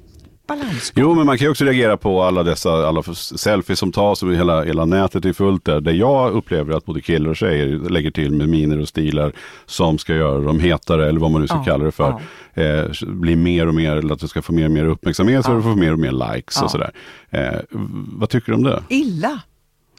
balansgång. 0.50 1.04
Jo, 1.04 1.14
men 1.16 1.26
man 1.26 1.38
kan 1.38 1.46
ju 1.46 1.52
också 1.52 1.66
reagera 1.66 1.98
på 1.98 2.24
alla 2.24 2.44
dessa 2.44 2.88
alla 2.88 3.04
selfies 3.14 3.80
som 3.80 3.92
tas 3.92 4.24
och 4.24 4.34
hela, 4.36 4.64
hela 4.64 4.86
nätet 4.86 5.26
är 5.26 5.34
fullt 5.34 5.66
där. 5.66 5.82
Där 5.82 5.92
jag 5.92 6.32
upplever 6.34 6.74
att 6.78 6.86
både 6.86 7.02
killar 7.02 7.30
och 7.30 7.36
tjejer 7.38 7.68
lägger 7.90 8.12
till 8.12 8.32
med 8.32 8.50
miner 8.50 8.80
och 8.80 8.88
stilar 8.88 9.32
som 9.66 9.98
ska 9.98 10.16
göra 10.16 10.40
dem 10.42 10.60
hetare 10.60 11.10
eller 11.10 11.20
vad 11.20 11.32
man 11.32 11.42
nu 11.42 11.48
ska 11.48 11.58
Ja, 11.58 11.64
kalla 11.64 11.86
det 11.86 11.92
för. 11.92 12.22
Eh, 12.54 12.86
bli 13.08 13.36
mer 13.36 13.68
och 13.68 13.76
mer, 13.76 13.96
eller 13.96 14.14
att 14.14 14.20
det 14.20 14.28
ska 14.28 14.42
få 14.42 14.54
mer 14.54 14.66
och 14.66 14.72
mer 14.72 14.86
uppmärksamhet 14.86 15.46
så 15.46 15.52
Ja. 15.52 15.56
det 15.56 15.62
får 15.62 15.76
mer 15.76 15.94
och 15.94 16.00
mer 16.00 16.12
likes 16.36 16.56
Ja. 16.58 16.64
och 16.66 16.72
sådär. 16.72 16.92
Eh, 17.30 17.60
vad 18.18 18.30
tycker 18.30 18.52
du 18.52 18.56
om 18.58 18.64
det? 18.64 18.84
Illa. 18.90 19.40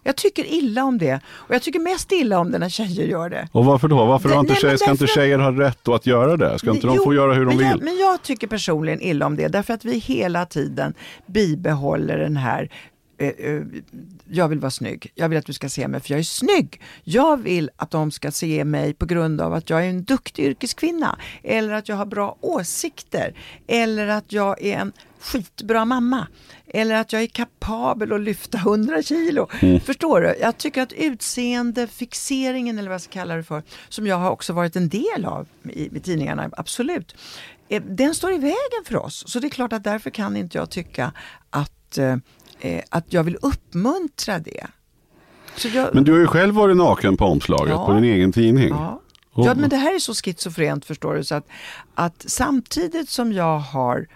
Jag 0.02 0.16
tycker 0.16 0.44
illa 0.44 0.84
om 0.84 0.98
det. 0.98 1.20
Och 1.28 1.54
jag 1.54 1.62
tycker 1.62 1.80
mest 1.80 2.12
illa 2.12 2.38
om 2.38 2.50
det 2.52 2.58
när 2.58 2.68
tjejer 2.68 3.06
gör 3.06 3.30
det. 3.30 3.48
Och 3.52 3.64
varför 3.64 3.88
då? 3.88 4.04
Varför 4.06 4.28
Det- 4.28 4.34
inte 4.34 4.52
nej, 4.52 4.60
tjejer, 4.62 4.76
ska 4.76 4.90
inte 4.90 5.06
tjejer 5.06 5.38
ha 5.38 5.50
rätt 5.52 5.88
att 5.88 6.06
göra 6.06 6.36
det? 6.36 6.58
Ska 6.58 6.70
inte 6.70 6.86
de 6.86 6.96
Jo, 6.96 7.04
få 7.04 7.14
göra 7.14 7.34
hur 7.34 7.46
de 7.46 7.56
vill? 7.58 7.66
Jag, 7.66 7.82
men 7.82 7.96
jag 7.98 8.22
tycker 8.22 8.46
personligen 8.46 9.00
illa 9.00 9.26
om 9.26 9.36
det 9.36 9.48
därför 9.48 9.74
att 9.74 9.84
vi 9.84 9.98
hela 9.98 10.46
tiden 10.46 10.94
bibehåller 11.26 12.18
den 12.18 12.36
här 12.36 12.70
eh, 13.18 13.28
eh, 13.28 13.60
jag 14.30 14.48
vill 14.48 14.58
vara 14.60 14.70
snygg. 14.70 15.12
Jag 15.14 15.28
vill 15.28 15.38
att 15.38 15.46
du 15.46 15.52
ska 15.52 15.68
se 15.68 15.88
mig 15.88 16.00
för 16.00 16.10
jag 16.10 16.18
är 16.18 16.22
snygg. 16.24 16.80
Jag 17.04 17.36
vill 17.42 17.70
att 17.76 17.90
de 17.90 18.10
ska 18.10 18.30
se 18.30 18.64
mig 18.64 18.94
på 18.94 19.06
grund 19.06 19.40
av 19.40 19.54
att 19.54 19.70
jag 19.70 19.84
är 19.84 19.88
en 19.90 20.04
duktig 20.04 20.44
yrkeskvinna. 20.44 21.18
Eller 21.42 21.72
att 21.72 21.88
jag 21.88 21.96
har 21.96 22.06
bra 22.06 22.36
åsikter. 22.40 23.34
Eller 23.66 24.08
att 24.08 24.32
jag 24.32 24.62
är 24.64 24.76
en 24.78 24.92
skitbra 25.20 25.84
mamma. 25.84 26.26
Eller 26.66 26.94
att 26.94 27.12
jag 27.12 27.22
är 27.22 27.26
kapabel 27.26 28.12
att 28.12 28.20
lyfta 28.20 28.58
100 28.58 29.02
kilo. 29.02 29.48
Förstår 29.84 30.20
du? 30.20 30.34
Jag 30.40 30.58
tycker 30.58 30.82
att 30.82 30.92
utseendefixeringen, 30.92 32.78
eller 32.78 32.88
vad 32.88 32.94
jag 32.94 33.00
ska 33.00 33.12
kalla 33.12 33.36
det 33.36 33.42
för, 33.42 33.62
som 33.88 34.06
jag 34.06 34.16
har 34.16 34.30
också 34.30 34.52
varit 34.52 34.76
en 34.76 34.88
del 34.88 35.24
av 35.24 35.46
i, 35.64 35.96
i 35.96 36.00
tidningarna, 36.00 36.50
absolut. 36.56 37.14
eh, 37.68 37.82
Den 37.82 38.14
står 38.14 38.32
i 38.32 38.38
vägen 38.38 38.84
för 38.86 38.96
oss. 38.96 39.24
Så 39.26 39.40
det 39.40 39.46
är 39.46 39.50
klart 39.50 39.72
att 39.72 39.84
därför 39.84 40.10
kan 40.10 40.36
inte 40.36 40.58
jag 40.58 40.70
tycka 40.70 41.12
att, 41.50 41.98
eh, 41.98 42.16
eh, 42.60 42.82
att 42.88 43.12
jag 43.12 43.24
vill 43.24 43.36
uppmuntra 43.42 44.38
det. 44.38 44.66
Jag, 45.74 45.94
Men 45.94 46.04
du 46.04 46.12
har 46.12 46.18
ju 46.18 46.26
själv 46.26 46.54
varit 46.54 46.76
naken 46.76 47.16
på 47.16 47.24
omslaget 47.24 47.70
Ja. 47.70 47.86
på 47.86 47.92
din 47.92 48.04
egen 48.04 48.32
tidning. 48.32 48.68
Ja. 48.68 49.00
Och- 49.32 49.46
ja, 49.46 49.54
men 49.54 49.70
det 49.70 49.76
här 49.76 49.94
är 49.94 49.98
så 49.98 50.14
schizofrent 50.14 50.84
förstår 50.84 51.14
du. 51.14 51.24
Så 51.24 51.34
att, 51.34 51.48
att 51.94 52.24
samtidigt 52.26 53.08
som 53.08 53.32
jag 53.32 53.58
har 53.58 54.06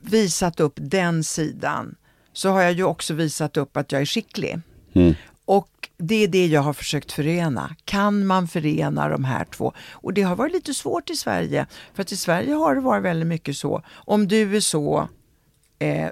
visat 0.00 0.60
upp 0.60 0.74
den 0.76 1.24
sidan 1.24 1.94
så 2.32 2.48
har 2.48 2.62
jag 2.62 2.72
ju 2.72 2.84
också 2.84 3.14
visat 3.14 3.56
upp 3.56 3.76
att 3.76 3.92
jag 3.92 4.00
är 4.00 4.06
skicklig. 4.06 4.60
Mm. 4.92 5.14
Och 5.44 5.88
det 5.96 6.14
är 6.14 6.28
det 6.28 6.46
jag 6.46 6.60
har 6.60 6.72
försökt 6.72 7.12
förena. 7.12 7.76
Kan 7.84 8.26
man 8.26 8.48
förena 8.48 9.08
de 9.08 9.24
här 9.24 9.44
två? 9.44 9.72
Och 9.90 10.14
det 10.14 10.22
har 10.22 10.36
varit 10.36 10.52
lite 10.52 10.74
svårt 10.74 11.10
i 11.10 11.16
Sverige. 11.16 11.66
För 11.94 12.02
att 12.02 12.12
i 12.12 12.16
Sverige 12.16 12.54
har 12.54 12.74
det 12.74 12.80
varit 12.80 13.04
väldigt 13.04 13.26
mycket 13.26 13.56
så. 13.56 13.82
Om 13.88 14.28
du 14.28 14.56
är 14.56 14.60
så 14.60 15.08
eh, 15.78 16.08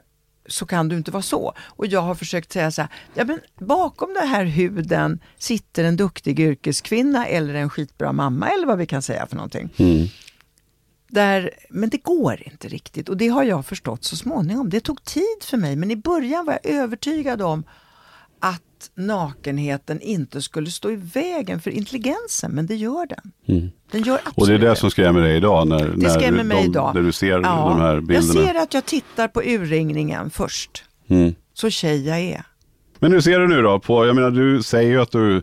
så 0.48 0.66
kan 0.66 0.88
du 0.88 0.96
inte 0.96 1.10
vara 1.10 1.22
så. 1.22 1.52
Och 1.60 1.86
jag 1.86 2.00
har 2.00 2.14
försökt 2.14 2.52
säga 2.52 2.70
så 2.70 2.82
här, 2.82 2.90
ja, 3.14 3.24
men 3.24 3.40
bakom 3.58 4.14
den 4.14 4.28
här 4.28 4.44
huden 4.44 5.20
sitter 5.38 5.84
en 5.84 5.96
duktig 5.96 6.40
yrkeskvinna 6.40 7.26
eller 7.26 7.54
en 7.54 7.70
skitbra 7.70 8.12
mamma 8.12 8.48
eller 8.48 8.66
vad 8.66 8.78
vi 8.78 8.86
kan 8.86 9.02
säga 9.02 9.26
för 9.26 9.36
någonting. 9.36 9.68
Mm. 9.76 10.06
Där, 11.08 11.50
men 11.70 11.88
det 11.88 12.02
går 12.02 12.42
inte 12.46 12.68
riktigt 12.68 13.08
och 13.08 13.16
det 13.16 13.28
har 13.28 13.42
jag 13.42 13.66
förstått 13.66 14.04
så 14.04 14.16
småningom. 14.16 14.70
Det 14.70 14.80
tog 14.80 15.04
tid 15.04 15.42
för 15.42 15.56
mig 15.56 15.76
men 15.76 15.90
i 15.90 15.96
början 15.96 16.46
var 16.46 16.58
jag 16.62 16.72
övertygad 16.74 17.42
om 17.42 17.64
att 18.40 18.90
nakenheten 18.94 20.00
inte 20.00 20.42
skulle 20.42 20.70
stå 20.70 20.90
i 20.90 20.96
vägen 20.96 21.60
för 21.60 21.70
intelligensen, 21.70 22.50
men 22.52 22.66
det 22.66 22.76
gör 22.76 23.06
den. 23.06 23.32
Den 23.90 24.02
gör 24.02 24.14
absolut 24.14 24.24
Mm. 24.26 24.32
Och 24.34 24.46
det 24.46 24.54
är 24.54 24.58
det 24.58 24.76
som 24.76 24.90
skrämmer 24.90 25.20
dig 25.20 25.36
idag 25.36 25.68
när, 25.68 25.88
det 25.88 25.96
när, 25.96 26.08
skrämmer 26.08 26.44
mig 26.44 26.62
de, 26.62 26.70
idag. 26.70 26.94
när 26.94 27.02
du 27.02 27.12
ser 27.12 27.26
Ja, 27.26 27.40
de 27.40 27.80
här 27.80 28.00
bilderna? 28.00 28.40
Jag 28.40 28.48
ser 28.48 28.62
att 28.62 28.74
jag 28.74 28.84
tittar 28.84 29.28
på 29.28 29.42
urringningen 29.42 30.30
först. 30.30 30.84
Mm. 31.08 31.34
Så 31.54 31.70
tjej 31.70 32.06
jag 32.06 32.20
är. 32.20 32.42
Men 32.98 33.12
hur 33.12 33.20
ser 33.20 33.40
du 33.40 33.48
nu 33.48 33.62
då 33.62 33.78
på, 33.78 34.06
jag 34.06 34.16
menar 34.16 34.30
du 34.30 34.62
säger 34.62 34.90
ju 34.90 35.00
att 35.00 35.12
du 35.12 35.42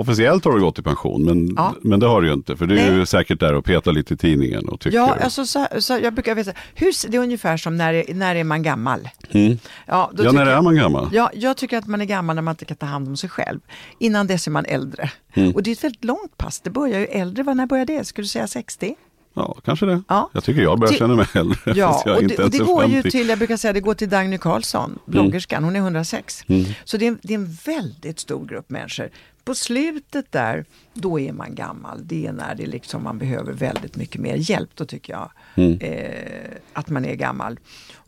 officiellt 0.00 0.44
har 0.44 0.52
du 0.52 0.60
gått 0.60 0.78
i 0.78 0.82
pension 0.82 1.24
men, 1.24 1.54
Ja. 1.56 1.74
men 1.82 2.00
det 2.00 2.06
har 2.06 2.22
du 2.22 2.28
ju 2.28 2.34
inte 2.34 2.56
för 2.56 2.66
du 2.66 2.78
är 2.78 2.92
ju 2.92 3.06
säkert 3.06 3.40
där 3.40 3.54
och 3.54 3.64
petar 3.64 3.92
lite 3.92 4.14
i 4.14 4.16
tidningen 4.16 4.68
och 4.68 4.80
tycker. 4.80 4.96
Ja, 4.96 5.16
alltså, 5.20 5.46
så, 5.46 5.66
så 5.78 5.98
jag 6.02 6.14
brukar 6.14 6.34
veta, 6.34 6.52
hur, 6.74 7.10
det 7.10 7.16
är 7.16 7.20
ungefär 7.20 7.56
som 7.56 7.76
när, 7.76 7.94
är- 7.94 8.14
när 8.14 8.34
är 8.36 8.44
man 8.44 8.62
gammal? 8.62 9.08
Mm. 9.30 9.58
Ja, 9.86 10.10
ja, 10.18 10.32
när 10.32 10.46
är 10.46 10.62
man 10.62 10.74
gammal? 10.76 11.08
Ja, 11.12 11.30
jag 11.34 11.56
tycker 11.56 11.78
att 11.78 11.86
man 11.86 12.00
är 12.00 12.04
gammal 12.04 12.34
när 12.36 12.42
man 12.42 12.52
inte 12.52 12.64
kan 12.64 12.76
ta 12.76 12.86
hand 12.86 13.08
om 13.08 13.16
sig 13.16 13.30
själv. 13.30 13.60
Innan 13.98 14.26
dess 14.26 14.46
är 14.46 14.50
man 14.50 14.64
äldre. 14.64 15.10
Mm. 15.34 15.52
Och 15.52 15.62
det 15.62 15.70
är 15.70 15.72
ett 15.72 15.84
väldigt 15.84 16.04
långt 16.04 16.36
pass. 16.36 16.60
Det 16.60 16.70
börjar 16.70 17.00
ju 17.00 17.06
äldre. 17.06 17.54
När 17.54 17.66
börjar 17.66 17.84
det? 17.86 18.04
Skulle 18.06 18.24
du 18.24 18.28
säga 18.28 18.46
60? 18.46 18.94
Ja, 19.34 19.56
kanske 19.64 19.86
det. 19.86 20.02
Ja. 20.08 20.30
Jag 20.32 20.44
tycker 20.44 20.62
jag 20.62 20.78
börjar 20.78 20.92
känna 20.94 21.14
mig 21.14 21.26
äldre. 21.34 21.56
Ja, 21.76 22.02
och 22.16 22.24
det, 22.24 22.38
och 22.38 22.50
det 22.50 22.58
går 22.58 22.84
ju 22.84 22.92
50. 23.02 23.10
till, 23.10 23.28
jag 23.28 23.38
brukar 23.38 23.56
säga 23.56 23.72
det 23.72 23.80
går 23.80 23.94
till 23.94 24.08
Dagny 24.08 24.38
Carlsson, 24.38 24.98
bloggerskan, 25.06 25.64
hon 25.64 25.76
är 25.76 25.80
106. 25.80 26.44
Mm. 26.48 26.64
Så 26.84 26.96
det 26.96 27.06
är, 27.06 27.16
det 27.22 27.34
är 27.34 27.38
en 27.38 27.56
väldigt 27.66 28.20
stor 28.20 28.46
grupp 28.46 28.70
människor. 28.70 29.10
På 29.44 29.54
slutet 29.54 30.32
där, 30.32 30.64
då 30.94 31.20
är 31.20 31.32
man 31.32 31.54
gammal. 31.54 32.00
Det 32.06 32.26
är 32.26 32.32
när 32.32 32.54
det 32.54 32.66
liksom, 32.66 33.02
man 33.02 33.18
behöver 33.18 33.52
väldigt 33.52 33.96
mycket 33.96 34.20
mer 34.20 34.36
hjälp, 34.36 34.70
då 34.74 34.84
tycker 34.84 35.12
jag 35.12 35.30
Mm. 35.54 35.78
eh, 35.80 36.50
att 36.72 36.88
man 36.88 37.04
är 37.04 37.14
gammal. 37.14 37.58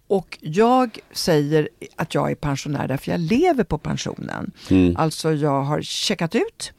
Och 0.06 0.38
jag 0.40 0.98
säger 1.12 1.68
att 1.96 2.14
jag 2.14 2.30
är 2.30 2.34
pensionär 2.34 2.88
därför 2.88 3.10
jag 3.10 3.20
lever 3.20 3.64
på 3.64 3.78
pensionen. 3.78 4.50
Mm. 4.70 4.96
Alltså 4.96 5.32
jag 5.32 5.62
har 5.62 5.82
checkat 5.82 6.34
ut 6.34 6.72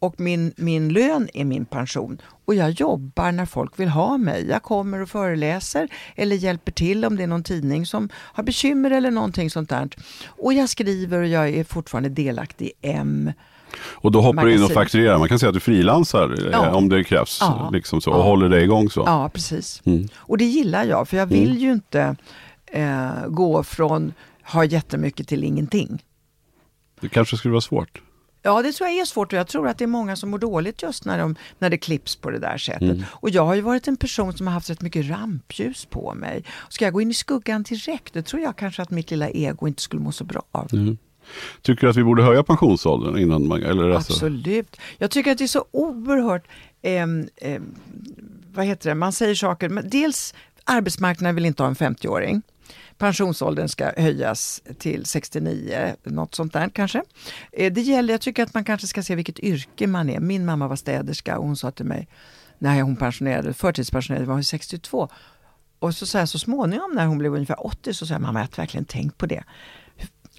och 0.00 0.20
min, 0.20 0.52
min 0.56 0.88
lön 0.92 1.28
är 1.34 1.44
min 1.44 1.64
pension. 1.64 2.20
Och 2.44 2.54
jag 2.54 2.70
jobbar 2.70 3.32
när 3.32 3.46
folk 3.46 3.80
vill 3.80 3.88
ha 3.88 4.18
mig. 4.18 4.46
Jag 4.48 4.62
kommer 4.62 5.00
och 5.02 5.08
föreläser 5.08 5.88
eller 6.16 6.36
hjälper 6.36 6.72
till 6.72 7.04
om 7.04 7.16
det 7.16 7.22
är 7.22 7.26
någon 7.26 7.42
tidning 7.42 7.86
som 7.86 8.08
har 8.14 8.42
bekymmer 8.44 8.90
eller 8.90 9.10
någonting 9.10 9.50
sånt 9.50 9.68
där. 9.68 9.88
Och 10.26 10.52
jag 10.52 10.68
skriver 10.68 11.18
och 11.20 11.26
jag 11.28 11.48
är 11.48 11.64
fortfarande 11.64 12.08
delaktig 12.08 12.66
i 12.66 12.72
M. 12.82 13.32
Och 13.90 14.12
då 14.12 14.20
hoppar 14.20 14.44
du 14.44 14.50
in 14.50 14.56
och 14.56 14.60
magasin. 14.60 14.74
fakturerar. 14.74 15.18
Man 15.18 15.28
kan 15.28 15.38
säga 15.38 15.48
att 15.50 15.54
du 15.54 15.60
frilansar 15.60 16.46
eh, 16.46 16.48
Ja. 16.52 16.74
om 16.74 16.88
det 16.88 17.04
krävs. 17.04 17.38
Ja. 17.40 17.70
Liksom 17.72 18.00
så, 18.00 18.10
och 18.12 18.18
Ja. 18.18 18.22
håller 18.22 18.48
det 18.48 18.62
igång 18.62 18.90
så. 18.90 19.02
Ja, 19.06 19.28
precis. 19.34 19.82
Mm. 19.84 20.08
Och 20.16 20.38
det 20.38 20.44
gillar 20.44 20.84
jag 20.84 21.08
för 21.08 21.16
jag 21.16 21.26
vill 21.26 21.58
ju 21.58 21.72
inte 21.72 22.16
eh, 22.66 23.26
gå 23.28 23.62
från 23.62 24.12
ha 24.42 24.64
jättemycket 24.64 25.28
till 25.28 25.44
ingenting. 25.44 26.02
Det 27.00 27.08
kanske 27.08 27.36
skulle 27.36 27.52
vara 27.52 27.60
svårt. 27.60 28.02
Ja, 28.42 28.62
det 28.62 28.72
tror 28.72 28.88
jag 28.88 28.98
är 28.98 29.04
svårt 29.04 29.32
och 29.32 29.38
jag 29.38 29.46
tror 29.46 29.68
att 29.68 29.78
det 29.78 29.84
är 29.84 29.86
många 29.86 30.16
som 30.16 30.30
mår 30.30 30.38
dåligt 30.38 30.82
just 30.82 31.04
när, 31.04 31.18
de, 31.18 31.36
när 31.58 31.70
det 31.70 31.78
klipps 31.78 32.16
på 32.16 32.30
det 32.30 32.38
där 32.38 32.58
sättet. 32.58 32.82
Mm. 32.82 33.04
Och 33.10 33.30
jag 33.30 33.46
har 33.46 33.54
ju 33.54 33.60
varit 33.60 33.88
en 33.88 33.96
person 33.96 34.32
som 34.32 34.46
har 34.46 34.54
haft 34.54 34.70
rätt 34.70 34.82
mycket 34.82 35.10
rampljus 35.10 35.84
på 35.84 36.14
mig. 36.14 36.44
Ska 36.68 36.84
jag 36.84 36.94
gå 36.94 37.00
in 37.00 37.10
i 37.10 37.14
skuggan 37.14 37.62
direkt, 37.62 38.14
det 38.14 38.22
tror 38.22 38.42
jag 38.42 38.56
kanske 38.56 38.82
att 38.82 38.90
mitt 38.90 39.10
lilla 39.10 39.30
ego 39.30 39.68
inte 39.68 39.82
skulle 39.82 40.02
må 40.02 40.12
så 40.12 40.24
bra 40.24 40.42
av. 40.52 40.68
Mm. 40.72 40.98
Tycker 41.62 41.80
du 41.82 41.90
att 41.90 41.96
vi 41.96 42.04
borde 42.04 42.22
höja 42.22 42.42
pensionsåldern 42.42 43.18
innan 43.18 43.48
man... 43.48 43.62
Eller 43.62 43.90
alltså, 43.90 44.12
Absolut. 44.12 44.76
Jag 44.98 45.10
tycker 45.10 45.32
att 45.32 45.38
det 45.38 45.44
är 45.44 45.48
så 45.48 45.64
oerhört, 45.70 46.48
ehm, 46.82 47.28
ehm, 47.36 47.74
vad 48.54 48.66
heter 48.66 48.88
det, 48.88 48.94
man 48.94 49.12
säger 49.12 49.34
saker, 49.34 49.68
men 49.68 49.90
dels 49.90 50.34
arbetsmarknaden 50.64 51.34
vill 51.34 51.46
inte 51.46 51.62
ha 51.62 51.68
en 51.68 51.76
50-åring. 51.76 52.42
Pensionsåldern 53.00 53.68
ska 53.68 53.92
höjas 53.96 54.62
till 54.78 55.06
69, 55.06 55.96
något 56.04 56.34
sånt 56.34 56.52
där 56.52 56.68
kanske. 56.68 57.02
Eh, 57.52 57.72
det 57.72 57.80
gäller, 57.80 58.14
jag 58.14 58.20
tycker 58.20 58.42
att 58.42 58.54
man 58.54 58.64
kanske 58.64 58.86
ska 58.86 59.02
se 59.02 59.14
vilket 59.14 59.38
yrke 59.38 59.86
man 59.86 60.10
är. 60.10 60.20
Min 60.20 60.44
mamma 60.44 60.68
var 60.68 60.76
städerska 60.76 61.38
och 61.38 61.46
hon 61.46 61.56
sa 61.56 61.70
till 61.70 61.86
mig, 61.86 62.08
när 62.58 62.82
hon 62.82 62.96
pensionerade, 62.96 63.52
förtidspensionerade, 63.52 64.26
var 64.26 64.34
hon 64.34 64.44
62. 64.44 65.08
Och 65.78 65.94
så, 65.94 66.06
så, 66.06 66.18
här, 66.18 66.26
så 66.26 66.38
småningom 66.38 66.92
när 66.94 67.06
hon 67.06 67.18
blev 67.18 67.34
ungefär 67.34 67.66
80 67.66 67.94
så 67.94 68.06
sa 68.06 68.14
jag, 68.14 68.20
mamma 68.22 68.38
jag 68.38 68.46
har 68.46 68.56
verkligen 68.56 68.84
tänkt 68.84 69.18
på 69.18 69.26
det. 69.26 69.44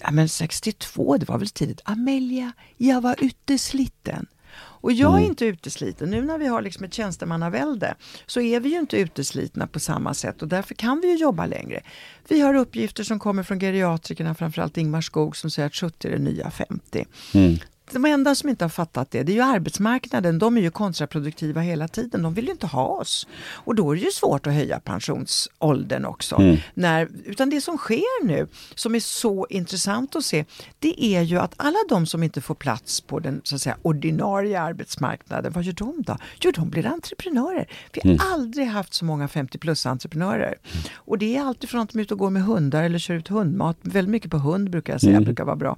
Ja 0.02 0.12
men 0.12 0.30
62, 0.30 1.18
det 1.18 1.30
var 1.30 1.38
väl 1.38 1.50
tidigt. 1.50 1.82
Amelia, 1.86 2.52
jag 2.78 3.02
var 3.02 3.16
utesliten. 3.20 4.28
Och 4.58 4.92
jag 4.92 5.22
är 5.22 5.26
inte 5.26 5.46
utesliten. 5.46 6.10
Nu 6.10 6.22
när 6.22 6.38
vi 6.38 6.48
har 6.48 6.62
liksom 6.62 6.86
ett 6.86 6.94
tjänstemannavälde 6.94 7.96
så 8.26 8.42
är 8.42 8.60
vi 8.60 8.70
ju 8.70 8.80
inte 8.80 8.98
uteslitna 8.98 9.68
på 9.68 9.80
samma 9.80 10.14
sätt 10.14 10.42
och 10.42 10.48
därför 10.48 10.76
kan 10.76 11.02
vi 11.02 11.08
ju 11.08 11.18
jobba 11.18 11.46
längre. 11.46 11.82
Vi 12.28 12.42
har 12.42 12.54
uppgifter 12.54 13.04
som 13.04 13.20
kommer 13.20 13.44
från 13.44 13.60
geriatrikerna, 13.60 14.36
framförallt 14.36 14.78
Ingmar 14.78 15.02
Skog 15.02 15.38
som 15.38 15.50
säger 15.50 15.68
att 15.68 15.76
70 15.76 16.08
är 16.08 16.12
det 16.12 16.18
nya 16.18 16.52
50. 16.52 17.06
Mm. 17.34 17.58
De 17.92 18.06
enda 18.06 18.36
som 18.36 18.50
inte 18.50 18.64
har 18.64 18.70
fattat 18.70 19.12
det, 19.12 19.24
det 19.24 19.32
är 19.32 19.36
ju 19.36 19.42
arbetsmarknaden. 19.42 20.40
De 20.40 20.58
är 20.58 20.62
ju 20.62 20.72
kontraproduktiva 20.72 21.62
hela 21.62 21.88
tiden. 21.88 22.22
De 22.22 22.34
vill 22.34 22.46
ju 22.46 22.52
inte 22.52 22.68
ha 22.68 22.88
oss. 22.88 23.28
Och 23.54 23.76
då 23.76 23.92
är 23.92 23.96
det 23.96 24.02
ju 24.02 24.12
svårt 24.12 24.48
att 24.48 24.54
höja 24.54 24.80
pensionsåldern 24.80 26.06
också. 26.06 26.36
Mm. 26.36 26.58
När, 26.74 27.10
utan 27.26 27.50
det 27.50 27.62
som 27.62 27.78
sker 27.78 28.26
nu, 28.26 28.48
som 28.76 28.96
är 28.96 29.00
så 29.00 29.48
intressant 29.50 30.16
att 30.16 30.26
se, 30.26 30.46
det 30.80 31.06
är 31.06 31.22
ju 31.22 31.38
att 31.38 31.54
alla 31.58 31.78
de 31.90 32.06
som 32.06 32.24
inte 32.24 32.42
får 32.42 32.56
plats 32.56 33.02
på 33.02 33.20
den 33.20 33.42
så 33.44 33.56
att 33.56 33.62
säga, 33.62 33.78
ordinarie 33.82 34.62
arbetsmarknaden, 34.62 35.52
vad 35.52 35.64
gör 35.64 35.74
de 35.74 36.02
då? 36.02 36.18
Jo, 36.40 36.52
de 36.56 36.70
blir 36.70 36.86
entreprenörer. 36.86 37.68
Vi 37.94 38.02
har 38.18 38.34
aldrig 38.34 38.68
haft 38.68 38.94
så 38.94 39.06
många 39.06 39.28
50 39.28 39.58
plus-entreprenörer. 39.58 40.56
Och 40.96 41.18
det 41.18 41.36
är 41.36 41.42
alltid 41.42 41.70
från 41.70 41.82
att 41.82 41.90
de 41.90 42.00
är 42.00 42.04
ute 42.04 42.14
och 42.14 42.20
går 42.20 42.30
med 42.30 42.44
hundar 42.44 42.84
eller 42.84 43.00
kör 43.00 43.16
ut 43.16 43.28
hundmat. 43.28 43.78
Väldigt 43.82 44.12
mycket 44.12 44.32
på 44.32 44.38
hund 44.38 44.70
brukar 44.70 44.94
jag 44.94 45.02
säga, 45.02 45.22
brukar 45.22 45.44
vara 45.46 45.56
bra. 45.56 45.78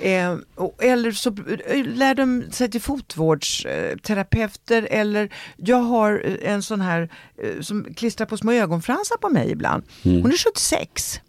Eh, 0.00 0.36
och, 0.54 0.84
eller 0.84 1.12
så 1.26 1.34
eh, 1.66 1.84
lär 1.84 2.14
de 2.14 2.50
sig 2.50 2.70
till 2.70 2.80
fotvårdsterapeuter 2.80 4.88
eller 4.90 5.34
jag 5.56 5.76
har 5.76 6.22
eh, 6.24 6.52
en 6.52 6.62
sån 6.62 6.80
här 6.80 7.10
eh, 7.42 7.60
som 7.60 7.94
klistrar 7.94 8.26
på 8.26 8.36
små 8.36 8.52
ögonfransar 8.52 9.16
på 9.16 9.28
mig 9.28 9.50
ibland. 9.50 9.84
Hon 10.02 10.32
är 10.32 10.36
76. 10.36 11.20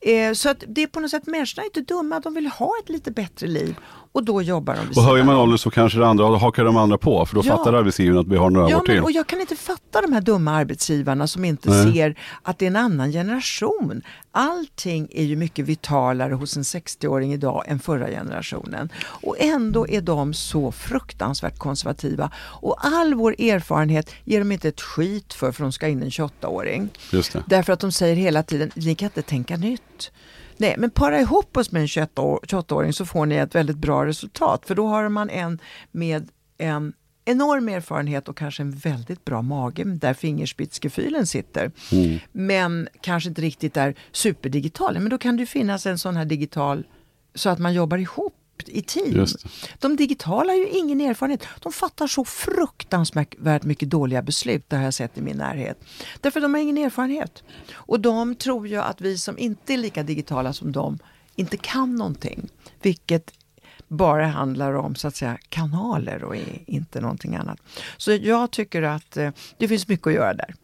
Eh, 0.00 0.32
så 0.32 0.48
att 0.48 0.64
det 0.68 0.82
är 0.82 0.86
på 0.86 1.00
något 1.00 1.10
sätt, 1.10 1.26
människorna 1.26 1.62
är 1.62 1.66
inte 1.66 1.80
dumma, 1.80 2.20
de 2.20 2.34
vill 2.34 2.46
ha 2.46 2.72
ett 2.82 2.88
lite 2.88 3.10
bättre 3.10 3.46
liv. 3.46 3.74
Och 4.12 4.24
då 4.24 4.42
jobbar 4.42 4.76
de 4.76 5.00
Och 5.00 5.04
höjer 5.06 5.24
man 5.24 5.36
åldern 5.36 5.58
så 5.58 5.70
kanske 5.70 5.98
det 5.98 6.06
andra 6.06 6.24
hakar 6.24 6.64
de 6.64 6.76
andra 6.76 6.98
på. 6.98 7.26
För 7.26 7.34
då 7.34 7.42
Ja. 7.44 7.56
fattar 7.56 7.72
arbetsgivaren 7.72 8.20
att 8.20 8.26
vi 8.28 8.36
har 8.36 8.50
några 8.50 8.70
Ja, 8.70 8.76
år 8.76 8.84
till. 8.84 8.94
men, 8.94 9.04
och 9.04 9.12
jag 9.12 9.26
kan 9.26 9.40
inte 9.40 9.56
fatta 9.56 10.00
de 10.02 10.12
här 10.12 10.20
dumma 10.20 10.52
arbetsgivarna 10.52 11.26
som 11.26 11.44
inte 11.44 11.70
Nej. 11.70 11.92
ser 11.92 12.14
att 12.42 12.58
det 12.58 12.64
är 12.64 12.70
en 12.70 12.76
annan 12.76 13.12
generation. 13.12 14.02
Allting 14.32 15.08
är 15.10 15.24
ju 15.24 15.36
mycket 15.36 15.64
vitalare 15.64 16.34
hos 16.34 16.56
en 16.56 16.62
60-åring 16.62 17.32
idag 17.32 17.64
än 17.66 17.78
förra 17.78 18.06
generationen. 18.06 18.88
Och 19.06 19.36
ändå 19.38 19.88
är 19.88 20.00
de 20.00 20.34
så 20.34 20.72
fruktansvärt 20.72 21.58
konservativa. 21.58 22.30
Och 22.36 22.76
all 22.86 23.14
vår 23.14 23.32
erfarenhet 23.40 24.10
ger 24.24 24.38
de 24.38 24.52
inte 24.52 24.68
ett 24.68 24.80
skit 24.80 25.32
för, 25.34 25.52
för 25.52 25.62
de 25.62 25.72
ska 25.72 25.88
in 25.88 26.02
en 26.02 26.10
28-åring. 26.10 26.88
Just 27.12 27.32
det. 27.32 27.42
Därför 27.46 27.72
att 27.72 27.80
de 27.80 27.92
säger 27.92 28.16
hela 28.16 28.42
tiden, 28.42 28.70
ni 28.74 28.94
kan 28.94 29.06
inte 29.06 29.22
tänka 29.22 29.56
nytt. 29.56 30.10
Nej, 30.60 30.74
men 30.78 30.90
para 30.90 31.20
ihop 31.20 31.56
oss 31.56 31.72
med 31.72 31.82
en 31.82 31.86
28-år- 31.86 32.40
28-åring 32.46 32.92
så 32.92 33.06
får 33.06 33.26
ni 33.26 33.34
ett 33.36 33.54
väldigt 33.54 33.76
bra 33.76 34.06
resultat. 34.06 34.66
För 34.66 34.74
då 34.74 34.86
har 34.86 35.08
man 35.08 35.30
en 35.30 35.58
med 35.90 36.28
en 36.58 36.92
enorm 37.24 37.68
erfarenhet 37.68 38.28
och 38.28 38.36
kanske 38.36 38.62
en 38.62 38.70
väldigt 38.70 39.24
bra 39.24 39.42
mage 39.42 39.84
där 39.84 40.14
fingerspitzgefühlen 40.14 41.26
sitter. 41.26 41.70
Men 42.32 42.88
kanske 43.00 43.28
inte 43.28 43.42
riktigt 43.42 43.76
är 43.76 43.94
superdigital. 44.12 44.94
Men 44.94 45.10
då 45.10 45.18
kan 45.18 45.36
det 45.36 45.46
finnas 45.46 45.86
en 45.86 45.98
sån 45.98 46.16
här 46.16 46.24
digital 46.24 46.86
så 47.34 47.50
att 47.50 47.58
man 47.58 47.74
jobbar 47.74 47.98
ihop 47.98 48.34
i 48.68 48.82
team. 48.82 49.26
De 49.78 49.96
digitala 49.96 50.52
har 50.52 50.58
ju 50.58 50.68
ingen 50.68 51.00
erfarenhet. 51.00 51.46
De 51.60 51.72
fattar 51.72 52.06
så 52.06 52.24
fruktansvärt 52.24 53.62
mycket 53.62 53.90
dåliga 53.90 54.22
beslut, 54.22 54.64
det 54.68 54.76
har 54.76 54.84
jag 54.84 54.94
sett 54.94 55.18
i 55.18 55.22
min 55.22 55.36
närhet. 55.36 55.84
Därför 56.20 56.40
de 56.40 56.54
har 56.54 56.60
ingen 56.60 56.78
erfarenhet. 56.78 57.42
Och 57.72 58.00
de 58.00 58.34
tror 58.34 58.68
ju 58.68 58.76
att 58.76 59.00
vi 59.00 59.18
som 59.18 59.38
inte 59.38 59.74
är 59.74 59.78
lika 59.78 60.02
digitala 60.02 60.52
som 60.52 60.72
dem 60.72 60.98
inte 61.36 61.56
kan 61.56 61.96
någonting. 61.96 62.48
Vilket 62.82 63.32
bara 63.90 64.26
handlar 64.26 64.74
om 64.74 64.94
så 64.94 65.08
att 65.08 65.16
säga 65.16 65.38
kanaler 65.48 66.24
och 66.24 66.36
inte 66.66 67.00
någonting 67.00 67.36
annat. 67.36 67.58
Så 67.96 68.12
jag 68.12 68.50
tycker 68.50 68.82
att 68.82 69.16
eh, 69.16 69.30
det 69.58 69.68
finns 69.68 69.88
mycket 69.88 70.06
att 70.06 70.12
göra 70.12 70.34
där. 70.34 70.54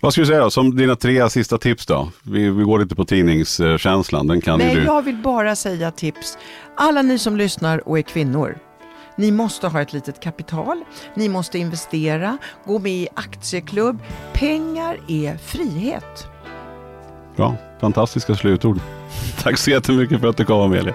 Vad 0.00 0.12
skulle 0.12 0.22
du 0.22 0.28
säga 0.28 0.40
då, 0.40 0.50
som 0.50 0.76
dina 0.76 0.96
tre 0.96 1.30
sista 1.30 1.58
tips 1.58 1.86
då? 1.86 2.08
Vi, 2.22 2.50
vi 2.50 2.64
går 2.64 2.78
lite 2.78 2.94
på 2.94 3.04
tidningskänslan, 3.04 4.26
den 4.26 4.40
kan 4.40 4.60
ju 4.60 4.66
Nej, 4.66 4.74
du. 4.74 4.82
jag 4.84 5.02
vill 5.02 5.16
bara 5.16 5.56
säga 5.56 5.90
tips. 5.90 6.38
Alla 6.76 7.02
ni 7.02 7.18
som 7.18 7.36
lyssnar 7.36 7.88
och 7.88 7.98
är 7.98 8.02
kvinnor. 8.02 8.58
Ni 9.16 9.30
måste 9.30 9.68
ha 9.68 9.80
ett 9.80 9.92
litet 9.92 10.20
kapital, 10.20 10.84
ni 11.14 11.28
måste 11.28 11.58
investera, 11.58 12.38
gå 12.66 12.78
med 12.78 12.92
i 12.92 13.08
aktieklubb. 13.14 13.98
Pengar 14.32 14.98
är 15.08 15.36
frihet. 15.36 16.26
Bra, 17.36 17.56
fantastiska 17.80 18.34
slutord. 18.34 18.80
Tack 19.42 19.58
så 19.58 19.70
jättemycket 19.70 20.20
för 20.20 20.28
att 20.28 20.36
du 20.36 20.44
kom 20.44 20.60
Amelia. 20.60 20.94